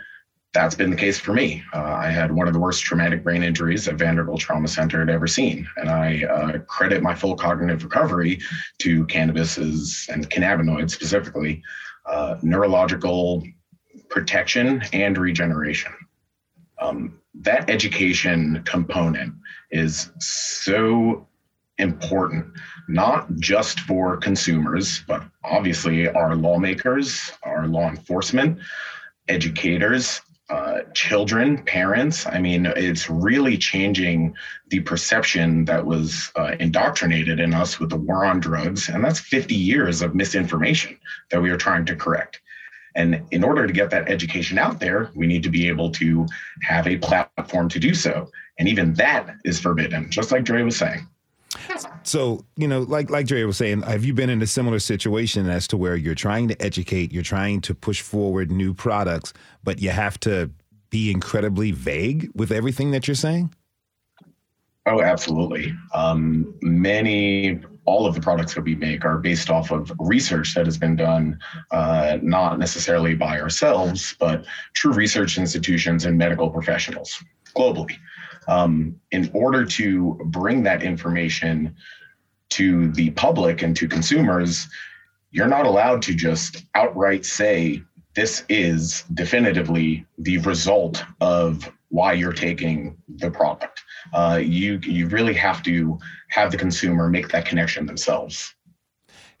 that's 0.57 0.73
been 0.73 0.89
the 0.89 0.95
case 0.95 1.19
for 1.19 1.33
me. 1.33 1.63
Uh, 1.71 1.83
I 1.83 2.07
had 2.09 2.31
one 2.31 2.47
of 2.47 2.53
the 2.53 2.59
worst 2.59 2.83
traumatic 2.83 3.23
brain 3.23 3.43
injuries 3.43 3.87
at 3.87 3.93
Vanderbilt 3.93 4.39
Trauma 4.39 4.67
Center 4.67 5.03
I'd 5.03 5.09
ever 5.09 5.27
seen. 5.27 5.67
And 5.77 5.87
I 5.87 6.23
uh, 6.23 6.57
credit 6.61 7.03
my 7.03 7.13
full 7.13 7.35
cognitive 7.35 7.83
recovery 7.83 8.39
to 8.79 9.05
cannabis's 9.05 10.09
and 10.11 10.27
cannabinoids 10.27 10.89
specifically, 10.89 11.61
uh, 12.07 12.37
neurological 12.41 13.43
protection 14.09 14.81
and 14.93 15.15
regeneration. 15.19 15.93
Um, 16.81 17.19
that 17.35 17.69
education 17.69 18.63
component 18.65 19.35
is 19.69 20.09
so 20.17 21.27
important, 21.77 22.47
not 22.87 23.31
just 23.35 23.81
for 23.81 24.17
consumers, 24.17 25.03
but 25.07 25.21
obviously 25.43 26.09
our 26.09 26.35
lawmakers, 26.35 27.31
our 27.43 27.67
law 27.67 27.87
enforcement, 27.89 28.57
educators, 29.27 30.21
uh, 30.49 30.79
children, 30.93 31.61
parents. 31.63 32.25
I 32.25 32.39
mean, 32.39 32.65
it's 32.65 33.09
really 33.09 33.57
changing 33.57 34.33
the 34.69 34.79
perception 34.79 35.65
that 35.65 35.85
was 35.85 36.31
uh, 36.35 36.55
indoctrinated 36.59 37.39
in 37.39 37.53
us 37.53 37.79
with 37.79 37.89
the 37.89 37.97
war 37.97 38.23
on 38.23 38.39
drugs. 38.39 38.87
And 38.87 39.03
that's 39.03 39.19
50 39.19 39.55
years 39.55 40.01
of 40.01 40.15
misinformation 40.15 40.97
that 41.31 41.41
we 41.41 41.49
are 41.49 41.57
trying 41.57 41.85
to 41.85 41.95
correct. 41.95 42.41
And 42.95 43.23
in 43.31 43.43
order 43.43 43.67
to 43.67 43.73
get 43.73 43.89
that 43.91 44.09
education 44.09 44.57
out 44.57 44.79
there, 44.79 45.11
we 45.15 45.27
need 45.27 45.43
to 45.43 45.49
be 45.49 45.67
able 45.67 45.91
to 45.91 46.25
have 46.63 46.87
a 46.87 46.97
platform 46.97 47.69
to 47.69 47.79
do 47.79 47.93
so. 47.93 48.31
And 48.57 48.67
even 48.67 48.93
that 48.95 49.35
is 49.45 49.59
forbidden, 49.59 50.09
just 50.09 50.31
like 50.31 50.45
Dre 50.45 50.63
was 50.63 50.77
saying. 50.77 51.07
So, 52.07 52.45
you 52.55 52.69
know, 52.69 52.83
like 52.83 53.09
like 53.09 53.27
Dre 53.27 53.43
was 53.43 53.57
saying, 53.57 53.81
have 53.81 54.05
you 54.05 54.13
been 54.13 54.29
in 54.29 54.41
a 54.41 54.47
similar 54.47 54.79
situation 54.79 55.49
as 55.49 55.67
to 55.67 55.77
where 55.77 55.97
you're 55.97 56.15
trying 56.15 56.47
to 56.47 56.61
educate, 56.61 57.11
you're 57.11 57.21
trying 57.21 57.59
to 57.61 57.75
push 57.75 58.01
forward 58.01 58.49
new 58.49 58.73
products, 58.73 59.33
but 59.61 59.81
you 59.81 59.89
have 59.89 60.17
to 60.21 60.49
be 60.89 61.11
incredibly 61.11 61.71
vague 61.71 62.31
with 62.33 62.49
everything 62.49 62.91
that 62.91 63.09
you're 63.09 63.15
saying? 63.15 63.53
Oh, 64.85 65.01
absolutely. 65.01 65.73
Um, 65.93 66.55
many 66.61 67.59
all 67.83 68.05
of 68.05 68.15
the 68.15 68.21
products 68.21 68.53
that 68.53 68.63
we 68.63 68.75
make 68.75 69.03
are 69.03 69.17
based 69.17 69.49
off 69.49 69.71
of 69.71 69.91
research 69.99 70.55
that 70.55 70.65
has 70.65 70.77
been 70.77 70.95
done, 70.95 71.37
uh, 71.71 72.19
not 72.21 72.57
necessarily 72.57 73.15
by 73.15 73.41
ourselves, 73.41 74.15
but 74.17 74.45
true 74.73 74.93
research 74.93 75.37
institutions 75.37 76.05
and 76.05 76.17
medical 76.17 76.49
professionals 76.49 77.21
globally. 77.53 77.97
Um, 78.47 78.99
in 79.11 79.29
order 79.33 79.65
to 79.65 80.19
bring 80.25 80.63
that 80.63 80.83
information 80.83 81.75
to 82.49 82.91
the 82.91 83.09
public 83.11 83.61
and 83.61 83.75
to 83.75 83.87
consumers, 83.87 84.67
you're 85.31 85.47
not 85.47 85.65
allowed 85.65 86.01
to 86.03 86.13
just 86.13 86.63
outright 86.75 87.25
say 87.25 87.81
this 88.15 88.43
is 88.49 89.03
definitively 89.13 90.05
the 90.17 90.37
result 90.39 91.03
of 91.21 91.71
why 91.89 92.13
you're 92.13 92.33
taking 92.33 92.97
the 93.07 93.29
product. 93.29 93.83
Uh, 94.13 94.39
you 94.43 94.79
you 94.83 95.07
really 95.07 95.33
have 95.33 95.61
to 95.63 95.99
have 96.29 96.51
the 96.51 96.57
consumer 96.57 97.09
make 97.09 97.29
that 97.29 97.45
connection 97.45 97.85
themselves. 97.85 98.55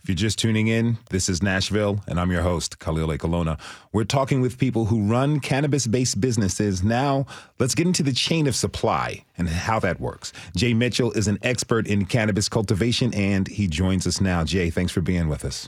If 0.07 0.11
you're 0.11 0.15
just 0.29 0.39
tuning 0.39 0.69
in, 0.69 0.97
this 1.09 1.27
is 1.27 1.43
Nashville, 1.43 2.01
and 2.07 2.17
I'm 2.17 2.31
your 2.31 2.41
host, 2.41 2.79
Khalil 2.79 3.09
Ekulona. 3.09 3.59
We're 3.91 4.05
talking 4.05 4.39
with 4.39 4.57
people 4.57 4.85
who 4.85 5.01
run 5.01 5.41
cannabis 5.41 5.85
based 5.85 6.21
businesses. 6.21 6.81
Now, 6.81 7.25
let's 7.59 7.75
get 7.75 7.87
into 7.87 8.03
the 8.03 8.13
chain 8.13 8.47
of 8.47 8.55
supply 8.55 9.25
and 9.37 9.49
how 9.49 9.79
that 9.81 9.99
works. 9.99 10.31
Jay 10.55 10.73
Mitchell 10.73 11.11
is 11.11 11.27
an 11.27 11.37
expert 11.41 11.85
in 11.87 12.05
cannabis 12.05 12.47
cultivation, 12.47 13.13
and 13.13 13.49
he 13.49 13.67
joins 13.67 14.07
us 14.07 14.21
now. 14.21 14.45
Jay, 14.45 14.69
thanks 14.69 14.93
for 14.93 15.01
being 15.01 15.27
with 15.27 15.43
us. 15.43 15.67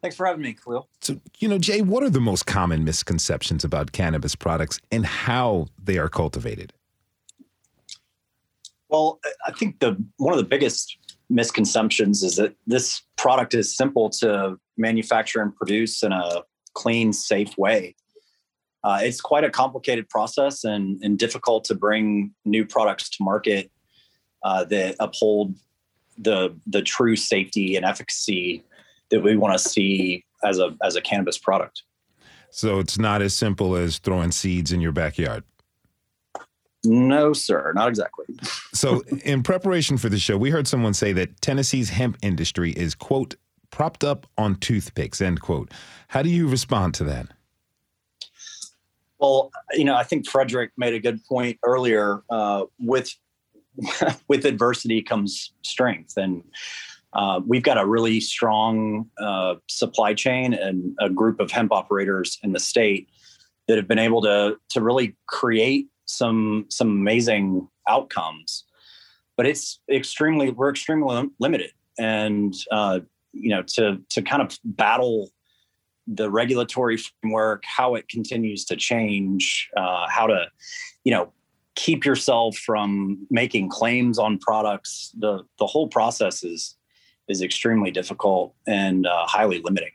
Thanks 0.00 0.16
for 0.16 0.24
having 0.24 0.40
me, 0.40 0.54
Khalil. 0.54 0.88
So, 1.02 1.20
you 1.38 1.48
know, 1.48 1.58
Jay, 1.58 1.82
what 1.82 2.02
are 2.02 2.08
the 2.08 2.22
most 2.22 2.46
common 2.46 2.82
misconceptions 2.82 3.62
about 3.62 3.92
cannabis 3.92 4.34
products 4.36 4.80
and 4.90 5.04
how 5.04 5.66
they 5.78 5.98
are 5.98 6.08
cultivated? 6.08 6.72
Well, 8.88 9.20
I 9.46 9.52
think 9.52 9.80
the 9.80 10.02
one 10.16 10.32
of 10.32 10.38
the 10.38 10.48
biggest 10.48 10.96
misconceptions 11.30 12.22
is 12.22 12.36
that 12.36 12.54
this 12.66 13.02
product 13.16 13.54
is 13.54 13.76
simple 13.76 14.10
to 14.10 14.56
manufacture 14.76 15.40
and 15.40 15.54
produce 15.54 16.02
in 16.02 16.12
a 16.12 16.42
clean, 16.74 17.12
safe 17.12 17.56
way. 17.58 17.94
Uh, 18.84 19.00
it's 19.02 19.20
quite 19.20 19.44
a 19.44 19.50
complicated 19.50 20.08
process 20.08 20.64
and, 20.64 21.02
and 21.02 21.18
difficult 21.18 21.64
to 21.64 21.74
bring 21.74 22.32
new 22.44 22.64
products 22.64 23.10
to 23.10 23.22
market 23.22 23.70
uh, 24.44 24.64
that 24.64 24.94
uphold 25.00 25.54
the 26.16 26.56
the 26.66 26.82
true 26.82 27.16
safety 27.16 27.76
and 27.76 27.84
efficacy 27.84 28.64
that 29.10 29.20
we 29.20 29.36
want 29.36 29.56
to 29.56 29.58
see 29.58 30.24
as 30.44 30.58
a 30.58 30.76
as 30.82 30.96
a 30.96 31.00
cannabis 31.00 31.38
product. 31.38 31.82
So 32.50 32.78
it's 32.78 32.98
not 32.98 33.20
as 33.22 33.34
simple 33.34 33.76
as 33.76 33.98
throwing 33.98 34.32
seeds 34.32 34.72
in 34.72 34.80
your 34.80 34.92
backyard. 34.92 35.44
No, 36.84 37.32
sir, 37.32 37.72
not 37.74 37.88
exactly. 37.88 38.26
so, 38.72 39.02
in 39.24 39.42
preparation 39.42 39.98
for 39.98 40.08
the 40.08 40.18
show, 40.18 40.36
we 40.36 40.50
heard 40.50 40.68
someone 40.68 40.94
say 40.94 41.12
that 41.12 41.40
Tennessee's 41.40 41.90
hemp 41.90 42.16
industry 42.22 42.72
is 42.72 42.94
quote 42.94 43.34
propped 43.70 44.04
up 44.04 44.26
on 44.36 44.56
toothpicks 44.56 45.20
end 45.20 45.40
quote. 45.40 45.72
How 46.08 46.22
do 46.22 46.28
you 46.28 46.48
respond 46.48 46.94
to 46.94 47.04
that? 47.04 47.28
Well, 49.18 49.50
you 49.72 49.84
know, 49.84 49.96
I 49.96 50.04
think 50.04 50.28
Frederick 50.28 50.70
made 50.76 50.94
a 50.94 51.00
good 51.00 51.24
point 51.24 51.58
earlier. 51.64 52.22
Uh, 52.30 52.64
with 52.78 53.10
with 54.28 54.44
adversity 54.44 55.02
comes 55.02 55.52
strength, 55.62 56.16
and 56.16 56.42
uh, 57.12 57.40
we've 57.46 57.62
got 57.62 57.78
a 57.78 57.86
really 57.86 58.20
strong 58.20 59.08
uh, 59.18 59.56
supply 59.68 60.14
chain 60.14 60.54
and 60.54 60.96
a 61.00 61.10
group 61.10 61.40
of 61.40 61.50
hemp 61.50 61.72
operators 61.72 62.38
in 62.42 62.52
the 62.52 62.60
state 62.60 63.08
that 63.66 63.76
have 63.76 63.88
been 63.88 63.98
able 63.98 64.22
to 64.22 64.56
to 64.70 64.80
really 64.80 65.16
create 65.26 65.88
some 66.08 66.66
some 66.68 66.88
amazing 66.88 67.68
outcomes. 67.88 68.64
But 69.36 69.46
it's 69.46 69.78
extremely 69.90 70.50
we're 70.50 70.70
extremely 70.70 71.30
limited, 71.38 71.70
and 71.98 72.54
uh, 72.72 73.00
you 73.32 73.50
know 73.50 73.62
to 73.74 73.98
to 74.10 74.22
kind 74.22 74.42
of 74.42 74.58
battle 74.64 75.30
the 76.06 76.30
regulatory 76.30 76.96
framework, 76.96 77.64
how 77.66 77.94
it 77.94 78.08
continues 78.08 78.64
to 78.64 78.76
change, 78.76 79.68
uh, 79.76 80.06
how 80.08 80.26
to 80.26 80.46
you 81.04 81.12
know 81.12 81.32
keep 81.76 82.04
yourself 82.04 82.56
from 82.56 83.26
making 83.30 83.68
claims 83.68 84.18
on 84.18 84.38
products. 84.38 85.14
The 85.18 85.44
the 85.58 85.66
whole 85.66 85.88
process 85.88 86.42
is 86.42 86.76
is 87.28 87.42
extremely 87.42 87.90
difficult 87.90 88.54
and 88.66 89.06
uh, 89.06 89.26
highly 89.26 89.60
limiting. 89.62 89.90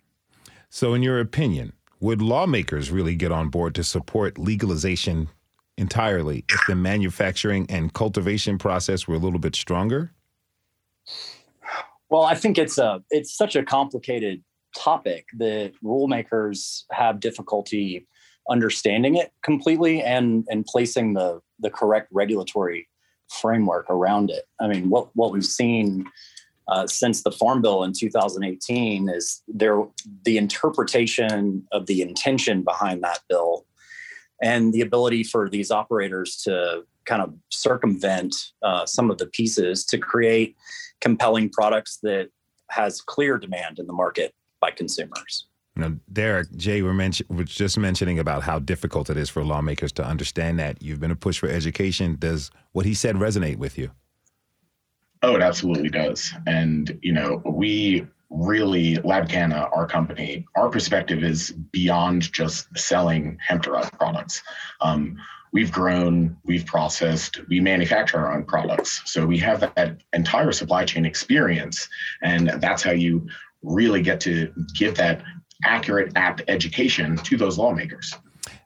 So, 0.70 0.94
in 0.94 1.04
your 1.04 1.20
opinion, 1.20 1.74
would 2.00 2.22
lawmakers 2.22 2.92
really 2.92 3.16
get 3.16 3.32
on 3.32 3.50
board 3.50 3.76
to 3.76 3.84
support 3.84 4.38
legalization 4.38 5.30
entirely 5.78 6.46
if 6.50 6.62
the 6.68 6.76
manufacturing 6.76 7.66
and 7.70 7.94
cultivation 7.94 8.58
process 8.58 9.08
were 9.08 9.16
a 9.16 9.20
little 9.20 9.40
bit 9.40 9.56
stronger? 9.56 10.12
Well, 12.10 12.24
I 12.24 12.36
think 12.36 12.58
it's 12.58 12.78
a 12.78 13.04
it's 13.10 13.36
such 13.36 13.56
a 13.56 13.64
complicated 13.64 14.44
topic 14.78 15.28
that 15.38 15.74
rulemakers 15.84 16.84
have 16.92 17.20
difficulty 17.20 18.08
understanding 18.50 19.16
it 19.16 19.32
completely 19.42 20.02
and 20.02 20.46
and 20.50 20.66
placing 20.66 21.14
the 21.14 21.42
the 21.60 21.70
correct 21.70 22.10
regulatory 22.12 22.88
framework 23.42 23.90
around 23.90 24.30
it. 24.30 24.46
I 24.60 24.68
mean, 24.68 24.90
what 24.90 25.10
what 25.16 25.32
we've 25.32 25.46
seen 25.46 26.06
uh, 26.68 26.88
since 26.88 27.24
the 27.24 27.32
Farm 27.32 27.62
Bill 27.62 27.84
in 27.84 27.94
2018 27.94 29.10
is 29.10 29.42
there 29.48 29.84
the 30.24 30.38
interpretation 30.38 31.68
of 31.72 31.88
the 31.88 32.02
intention 32.02 32.64
behind 32.64 33.04
that 33.04 33.20
bill 33.28 33.66
and 34.44 34.74
the 34.74 34.82
ability 34.82 35.24
for 35.24 35.50
these 35.50 35.72
operators 35.72 36.36
to 36.36 36.84
kind 37.06 37.22
of 37.22 37.34
circumvent 37.50 38.36
uh, 38.62 38.86
some 38.86 39.10
of 39.10 39.18
the 39.18 39.26
pieces 39.28 39.86
to 39.86 39.98
create 39.98 40.56
compelling 41.02 41.50
products 41.50 41.98
that 42.04 42.30
has 42.70 43.02
clear 43.02 43.38
demand 43.38 43.80
in 43.80 43.88
the 43.88 43.94
market 43.94 44.34
by 44.60 44.70
consumers. 44.70 45.48
Now, 45.76 45.94
Derek, 46.12 46.52
Jay, 46.56 46.82
we're 46.82 46.94
mention, 46.94 47.26
was 47.30 47.50
just 47.50 47.78
mentioning 47.80 48.20
about 48.20 48.44
how 48.44 48.60
difficult 48.60 49.10
it 49.10 49.18
is 49.18 49.30
for 49.30 49.44
lawmakers 49.44 49.92
to 49.94 50.06
understand 50.06 50.60
that. 50.60 50.82
You've 50.84 51.00
been 51.00 51.10
a 51.10 51.16
push 51.16 51.40
for 51.40 51.50
education. 51.50 52.18
Does 52.20 52.52
what 52.74 52.86
he 52.86 52.94
said 52.94 53.16
resonate 53.16 53.58
with 53.58 53.78
you? 53.78 53.92
Oh, 55.24 55.36
it 55.36 55.42
absolutely 55.42 55.90
does. 55.90 56.34
And, 56.46 57.00
you 57.02 57.14
know, 57.14 57.42
we 57.46 58.06
really, 58.34 58.96
LabCanna, 58.98 59.70
our 59.76 59.86
company, 59.86 60.46
our 60.56 60.70
perspective 60.70 61.24
is 61.24 61.52
beyond 61.52 62.34
just 62.34 62.68
selling 62.78 63.38
hemp 63.40 63.64
derived 63.64 63.94
products. 63.94 64.42
Um, 64.82 65.18
we've 65.54 65.72
grown, 65.72 66.36
we've 66.44 66.66
processed, 66.66 67.40
we 67.48 67.60
manufacture 67.60 68.18
our 68.18 68.34
own 68.34 68.44
products. 68.44 69.02
So 69.06 69.26
we 69.26 69.38
have 69.38 69.60
that 69.62 70.02
entire 70.12 70.52
supply 70.52 70.84
chain 70.84 71.06
experience. 71.06 71.88
And 72.24 72.50
that's 72.60 72.82
how 72.82 72.92
you 72.92 73.28
really 73.62 74.02
get 74.02 74.20
to 74.22 74.52
give 74.76 74.96
that 74.96 75.22
accurate, 75.64 76.12
apt 76.16 76.42
education 76.48 77.18
to 77.18 77.38
those 77.38 77.58
lawmakers. 77.58 78.16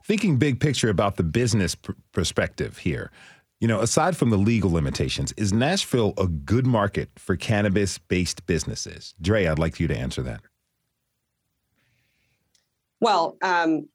Thinking 0.06 0.38
big 0.38 0.62
picture 0.62 0.90
about 0.90 1.18
the 1.18 1.24
business 1.24 1.76
pr- 1.76 1.92
perspective 2.14 2.78
here, 2.78 3.12
you 3.60 3.68
know, 3.68 3.82
aside 3.82 4.16
from 4.16 4.30
the 4.30 4.38
legal 4.38 4.72
limitations, 4.72 5.34
is 5.34 5.52
Nashville 5.52 6.14
a 6.18 6.28
good 6.28 6.68
market 6.68 7.10
for 7.18 7.36
cannabis 7.36 7.98
based 7.98 8.46
businesses? 8.46 9.16
Dre, 9.22 9.48
I'd 9.48 9.60
like 9.60 9.80
you 9.80 9.88
to 9.88 9.98
answer 9.98 10.22
that. 10.24 10.42
Well, 13.00 13.38
um, 13.44 13.90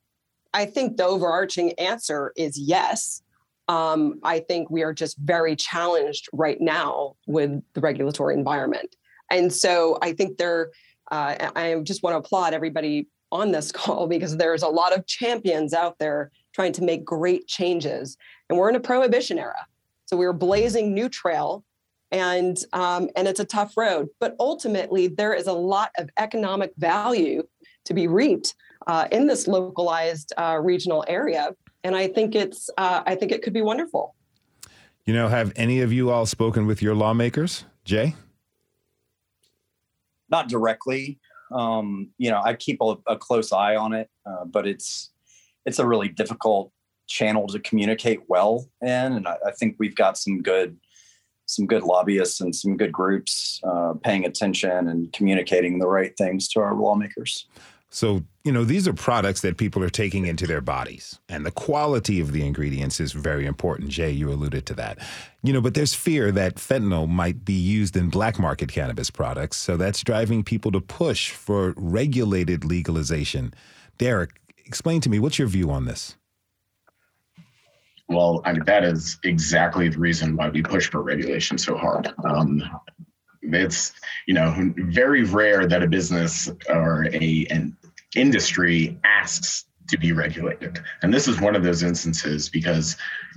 I 0.53 0.65
think 0.65 0.97
the 0.97 1.05
overarching 1.05 1.73
answer 1.73 2.33
is 2.35 2.57
yes. 2.57 3.21
Um, 3.67 4.19
I 4.23 4.39
think 4.39 4.69
we 4.69 4.83
are 4.83 4.93
just 4.93 5.17
very 5.17 5.55
challenged 5.55 6.27
right 6.33 6.59
now 6.59 7.15
with 7.25 7.61
the 7.73 7.81
regulatory 7.81 8.35
environment. 8.35 8.95
And 9.31 9.51
so 9.51 9.97
I 10.01 10.13
think 10.13 10.37
there, 10.37 10.71
uh, 11.11 11.51
I 11.55 11.79
just 11.83 12.03
want 12.03 12.13
to 12.13 12.17
applaud 12.17 12.53
everybody 12.53 13.07
on 13.31 13.51
this 13.51 13.71
call 13.73 14.07
because 14.07 14.35
there's 14.37 14.63
a 14.63 14.67
lot 14.67 14.95
of 14.95 15.07
champions 15.07 15.73
out 15.73 15.97
there 15.99 16.31
trying 16.53 16.73
to 16.73 16.83
make 16.83 17.03
great 17.03 17.47
changes 17.47 18.17
and 18.49 18.59
we're 18.59 18.69
in 18.69 18.75
a 18.75 18.79
prohibition 18.79 19.39
era. 19.39 19.65
So 20.05 20.17
we 20.17 20.25
are 20.25 20.33
blazing 20.33 20.93
new 20.93 21.09
trail, 21.09 21.63
and 22.11 22.57
um, 22.73 23.09
and 23.15 23.27
it's 23.27 23.39
a 23.39 23.45
tough 23.45 23.75
road. 23.75 24.09
But 24.19 24.35
ultimately, 24.39 25.07
there 25.07 25.33
is 25.33 25.47
a 25.47 25.53
lot 25.53 25.91
of 25.97 26.09
economic 26.17 26.71
value 26.77 27.43
to 27.85 27.93
be 27.93 28.07
reaped 28.07 28.53
uh, 28.85 29.07
in 29.11 29.25
this 29.27 29.47
localized 29.47 30.33
uh, 30.37 30.59
regional 30.61 31.03
area, 31.07 31.55
and 31.83 31.95
I 31.95 32.07
think 32.07 32.35
it's 32.35 32.69
uh, 32.77 33.01
I 33.05 33.15
think 33.15 33.31
it 33.31 33.41
could 33.41 33.53
be 33.53 33.63
wonderful. 33.63 34.13
You 35.05 35.13
know, 35.13 35.29
have 35.29 35.51
any 35.55 35.81
of 35.81 35.91
you 35.91 36.11
all 36.11 36.25
spoken 36.25 36.67
with 36.67 36.81
your 36.81 36.95
lawmakers, 36.95 37.65
Jay? 37.83 38.15
Not 40.29 40.47
directly. 40.47 41.19
Um, 41.51 42.09
you 42.17 42.29
know, 42.29 42.41
I 42.43 42.53
keep 42.53 42.77
a, 42.81 42.97
a 43.07 43.17
close 43.17 43.51
eye 43.51 43.75
on 43.75 43.93
it, 43.93 44.09
uh, 44.25 44.45
but 44.45 44.65
it's 44.67 45.12
it's 45.65 45.79
a 45.79 45.87
really 45.87 46.09
difficult 46.09 46.71
channel 47.07 47.47
to 47.47 47.59
communicate 47.59 48.21
well 48.27 48.67
in, 48.81 48.89
and 48.89 49.27
I, 49.27 49.37
I 49.47 49.51
think 49.51 49.75
we've 49.79 49.95
got 49.95 50.17
some 50.17 50.41
good 50.41 50.77
some 51.45 51.67
good 51.67 51.83
lobbyists 51.83 52.39
and 52.39 52.55
some 52.55 52.77
good 52.77 52.91
groups 52.91 53.59
uh, 53.65 53.93
paying 54.01 54.25
attention 54.25 54.87
and 54.87 55.11
communicating 55.11 55.77
the 55.77 55.87
right 55.87 56.15
things 56.17 56.47
to 56.47 56.61
our 56.61 56.73
lawmakers. 56.73 57.47
So, 57.89 58.23
you 58.43 58.51
know, 58.51 58.63
these 58.63 58.87
are 58.87 58.93
products 58.93 59.41
that 59.41 59.57
people 59.57 59.83
are 59.83 59.89
taking 59.89 60.25
into 60.25 60.47
their 60.47 60.61
bodies, 60.61 61.19
and 61.29 61.45
the 61.45 61.51
quality 61.51 62.19
of 62.19 62.31
the 62.31 62.43
ingredients 62.43 62.99
is 62.99 63.11
very 63.11 63.45
important. 63.45 63.89
Jay, 63.89 64.09
you 64.09 64.31
alluded 64.31 64.65
to 64.65 64.73
that. 64.75 64.97
You 65.43 65.53
know, 65.53 65.61
but 65.61 65.75
there's 65.75 65.93
fear 65.93 66.31
that 66.31 66.55
fentanyl 66.55 67.07
might 67.07 67.45
be 67.45 67.53
used 67.53 67.95
in 67.95 68.09
black 68.09 68.39
market 68.39 68.71
cannabis 68.71 69.11
products. 69.11 69.57
So 69.57 69.77
that's 69.77 70.03
driving 70.03 70.43
people 70.43 70.71
to 70.71 70.81
push 70.81 71.29
for 71.29 71.75
regulated 71.77 72.65
legalization. 72.65 73.53
Derek, 73.99 74.41
explain 74.65 75.01
to 75.01 75.09
me 75.09 75.19
what's 75.19 75.39
your 75.39 75.47
view 75.47 75.69
on 75.69 75.85
this? 75.85 76.15
Well, 78.09 78.41
I 78.45 78.53
mean, 78.53 78.65
that 78.65 78.83
is 78.83 79.17
exactly 79.23 79.89
the 79.89 79.97
reason 79.97 80.35
why 80.35 80.49
we 80.49 80.61
push 80.61 80.89
for 80.89 81.01
regulation 81.01 81.57
so 81.57 81.77
hard. 81.77 82.13
Um, 82.25 82.61
it's 83.41 83.91
you 84.27 84.33
know 84.33 84.53
very 84.77 85.23
rare 85.23 85.67
that 85.67 85.83
a 85.83 85.87
business 85.87 86.49
or 86.69 87.07
a 87.11 87.45
an 87.49 87.75
industry 88.15 88.97
asks 89.03 89.65
to 89.89 89.97
be 89.97 90.13
regulated. 90.13 90.81
And 91.01 91.13
this 91.13 91.27
is 91.27 91.41
one 91.41 91.55
of 91.55 91.63
those 91.63 91.83
instances 91.83 92.49
because 92.49 92.95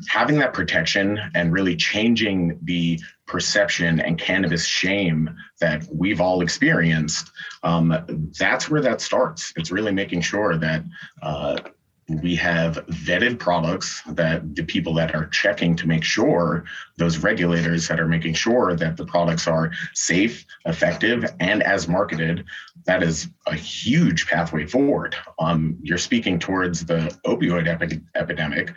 having 0.09 0.39
that 0.39 0.53
protection 0.53 1.19
and 1.35 1.53
really 1.53 1.77
changing 1.77 2.59
the 2.63 3.01
perception 3.27 4.01
and 4.01 4.19
cannabis 4.19 4.65
shame 4.65 5.35
that 5.61 5.87
we've 5.93 6.21
all 6.21 6.43
experienced, 6.43 7.31
um, 7.63 8.31
that's 8.39 8.71
where 8.71 8.81
that 8.81 9.01
starts. 9.01 9.53
It's 9.57 9.71
really 9.71 9.93
making 9.93 10.21
sure 10.21 10.57
that 10.57 10.85
uh, 11.23 11.59
we 12.09 12.37
have 12.37 12.77
vetted 12.87 13.39
products 13.39 14.01
that 14.07 14.55
the 14.55 14.63
people 14.63 14.95
that 14.95 15.15
are 15.15 15.27
checking 15.27 15.75
to 15.75 15.89
make 15.89 16.05
sure 16.05 16.65
those 16.99 17.19
regulators 17.19 17.89
that 17.89 17.99
are 17.99 18.07
making 18.07 18.35
sure 18.35 18.77
that 18.77 18.97
the 18.97 19.05
products 19.05 19.49
are 19.49 19.73
safe 19.93 20.47
effective 20.67 21.25
and 21.41 21.63
as 21.65 21.89
marketed 21.89 22.45
that 22.85 23.03
is 23.03 23.29
a 23.49 23.55
huge 23.55 24.27
pathway 24.29 24.65
forward 24.65 25.17
um, 25.41 25.77
you're 25.83 25.99
speaking 25.99 26.39
towards 26.39 26.87
the 26.87 27.17
opioid 27.27 27.67
epi- 27.67 28.01
epidemic 28.15 28.73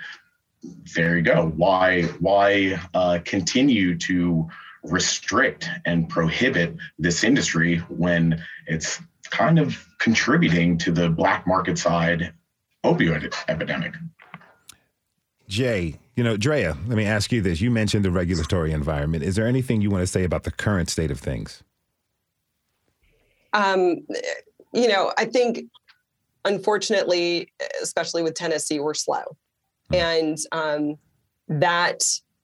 there 0.95 1.15
you 1.15 1.21
go 1.21 1.53
why 1.55 2.03
why 2.19 2.77
uh, 2.93 3.19
continue 3.23 3.97
to 3.97 4.47
restrict 4.83 5.69
and 5.85 6.09
prohibit 6.09 6.75
this 6.97 7.23
industry 7.23 7.77
when 7.89 8.41
it's 8.67 9.01
kind 9.29 9.59
of 9.59 9.85
contributing 9.99 10.77
to 10.77 10.91
the 10.91 11.09
black 11.09 11.45
market 11.45 11.77
side 11.77 12.33
opioid 12.83 13.33
epidemic. 13.47 13.93
Jay, 15.47 15.99
you 16.15 16.23
know, 16.23 16.37
Drea, 16.37 16.77
let 16.87 16.95
me 16.95 17.05
ask 17.05 17.31
you 17.31 17.41
this. 17.41 17.59
You 17.59 17.71
mentioned 17.71 18.05
the 18.05 18.11
regulatory 18.11 18.71
environment. 18.71 19.23
Is 19.23 19.35
there 19.35 19.47
anything 19.47 19.81
you 19.81 19.89
want 19.89 20.03
to 20.03 20.07
say 20.07 20.23
about 20.23 20.43
the 20.43 20.51
current 20.51 20.89
state 20.89 21.11
of 21.11 21.19
things? 21.19 21.63
Um, 23.53 24.05
you 24.73 24.87
know, 24.87 25.11
I 25.17 25.25
think 25.25 25.65
unfortunately, 26.45 27.51
especially 27.81 28.21
with 28.21 28.35
Tennessee, 28.35 28.79
we're 28.79 28.93
slow. 28.93 29.23
And 29.93 30.37
um, 30.51 30.95
that 31.47 32.03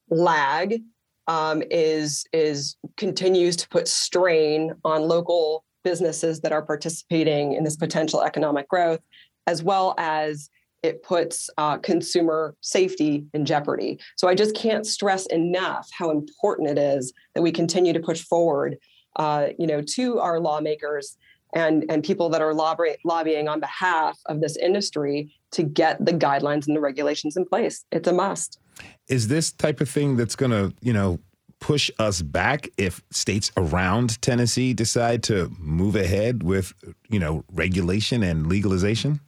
lag 0.09 0.81
um, 1.27 1.63
is 1.71 2.25
is 2.33 2.75
continues 2.97 3.55
to 3.57 3.69
put 3.69 3.87
strain 3.87 4.73
on 4.83 5.01
local 5.01 5.63
businesses 5.83 6.41
that 6.41 6.51
are 6.51 6.61
participating 6.61 7.53
in 7.53 7.63
this 7.63 7.75
potential 7.75 8.21
economic 8.21 8.67
growth 8.67 8.99
as 9.47 9.61
well 9.61 9.93
as 9.97 10.49
it 10.83 11.01
puts 11.03 11.49
uh, 11.57 11.77
consumer 11.77 12.55
safety 12.61 13.25
in 13.33 13.45
jeopardy. 13.45 13.99
So 14.17 14.27
I 14.27 14.35
just 14.35 14.55
can't 14.55 14.85
stress 14.85 15.25
enough 15.27 15.87
how 15.97 16.11
important 16.11 16.69
it 16.69 16.77
is 16.77 17.11
that 17.33 17.41
we 17.41 17.51
continue 17.51 17.93
to 17.93 17.99
push 17.99 18.21
forward, 18.21 18.77
uh, 19.15 19.47
you 19.57 19.65
know, 19.65 19.81
to 19.81 20.19
our 20.19 20.39
lawmakers 20.39 21.17
and 21.55 21.85
and 21.89 22.03
people 22.03 22.29
that 22.29 22.41
are 22.41 22.53
lobby, 22.53 22.95
lobbying 23.03 23.47
on 23.47 23.59
behalf 23.59 24.19
of 24.27 24.41
this 24.41 24.57
industry 24.57 25.33
to 25.55 25.63
get 25.63 26.03
the 26.05 26.11
guidelines 26.11 26.67
and 26.67 26.75
the 26.75 26.81
regulations 26.81 27.37
in 27.37 27.45
place. 27.45 27.85
It's 27.91 28.07
a 28.07 28.13
must. 28.13 28.59
Is 29.07 29.27
this 29.29 29.51
type 29.51 29.79
of 29.79 29.89
thing 29.89 30.17
that's 30.17 30.35
going 30.35 30.51
to, 30.51 30.73
you 30.81 30.93
know, 30.93 31.19
push 31.59 31.89
us 31.97 32.21
back 32.21 32.67
if 32.77 33.01
states 33.11 33.51
around 33.55 34.21
Tennessee 34.21 34.73
decide 34.73 35.23
to 35.23 35.49
move 35.57 35.95
ahead 35.95 36.43
with, 36.43 36.73
you 37.09 37.19
know, 37.19 37.43
regulation 37.53 38.21
and 38.21 38.47
legalization? 38.47 39.21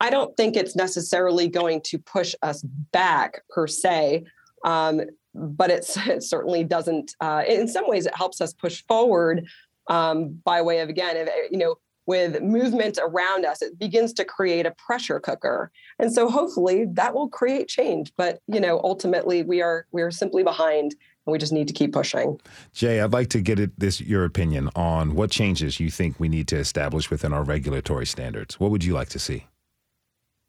I 0.00 0.10
don't 0.10 0.34
think 0.36 0.56
it's 0.56 0.74
necessarily 0.74 1.48
going 1.48 1.82
to 1.82 1.98
push 1.98 2.34
us 2.42 2.62
back 2.62 3.42
per 3.50 3.66
se, 3.66 4.24
um, 4.64 5.02
but 5.34 5.70
it 5.70 5.84
certainly 6.22 6.64
doesn't. 6.64 7.14
Uh, 7.20 7.42
in 7.46 7.68
some 7.68 7.86
ways, 7.86 8.06
it 8.06 8.16
helps 8.16 8.40
us 8.40 8.54
push 8.54 8.82
forward 8.88 9.46
um, 9.88 10.40
by 10.44 10.62
way 10.62 10.80
of 10.80 10.88
again, 10.88 11.16
if, 11.16 11.28
you 11.50 11.58
know, 11.58 11.76
with 12.06 12.42
movement 12.42 12.98
around 13.02 13.44
us, 13.44 13.62
it 13.62 13.78
begins 13.78 14.12
to 14.14 14.24
create 14.24 14.66
a 14.66 14.72
pressure 14.72 15.20
cooker, 15.20 15.70
and 15.98 16.12
so 16.12 16.28
hopefully 16.28 16.86
that 16.92 17.14
will 17.14 17.28
create 17.28 17.68
change. 17.68 18.12
But 18.16 18.40
you 18.46 18.60
know, 18.60 18.80
ultimately, 18.82 19.42
we 19.42 19.62
are 19.62 19.86
we 19.92 20.02
are 20.02 20.10
simply 20.10 20.42
behind 20.42 20.94
and 21.26 21.32
we 21.32 21.38
just 21.38 21.52
need 21.52 21.68
to 21.68 21.74
keep 21.74 21.92
pushing. 21.92 22.38
Jay, 22.72 23.00
I'd 23.00 23.12
like 23.12 23.28
to 23.30 23.40
get 23.40 23.58
it, 23.58 23.78
this 23.78 24.00
your 24.00 24.24
opinion 24.24 24.68
on 24.74 25.14
what 25.14 25.30
changes 25.30 25.80
you 25.80 25.90
think 25.90 26.20
we 26.20 26.28
need 26.28 26.48
to 26.48 26.56
establish 26.56 27.10
within 27.10 27.32
our 27.32 27.42
regulatory 27.42 28.06
standards. 28.06 28.60
What 28.60 28.70
would 28.70 28.84
you 28.84 28.94
like 28.94 29.08
to 29.10 29.18
see? 29.18 29.46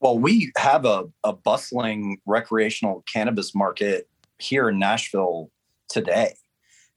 Well, 0.01 0.19
we 0.19 0.51
have 0.57 0.85
a, 0.85 1.05
a 1.23 1.33
bustling 1.33 2.19
recreational 2.25 3.03
cannabis 3.11 3.55
market 3.55 4.09
here 4.37 4.69
in 4.69 4.77
Nashville 4.77 5.49
today. 5.89 6.35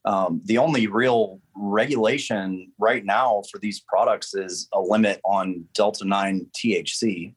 Um, 0.08 0.40
the 0.46 0.56
only 0.56 0.86
real 0.86 1.38
regulation 1.54 2.72
right 2.78 3.04
now 3.04 3.42
for 3.50 3.58
these 3.58 3.78
products 3.78 4.34
is 4.34 4.66
a 4.72 4.80
limit 4.80 5.20
on 5.22 5.66
Delta 5.74 6.06
9 6.06 6.46
THC. 6.56 7.34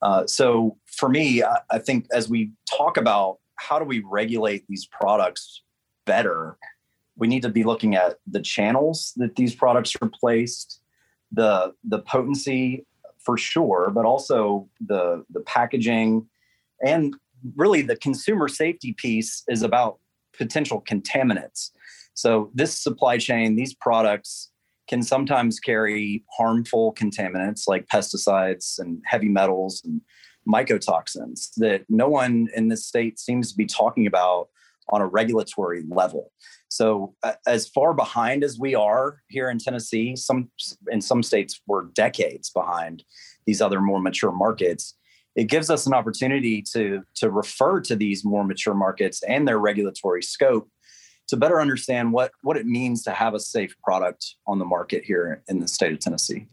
Uh, 0.00 0.26
so 0.26 0.78
for 0.86 1.10
me, 1.10 1.42
I, 1.42 1.58
I, 1.70 1.78
think 1.78 2.06
as 2.10 2.26
we 2.26 2.52
talk 2.66 2.96
about 2.96 3.36
how 3.56 3.78
do 3.78 3.84
we 3.84 4.02
regulate 4.10 4.64
these 4.66 4.86
products 4.86 5.62
better, 6.06 6.56
we 7.16 7.28
need 7.28 7.42
to 7.42 7.50
be 7.50 7.64
looking 7.64 7.96
at 7.96 8.16
the 8.26 8.40
channels 8.40 9.12
that 9.16 9.36
these 9.36 9.54
products 9.54 9.94
are 10.00 10.08
placed, 10.08 10.80
the 11.32 11.74
the 11.86 11.98
potency 11.98 12.86
for 13.18 13.36
sure, 13.36 13.90
but 13.90 14.06
also 14.06 14.70
the 14.80 15.22
the 15.28 15.40
packaging 15.40 16.26
and 16.82 17.14
really 17.56 17.82
the 17.82 17.96
consumer 17.96 18.48
safety 18.48 18.94
piece 18.94 19.42
is 19.48 19.62
about 19.62 19.98
potential 20.38 20.82
contaminants. 20.88 21.70
So 22.14 22.50
this 22.54 22.78
supply 22.78 23.18
chain, 23.18 23.56
these 23.56 23.74
products 23.74 24.50
can 24.88 25.02
sometimes 25.02 25.60
carry 25.60 26.24
harmful 26.36 26.94
contaminants 26.94 27.62
like 27.66 27.86
pesticides 27.86 28.78
and 28.78 29.02
heavy 29.04 29.28
metals 29.28 29.82
and 29.84 30.00
mycotoxins 30.46 31.50
that 31.56 31.84
no 31.88 32.08
one 32.08 32.48
in 32.54 32.68
this 32.68 32.86
state 32.86 33.18
seems 33.18 33.50
to 33.50 33.56
be 33.56 33.66
talking 33.66 34.06
about 34.06 34.48
on 34.90 35.00
a 35.00 35.06
regulatory 35.06 35.82
level. 35.88 36.30
So, 36.68 37.14
as 37.46 37.68
far 37.68 37.94
behind 37.94 38.44
as 38.44 38.58
we 38.58 38.74
are 38.74 39.22
here 39.28 39.48
in 39.48 39.58
Tennessee, 39.58 40.16
some 40.16 40.50
in 40.90 41.00
some 41.00 41.22
states 41.22 41.60
we're 41.66 41.84
decades 41.94 42.50
behind 42.50 43.04
these 43.46 43.62
other 43.62 43.80
more 43.80 44.00
mature 44.00 44.32
markets. 44.32 44.94
It 45.36 45.44
gives 45.44 45.70
us 45.70 45.86
an 45.86 45.94
opportunity 45.94 46.62
to 46.72 47.02
to 47.16 47.30
refer 47.30 47.80
to 47.82 47.96
these 47.96 48.24
more 48.24 48.44
mature 48.44 48.74
markets 48.74 49.22
and 49.24 49.46
their 49.46 49.58
regulatory 49.58 50.22
scope 50.22 50.68
to 51.28 51.36
better 51.36 51.60
understand 51.60 52.12
what 52.12 52.32
what 52.42 52.56
it 52.56 52.66
means 52.66 53.02
to 53.04 53.10
have 53.10 53.34
a 53.34 53.40
safe 53.40 53.74
product 53.82 54.36
on 54.46 54.58
the 54.58 54.64
market 54.64 55.04
here 55.04 55.42
in 55.48 55.60
the 55.60 55.68
state 55.68 55.92
of 55.92 55.98
Tennessee. 55.98 56.46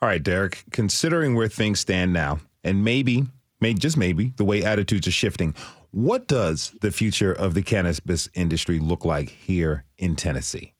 All 0.00 0.08
right, 0.08 0.22
Derek. 0.22 0.64
Considering 0.72 1.34
where 1.36 1.48
things 1.48 1.78
stand 1.78 2.12
now, 2.12 2.40
and 2.64 2.82
maybe, 2.82 3.24
maybe 3.60 3.78
just 3.78 3.96
maybe, 3.96 4.32
the 4.36 4.44
way 4.44 4.64
attitudes 4.64 5.06
are 5.06 5.12
shifting, 5.12 5.54
what 5.92 6.26
does 6.26 6.74
the 6.80 6.90
future 6.90 7.32
of 7.32 7.54
the 7.54 7.62
cannabis 7.62 8.28
industry 8.34 8.80
look 8.80 9.04
like 9.04 9.28
here 9.28 9.84
in 9.98 10.16
Tennessee? 10.16 10.72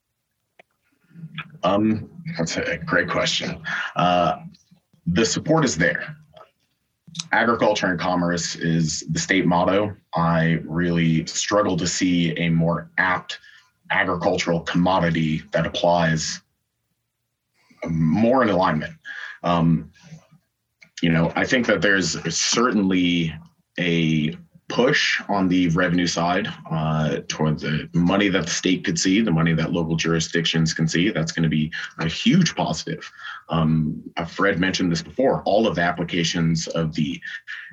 Um, 1.63 2.11
that's 2.37 2.57
a 2.57 2.79
great 2.79 3.09
question. 3.09 3.63
Uh, 3.95 4.41
the 5.07 5.25
support 5.25 5.65
is 5.65 5.79
there. 5.79 6.17
Agriculture 7.33 7.87
and 7.87 8.01
commerce 8.01 8.57
is 8.57 9.05
the 9.11 9.19
state 9.19 9.47
motto. 9.47 9.95
I 10.15 10.61
really 10.65 11.27
struggle 11.27 11.77
to 11.77 11.87
see 11.87 12.33
a 12.39 12.49
more 12.49 12.91
apt 12.99 13.39
agricultural 13.91 14.61
commodity 14.61 15.43
that 15.53 15.67
applies 15.67 16.41
more 17.87 18.43
in 18.43 18.49
alignment. 18.49 18.95
Um, 19.43 19.91
you 21.03 21.11
know, 21.11 21.33
I 21.35 21.45
think 21.45 21.67
that 21.67 21.83
there's 21.83 22.17
certainly 22.35 23.35
a 23.79 24.37
push 24.69 25.21
on 25.29 25.49
the 25.49 25.69
revenue 25.69 26.07
side 26.07 26.49
uh, 26.71 27.19
toward 27.29 27.59
the 27.59 27.89
money 27.93 28.29
that 28.29 28.45
the 28.45 28.51
state 28.51 28.85
could 28.85 28.99
see, 28.99 29.21
the 29.21 29.31
money 29.31 29.53
that 29.53 29.73
local 29.73 29.97
jurisdictions 29.97 30.73
can 30.73 30.89
see. 30.89 31.11
That's 31.11 31.33
going 31.33 31.43
to 31.43 31.49
be 31.49 31.71
a 31.99 32.07
huge 32.07 32.55
positive. 32.55 33.11
Um, 33.53 34.03
uh, 34.17 34.25
Fred 34.25 34.59
mentioned 34.59 34.91
this 34.91 35.03
before. 35.03 35.43
All 35.45 35.67
of 35.67 35.75
the 35.75 35.83
applications 35.83 36.67
of 36.69 36.95
the 36.95 37.21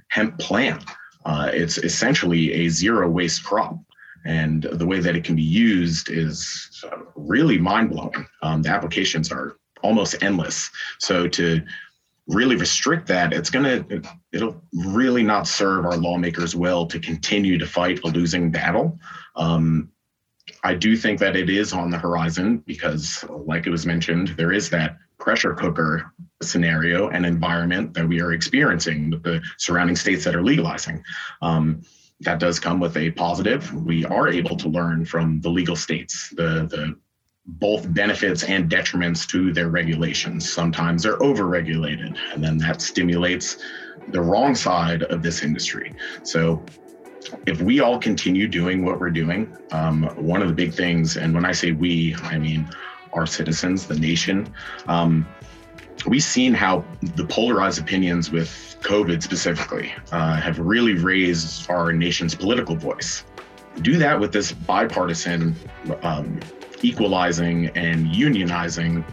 hemp 0.10 0.38
plant, 0.38 0.84
uh, 1.26 1.50
it's 1.54 1.78
essentially 1.78 2.52
a 2.54 2.70
zero 2.70 3.10
waste 3.10 3.44
crop. 3.44 3.78
And 4.26 4.64
the 4.64 4.86
way 4.86 5.00
that 5.00 5.16
it 5.16 5.24
can 5.24 5.38
be 5.38 5.42
used 5.42 6.12
is 6.12 6.84
really 7.16 7.58
mind 7.58 7.92
blowing. 7.92 8.28
Um, 8.42 8.62
the 8.62 8.70
applications 8.70 9.32
are 9.32 9.58
almost 9.82 10.22
endless. 10.22 10.70
So 11.00 11.28
to 11.30 11.62
really 12.28 12.58
restrict 12.58 13.08
that, 13.08 13.32
it's 13.32 13.50
going 13.50 13.64
to, 13.64 14.02
it'll 14.34 14.62
really 14.74 15.24
not 15.24 15.48
serve 15.48 15.86
our 15.86 15.96
lawmakers 15.96 16.54
well 16.56 16.86
to 16.88 17.00
continue 17.00 17.58
to 17.58 17.66
fight 17.66 18.02
a 18.04 18.08
losing 18.08 18.52
battle. 18.52 19.00
Um, 19.38 19.90
I 20.64 20.74
do 20.74 20.98
think 20.98 21.20
that 21.20 21.38
it 21.38 21.50
is 21.50 21.72
on 21.72 21.90
the 21.90 21.98
horizon 21.98 22.58
because, 22.68 23.24
like 23.30 23.66
it 23.66 23.70
was 23.70 23.86
mentioned, 23.86 24.30
there 24.30 24.52
is 24.52 24.70
that 24.72 24.98
pressure 25.20 25.54
cooker 25.54 26.14
scenario 26.42 27.10
and 27.10 27.26
environment 27.26 27.94
that 27.94 28.08
we 28.08 28.22
are 28.22 28.34
experiencing 28.34 29.12
with 29.12 29.24
the 29.24 29.42
surrounding 29.58 29.96
states 29.96 30.24
that 30.24 30.36
are 30.36 30.44
legalizing. 30.44 31.04
Um, 31.42 31.82
that 32.22 32.40
does 32.40 32.60
come 32.60 32.80
with 32.80 32.98
a 32.98 33.12
positive. 33.12 33.74
We 33.74 34.06
are 34.06 34.28
able 34.28 34.58
to 34.58 34.68
learn 34.68 35.06
from 35.06 35.42
the 35.42 35.50
legal 35.50 35.76
states, 35.76 36.30
the, 36.30 36.68
the 36.70 36.98
both 37.46 37.92
benefits 37.94 38.44
and 38.44 38.70
detriments 38.70 39.28
to 39.28 39.54
their 39.54 39.70
regulations. 39.70 40.52
Sometimes 40.52 41.04
they're 41.04 41.22
over-regulated, 41.24 42.18
and 42.32 42.44
then 42.44 42.58
that 42.60 42.82
stimulates 42.82 43.58
the 44.10 44.22
wrong 44.22 44.54
side 44.54 45.04
of 45.04 45.24
this 45.24 45.44
industry. 45.44 45.96
So 46.24 46.64
if 47.48 47.62
we 47.62 47.80
all 47.80 47.98
continue 47.98 48.48
doing 48.48 48.86
what 48.86 49.00
we're 49.00 49.10
doing, 49.10 49.56
um, 49.72 50.04
one 50.16 50.42
of 50.42 50.48
the 50.48 50.54
big 50.54 50.74
things, 50.74 51.18
and 51.18 51.34
when 51.34 51.46
I 51.46 51.52
say 51.52 51.72
we, 51.72 52.16
I 52.24 52.38
mean 52.38 52.70
our 53.14 53.26
citizens, 53.26 53.88
the 53.88 53.98
nation, 54.00 54.54
um, 54.88 55.28
we've 56.06 56.24
seen 56.24 56.54
how 56.54 56.84
the 57.16 57.26
polarized 57.26 57.80
opinions 57.80 58.32
with 58.32 58.78
COVID 58.82 59.22
specifically 59.22 59.94
uh, 60.12 60.36
have 60.38 60.60
really 60.60 60.96
raised 60.96 61.70
our 61.70 61.92
nation's 61.92 62.36
political 62.36 62.76
voice. 62.76 63.26
Do 63.82 63.98
that 63.98 64.20
with 64.20 64.32
this 64.32 64.52
bipartisan, 64.52 65.56
um, 66.02 66.40
equalizing, 66.82 67.68
and 67.76 68.08
unionizing 68.08 69.04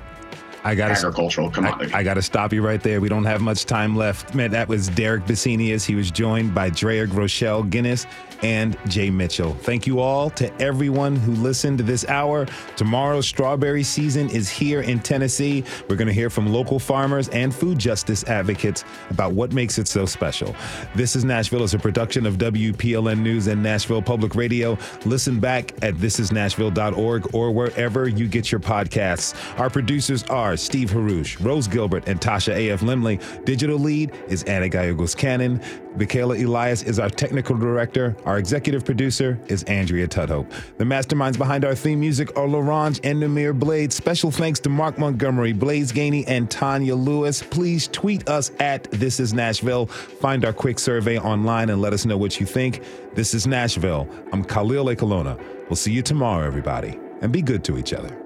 I 0.67 0.75
got 0.75 0.91
agricultural 0.91 1.49
commodity. 1.49 1.95
I, 1.95 2.01
I 2.01 2.03
got 2.03 2.15
to 2.15 2.23
stop 2.23 2.53
you 2.53 2.61
right 2.61 2.83
there. 2.83 3.01
We 3.01 3.09
don't 3.09 3.25
have 3.25 3.41
much 3.41 3.67
time 3.67 3.95
left. 3.95 4.35
Man, 4.35 4.51
that 4.51 4.67
was 4.67 4.89
Derek 4.89 5.25
Besenius. 5.25 5.85
He 5.85 5.95
was 5.95 6.11
joined 6.11 6.57
by 6.57 6.71
Drea 6.71 7.07
Groeschel 7.07 7.71
Guinness 7.71 8.05
and 8.43 8.77
Jay 8.89 9.11
Mitchell. 9.11 9.55
Thank 9.55 9.87
you 9.87 10.01
all 10.01 10.31
to 10.31 10.53
everyone 10.61 11.17
who 11.17 11.33
listened 11.33 11.79
to 11.79 11.85
this 11.85 12.07
hour. 12.09 12.47
Tomorrow's 12.77 13.27
strawberry 13.27 13.83
season 13.83 14.29
is 14.31 14.49
here 14.49 14.81
in 14.81 15.01
Tennessee. 15.01 15.65
We're 15.89 15.97
going 15.97 16.09
to 16.09 16.15
hear 16.15 16.31
from 16.31 16.47
local 16.53 16.79
farmers 16.79 17.29
and 17.31 17.55
food 17.55 17.79
justice 17.79 18.25
advocates 18.25 18.85
about 19.11 19.33
what 19.33 19.53
makes 19.53 19.79
it 19.79 19.89
so 19.89 20.07
special. 20.07 20.55
This 20.95 21.17
is 21.17 21.25
Nashville 21.25 21.63
is 21.63 21.75
a 21.75 21.79
production 21.79 22.27
of 22.27 22.39
WPLN 22.39 23.21
News 23.21 23.47
and 23.47 23.63
Nashville 23.63 24.03
Public 24.03 24.35
Radio. 24.35 24.79
Listen 25.05 25.41
back 25.41 25.73
at 25.83 25.95
thisisnashville.org 25.95 27.35
or 27.35 27.53
wherever 27.53 28.09
you 28.09 28.29
get 28.29 28.53
your 28.53 28.61
podcasts. 28.61 29.35
Our 29.59 29.71
producers 29.71 30.23
are 30.25 30.57
Steve 30.57 30.91
Haruch, 30.91 31.43
Rose 31.45 31.69
Gilbert, 31.69 32.09
and 32.09 32.21
Tasha 32.21 32.55
A.F. 32.55 32.81
Lemley. 32.81 33.21
Digital 33.45 33.79
lead 33.79 34.13
is 34.29 34.43
Anna 34.45 34.69
Gallegos 34.69 35.15
Cannon. 35.15 35.61
Michaela 35.97 36.37
Elias 36.37 36.83
is 36.83 36.99
our 36.99 37.09
technical 37.09 37.57
director. 37.57 38.15
Our 38.27 38.39
executive 38.39 38.85
producer 38.85 39.39
is 39.49 39.63
Andrea 39.65 40.07
Tudhope. 40.07 40.51
The 40.77 40.85
masterminds 40.85 41.39
behind 41.39 41.65
our 41.65 41.75
theme 41.75 42.01
music 42.01 42.37
are 42.37 42.47
Laurent 42.47 43.01
and 43.03 43.23
Namir 43.23 43.59
Blades. 43.59 43.97
Special 43.97 44.31
thanks 44.31 44.61
to 44.61 44.69
Mark 44.69 44.99
Montgomery, 44.99 45.53
Blaise 45.53 45.93
Gainey, 45.93 46.25
and 46.27 46.51
Tonya 46.51 47.03
Lewis. 47.03 47.43
Please 47.43 47.89
tweet 47.89 48.29
us 48.29 48.51
at 48.61 48.91
This 48.91 49.21
Is 49.21 49.33
Nashville. 49.33 49.87
Find 49.87 50.45
our 50.45 50.53
quick 50.53 50.79
survey 50.79 51.19
online 51.19 51.71
and 51.71 51.81
let 51.81 51.95
us 51.95 52.05
know 52.05 52.19
what 52.19 52.39
you 52.39 52.47
think. 52.47 52.83
This 53.15 53.33
is 53.33 53.47
Nashville. 53.47 54.07
I'm 54.33 54.45
Khalil 54.45 54.87
Ekulona. 54.87 55.41
We'll 55.71 55.77
see 55.77 55.93
you 55.93 56.03
tomorrow, 56.03 56.47
everybody, 56.47 56.99
and 57.23 57.33
be 57.33 57.41
good 57.41 57.65
to 57.65 57.79
each 57.79 57.95
other. 57.95 58.26